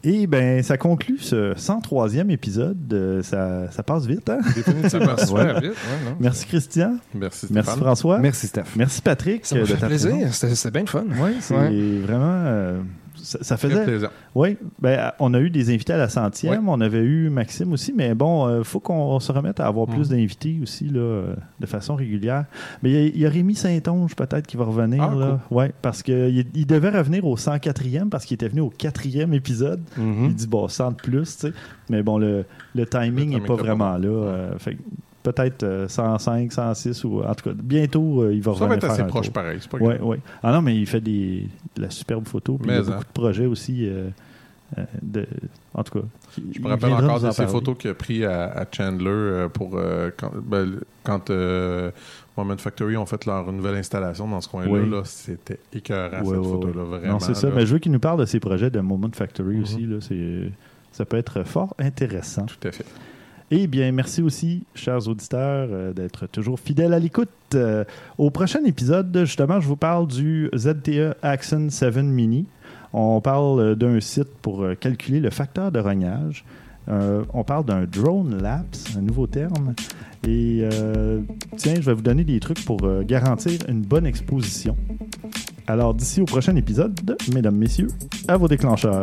Et 0.04 0.28
ben, 0.28 0.62
ça 0.62 0.76
conclut 0.78 1.18
ce 1.18 1.54
103e 1.54 2.30
épisode. 2.30 2.78
Euh, 2.92 3.20
ça, 3.24 3.68
ça 3.72 3.82
passe 3.82 4.06
vite, 4.06 4.30
hein? 4.30 4.38
Définitivement. 4.54 5.16
Super 5.26 5.54
vite, 5.60 5.70
ouais, 5.72 6.04
non? 6.04 6.16
Merci 6.20 6.46
Christian. 6.46 6.98
Merci, 7.12 7.46
Merci. 7.50 7.76
François. 7.76 8.18
Merci, 8.20 8.46
Steph. 8.46 8.76
Merci 8.76 9.02
Patrick. 9.02 9.44
Ça 9.44 9.56
m'a 9.56 9.64
fait 9.66 9.84
plaisir. 9.84 10.32
C'était 10.32 10.54
c'était 10.54 10.70
bien 10.70 10.82
le 10.82 10.86
fun. 10.86 11.04
Oui, 11.20 11.30
c'est 11.40 11.56
Ouais. 11.56 11.98
vraiment. 12.06 12.42
euh, 12.46 12.80
ça, 13.26 13.56
faisait. 13.56 13.84
plaisant. 13.84 14.08
Oui, 14.34 14.56
ben, 14.80 15.12
on 15.18 15.34
a 15.34 15.40
eu 15.40 15.50
des 15.50 15.72
invités 15.74 15.92
à 15.92 15.96
la 15.96 16.08
centième. 16.08 16.68
On 16.68 16.80
avait 16.80 17.00
eu 17.02 17.28
Maxime 17.30 17.72
aussi, 17.72 17.92
mais 17.92 18.14
bon, 18.14 18.58
il 18.58 18.64
faut 18.64 18.80
qu'on 18.80 19.18
se 19.20 19.32
remette 19.32 19.58
à 19.60 19.66
avoir 19.66 19.86
plus 19.86 20.10
Mhm. 20.10 20.16
d'invités 20.16 20.58
aussi, 20.62 20.88
là, 20.88 21.00
euh, 21.00 21.34
de 21.60 21.66
façon 21.66 21.94
régulière. 21.96 22.44
Mais 22.82 22.90
il 22.90 22.94
y 22.94 22.96
a- 22.98 23.06
il 23.06 23.18
y, 23.18 23.26
a 23.26 23.28
Rémi 23.30 23.54
Saint-Onge 23.54 24.14
peut-être 24.14 24.46
qui 24.46 24.56
va 24.56 24.64
revenir. 24.64 25.02
Ah, 25.02 25.14
là. 25.14 25.40
Ouais, 25.50 25.72
parce 25.82 26.02
qu'il 26.02 26.46
il 26.54 26.66
devait 26.66 26.90
revenir 26.90 27.24
au 27.26 27.36
104e 27.36 28.10
parce 28.10 28.24
qu'il 28.24 28.34
était 28.36 28.48
venu 28.48 28.60
au 28.60 28.70
quatrième 28.70 29.32
épisode. 29.34 29.80
Mhm. 29.96 30.26
Il 30.26 30.34
dit, 30.34 30.46
bon, 30.46 30.68
100 30.68 30.90
de 30.92 30.96
plus, 30.96 31.36
tu 31.36 31.48
sais. 31.48 31.52
Mais 31.90 32.02
bon, 32.02 32.18
le, 32.18 32.44
le 32.74 32.86
timing 32.86 33.30
n'est 33.30 33.40
pas 33.40 33.54
vraiment 33.56 33.96
là. 33.96 34.08
euh, 34.08 34.58
fait 34.58 34.76
peut-être 35.32 35.62
euh, 35.62 35.88
105, 35.88 36.52
106 36.52 37.04
ou 37.04 37.22
en 37.22 37.34
tout 37.34 37.50
cas, 37.50 37.54
bientôt, 37.54 38.22
euh, 38.22 38.34
il 38.34 38.42
va 38.42 38.52
Ça 38.54 38.60
va 38.60 38.64
revenir 38.66 38.76
être 38.84 38.94
faire 38.94 39.04
assez 39.04 39.10
proche 39.12 39.26
tour. 39.26 39.32
pareil. 39.34 39.58
C'est 39.60 39.70
pas 39.70 39.78
Ouais, 39.78 39.96
grave. 39.96 40.08
ouais. 40.08 40.20
Ah 40.42 40.52
non, 40.52 40.62
mais 40.62 40.76
il 40.76 40.86
fait 40.86 41.00
des, 41.00 41.48
de 41.76 41.82
la 41.82 41.90
superbe 41.90 42.26
photo. 42.26 42.58
Puis 42.58 42.68
il 42.70 42.74
y 42.74 42.76
a 42.76 42.80
beaucoup 42.82 42.92
hein. 42.94 42.98
de 43.00 43.12
projets 43.20 43.46
aussi. 43.46 43.86
euh, 43.88 44.08
euh, 44.78 44.82
de, 45.00 45.26
en 45.74 45.84
tout 45.84 46.00
cas. 46.00 46.04
Je 46.52 46.60
me 46.60 46.68
rappelle 46.68 46.92
encore 46.92 47.20
de 47.20 47.30
ces 47.30 47.46
photos 47.46 47.76
qu'il 47.78 47.90
a 47.90 47.94
pris 47.94 48.24
à, 48.24 48.46
à 48.50 48.64
Chandler 48.70 49.06
euh, 49.10 49.48
pour 49.48 49.72
euh, 49.78 50.10
quand, 50.16 50.32
ben, 50.44 50.80
quand 51.04 51.30
euh, 51.30 51.92
Moment 52.36 52.56
Factory 52.58 52.96
ont 52.96 53.06
fait 53.06 53.24
leur 53.26 53.50
nouvelle 53.52 53.76
installation 53.76 54.26
dans 54.26 54.40
ce 54.40 54.48
coin-là. 54.48 54.70
Oui. 54.72 54.90
là, 54.90 55.02
C'était 55.04 55.60
écœurant, 55.72 56.18
Ouais, 56.18 56.24
cette 56.24 56.38
ouais, 56.38 56.44
photo-là. 56.44 56.82
ouais. 56.82 56.98
Vraiment. 56.98 57.12
Non, 57.14 57.18
c'est 57.20 57.34
ça. 57.34 57.48
là. 57.48 57.52
Mais 57.54 57.64
je 57.64 57.72
veux 57.74 57.78
qu'il 57.78 57.92
nous 57.92 58.00
parle 58.00 58.18
de 58.18 58.24
ses 58.26 58.40
projets 58.40 58.70
de 58.70 58.80
Moment 58.80 59.08
Factory 59.12 59.56
Mhm. 59.58 59.62
aussi. 59.62 59.86
Là, 59.86 59.96
c'est, 60.00 60.50
ça 60.90 61.04
peut 61.04 61.16
être 61.16 61.44
fort 61.44 61.74
intéressant. 61.78 62.46
Tout 62.46 62.66
à 62.68 62.72
fait. 62.72 62.84
Eh 63.52 63.68
bien, 63.68 63.92
merci 63.92 64.22
aussi, 64.22 64.64
chers 64.74 65.06
auditeurs, 65.06 65.68
euh, 65.70 65.92
d'être 65.92 66.26
toujours 66.26 66.58
fidèles 66.58 66.92
à 66.92 66.98
l'écoute. 66.98 67.28
Euh, 67.54 67.84
au 68.18 68.30
prochain 68.30 68.64
épisode, 68.64 69.16
justement, 69.20 69.60
je 69.60 69.68
vous 69.68 69.76
parle 69.76 70.08
du 70.08 70.50
ZTE 70.56 71.14
Axon 71.22 71.68
7 71.70 71.98
Mini. 71.98 72.46
On 72.92 73.20
parle 73.20 73.60
euh, 73.60 73.74
d'un 73.76 74.00
site 74.00 74.34
pour 74.42 74.66
calculer 74.80 75.20
le 75.20 75.30
facteur 75.30 75.70
de 75.70 75.78
rognage. 75.78 76.44
On 76.88 77.42
parle 77.42 77.64
d'un 77.64 77.84
drone 77.84 78.40
lapse, 78.40 78.96
un 78.96 79.02
nouveau 79.02 79.26
terme. 79.26 79.74
Et 80.24 80.62
tiens, 81.56 81.74
je 81.74 81.80
vais 81.80 81.94
vous 81.94 82.02
donner 82.02 82.22
des 82.22 82.38
trucs 82.38 82.64
pour 82.64 82.88
garantir 83.02 83.58
une 83.66 83.82
bonne 83.82 84.06
exposition. 84.06 84.76
Alors, 85.66 85.94
d'ici 85.94 86.20
au 86.20 86.26
prochain 86.26 86.54
épisode, 86.54 87.16
mesdames, 87.34 87.56
messieurs, 87.56 87.88
à 88.28 88.36
vos 88.36 88.46
déclencheurs. 88.46 89.02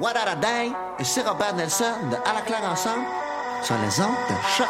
What 0.00 0.16
a 0.16 0.34
day? 0.40 0.72
Ici 0.98 1.20
Robert 1.20 1.54
Nelson 1.56 2.08
de 2.10 2.16
À 2.24 2.32
la 2.32 2.40
claire 2.40 2.64
ensemble 2.64 3.04
sur 3.62 3.74
les 3.84 4.00
ondes 4.00 4.16
de 4.30 4.34
choc. 4.56 4.66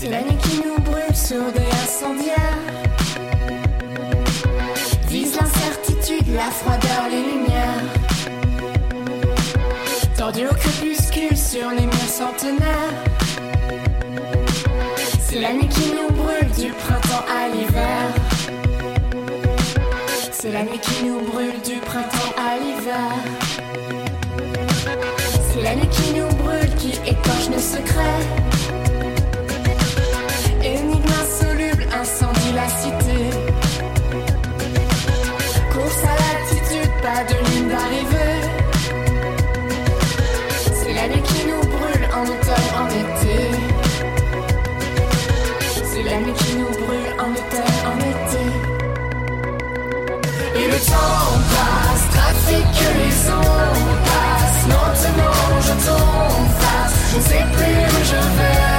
C'est 0.00 0.10
la 0.10 0.22
nuit 0.22 0.36
qui 0.36 0.58
nous 0.58 0.80
brûle, 0.80 1.16
sourde 1.16 1.56
et 1.56 1.74
incendiaire. 1.82 2.58
Vise 5.08 5.34
l'incertitude, 5.34 6.34
la 6.34 6.50
froideur, 6.52 7.08
les 7.10 7.22
lumières. 7.22 7.82
Tordu 10.16 10.46
au 10.46 10.54
crépuscule 10.54 11.36
sur 11.36 11.70
les 11.70 11.84
murs 11.86 12.08
centenaires. 12.08 12.94
C'est 15.20 15.40
la 15.40 15.52
nuit 15.52 15.68
qui 15.68 15.90
nous 15.90 16.14
brûle 16.14 16.50
du 16.56 16.70
printemps 16.74 17.24
à 17.28 17.48
l'hiver. 17.48 18.14
C'est 20.30 20.52
la 20.52 20.62
nuit 20.62 20.78
qui 20.78 21.04
nous 21.06 21.20
brûle 21.22 21.60
du 21.66 21.74
printemps 21.80 22.34
à 22.38 22.56
l'hiver. 22.56 23.10
C'est 25.52 25.62
la 25.62 25.74
nuit 25.74 25.88
qui 25.88 26.12
nous 26.12 26.28
brûle, 26.36 26.72
qui 26.76 26.92
écorche 27.04 27.48
nos 27.50 27.58
secrets. 27.58 28.47
Je 57.10 57.16
ne 57.16 57.22
sais 57.22 57.44
plus 57.52 57.78
où 57.94 58.00
je 58.04 58.20
vais. 58.38 58.78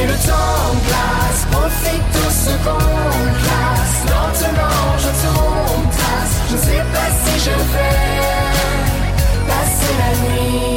Et 0.00 0.06
le 0.06 0.14
temps 0.14 0.74
glace, 0.86 1.42
profite 1.50 2.14
aux 2.26 2.34
secondes 2.48 3.34
classe. 3.42 3.98
Lentement, 4.10 4.98
je 4.98 5.10
tombe 5.22 5.86
trace, 5.90 6.34
je 6.50 6.54
ne 6.54 6.60
sais 6.60 6.84
pas 6.92 7.10
si 7.22 7.34
je 7.40 7.54
vais 7.72 8.14
passer 9.46 9.94
la 9.98 10.10
nuit. 10.22 10.73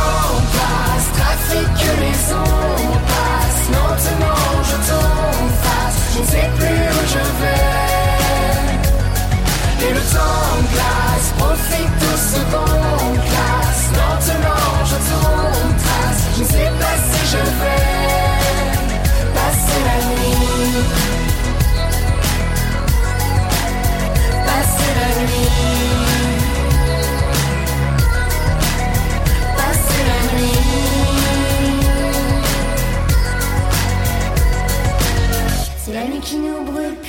Et 0.00 0.29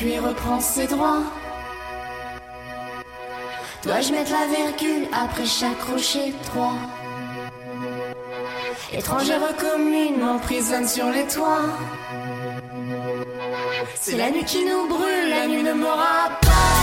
puis 0.02 0.18
reprend 0.18 0.60
ses 0.60 0.88
droits. 0.88 1.24
Dois-je 3.84 4.12
mettre 4.12 4.32
la 4.32 4.47
virgule 4.47 5.08
après 5.14 5.45
chaque 5.45 5.82
rocher 5.84 6.34
trois 6.43 6.74
Étrangère 8.91 9.56
commune 9.58 10.20
m'emprisonne 10.20 10.88
sur 10.88 11.10
les 11.12 11.26
toits. 11.28 11.70
C'est 13.95 14.18
la 14.18 14.32
nuit 14.32 14.43
qui 14.43 14.66
nous 14.66 14.88
brûle, 14.88 15.30
la 15.30 15.47
nuit 15.47 15.64
ne 15.64 15.74
m'aura 15.74 16.30
pas. 16.41 16.80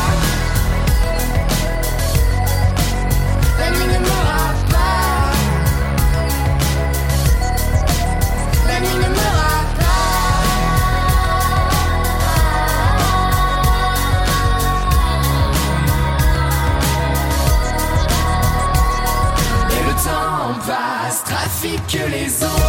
La 3.58 3.70
nuit 3.70 3.88
ne 3.94 3.98
m'aura 3.98 4.44
pas. 4.70 5.32
La 8.68 8.80
nuit 8.80 8.98
ne 9.02 9.17
passe, 21.18 21.24
trafique 21.24 21.98
les 22.10 22.42
eaux 22.42 22.62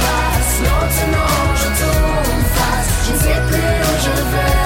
passe. 0.00 0.60
Lentement, 0.62 1.54
je 1.56 1.68
tourne 1.80 2.44
face, 2.54 2.92
je 3.06 3.12
ne 3.12 3.18
sais 3.18 3.40
plus 3.48 3.58
où 3.58 3.94
je 4.04 4.16
vais. 4.32 4.58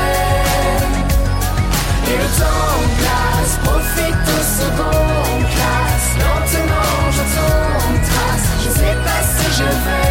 Et 2.12 2.16
le 2.18 2.28
temps 2.39 2.83
glace, 2.99 3.55
profite 3.64 4.28
aux 4.28 4.47
secondes 4.61 5.47
classe. 5.55 6.09
Lentement, 6.18 6.95
je 7.12 7.22
tourne 7.35 8.01
trace, 8.03 8.49
je 8.64 8.70
sais 8.70 8.97
pas 9.05 9.22
si 9.22 9.47
je 9.59 9.64
vais. 9.64 10.01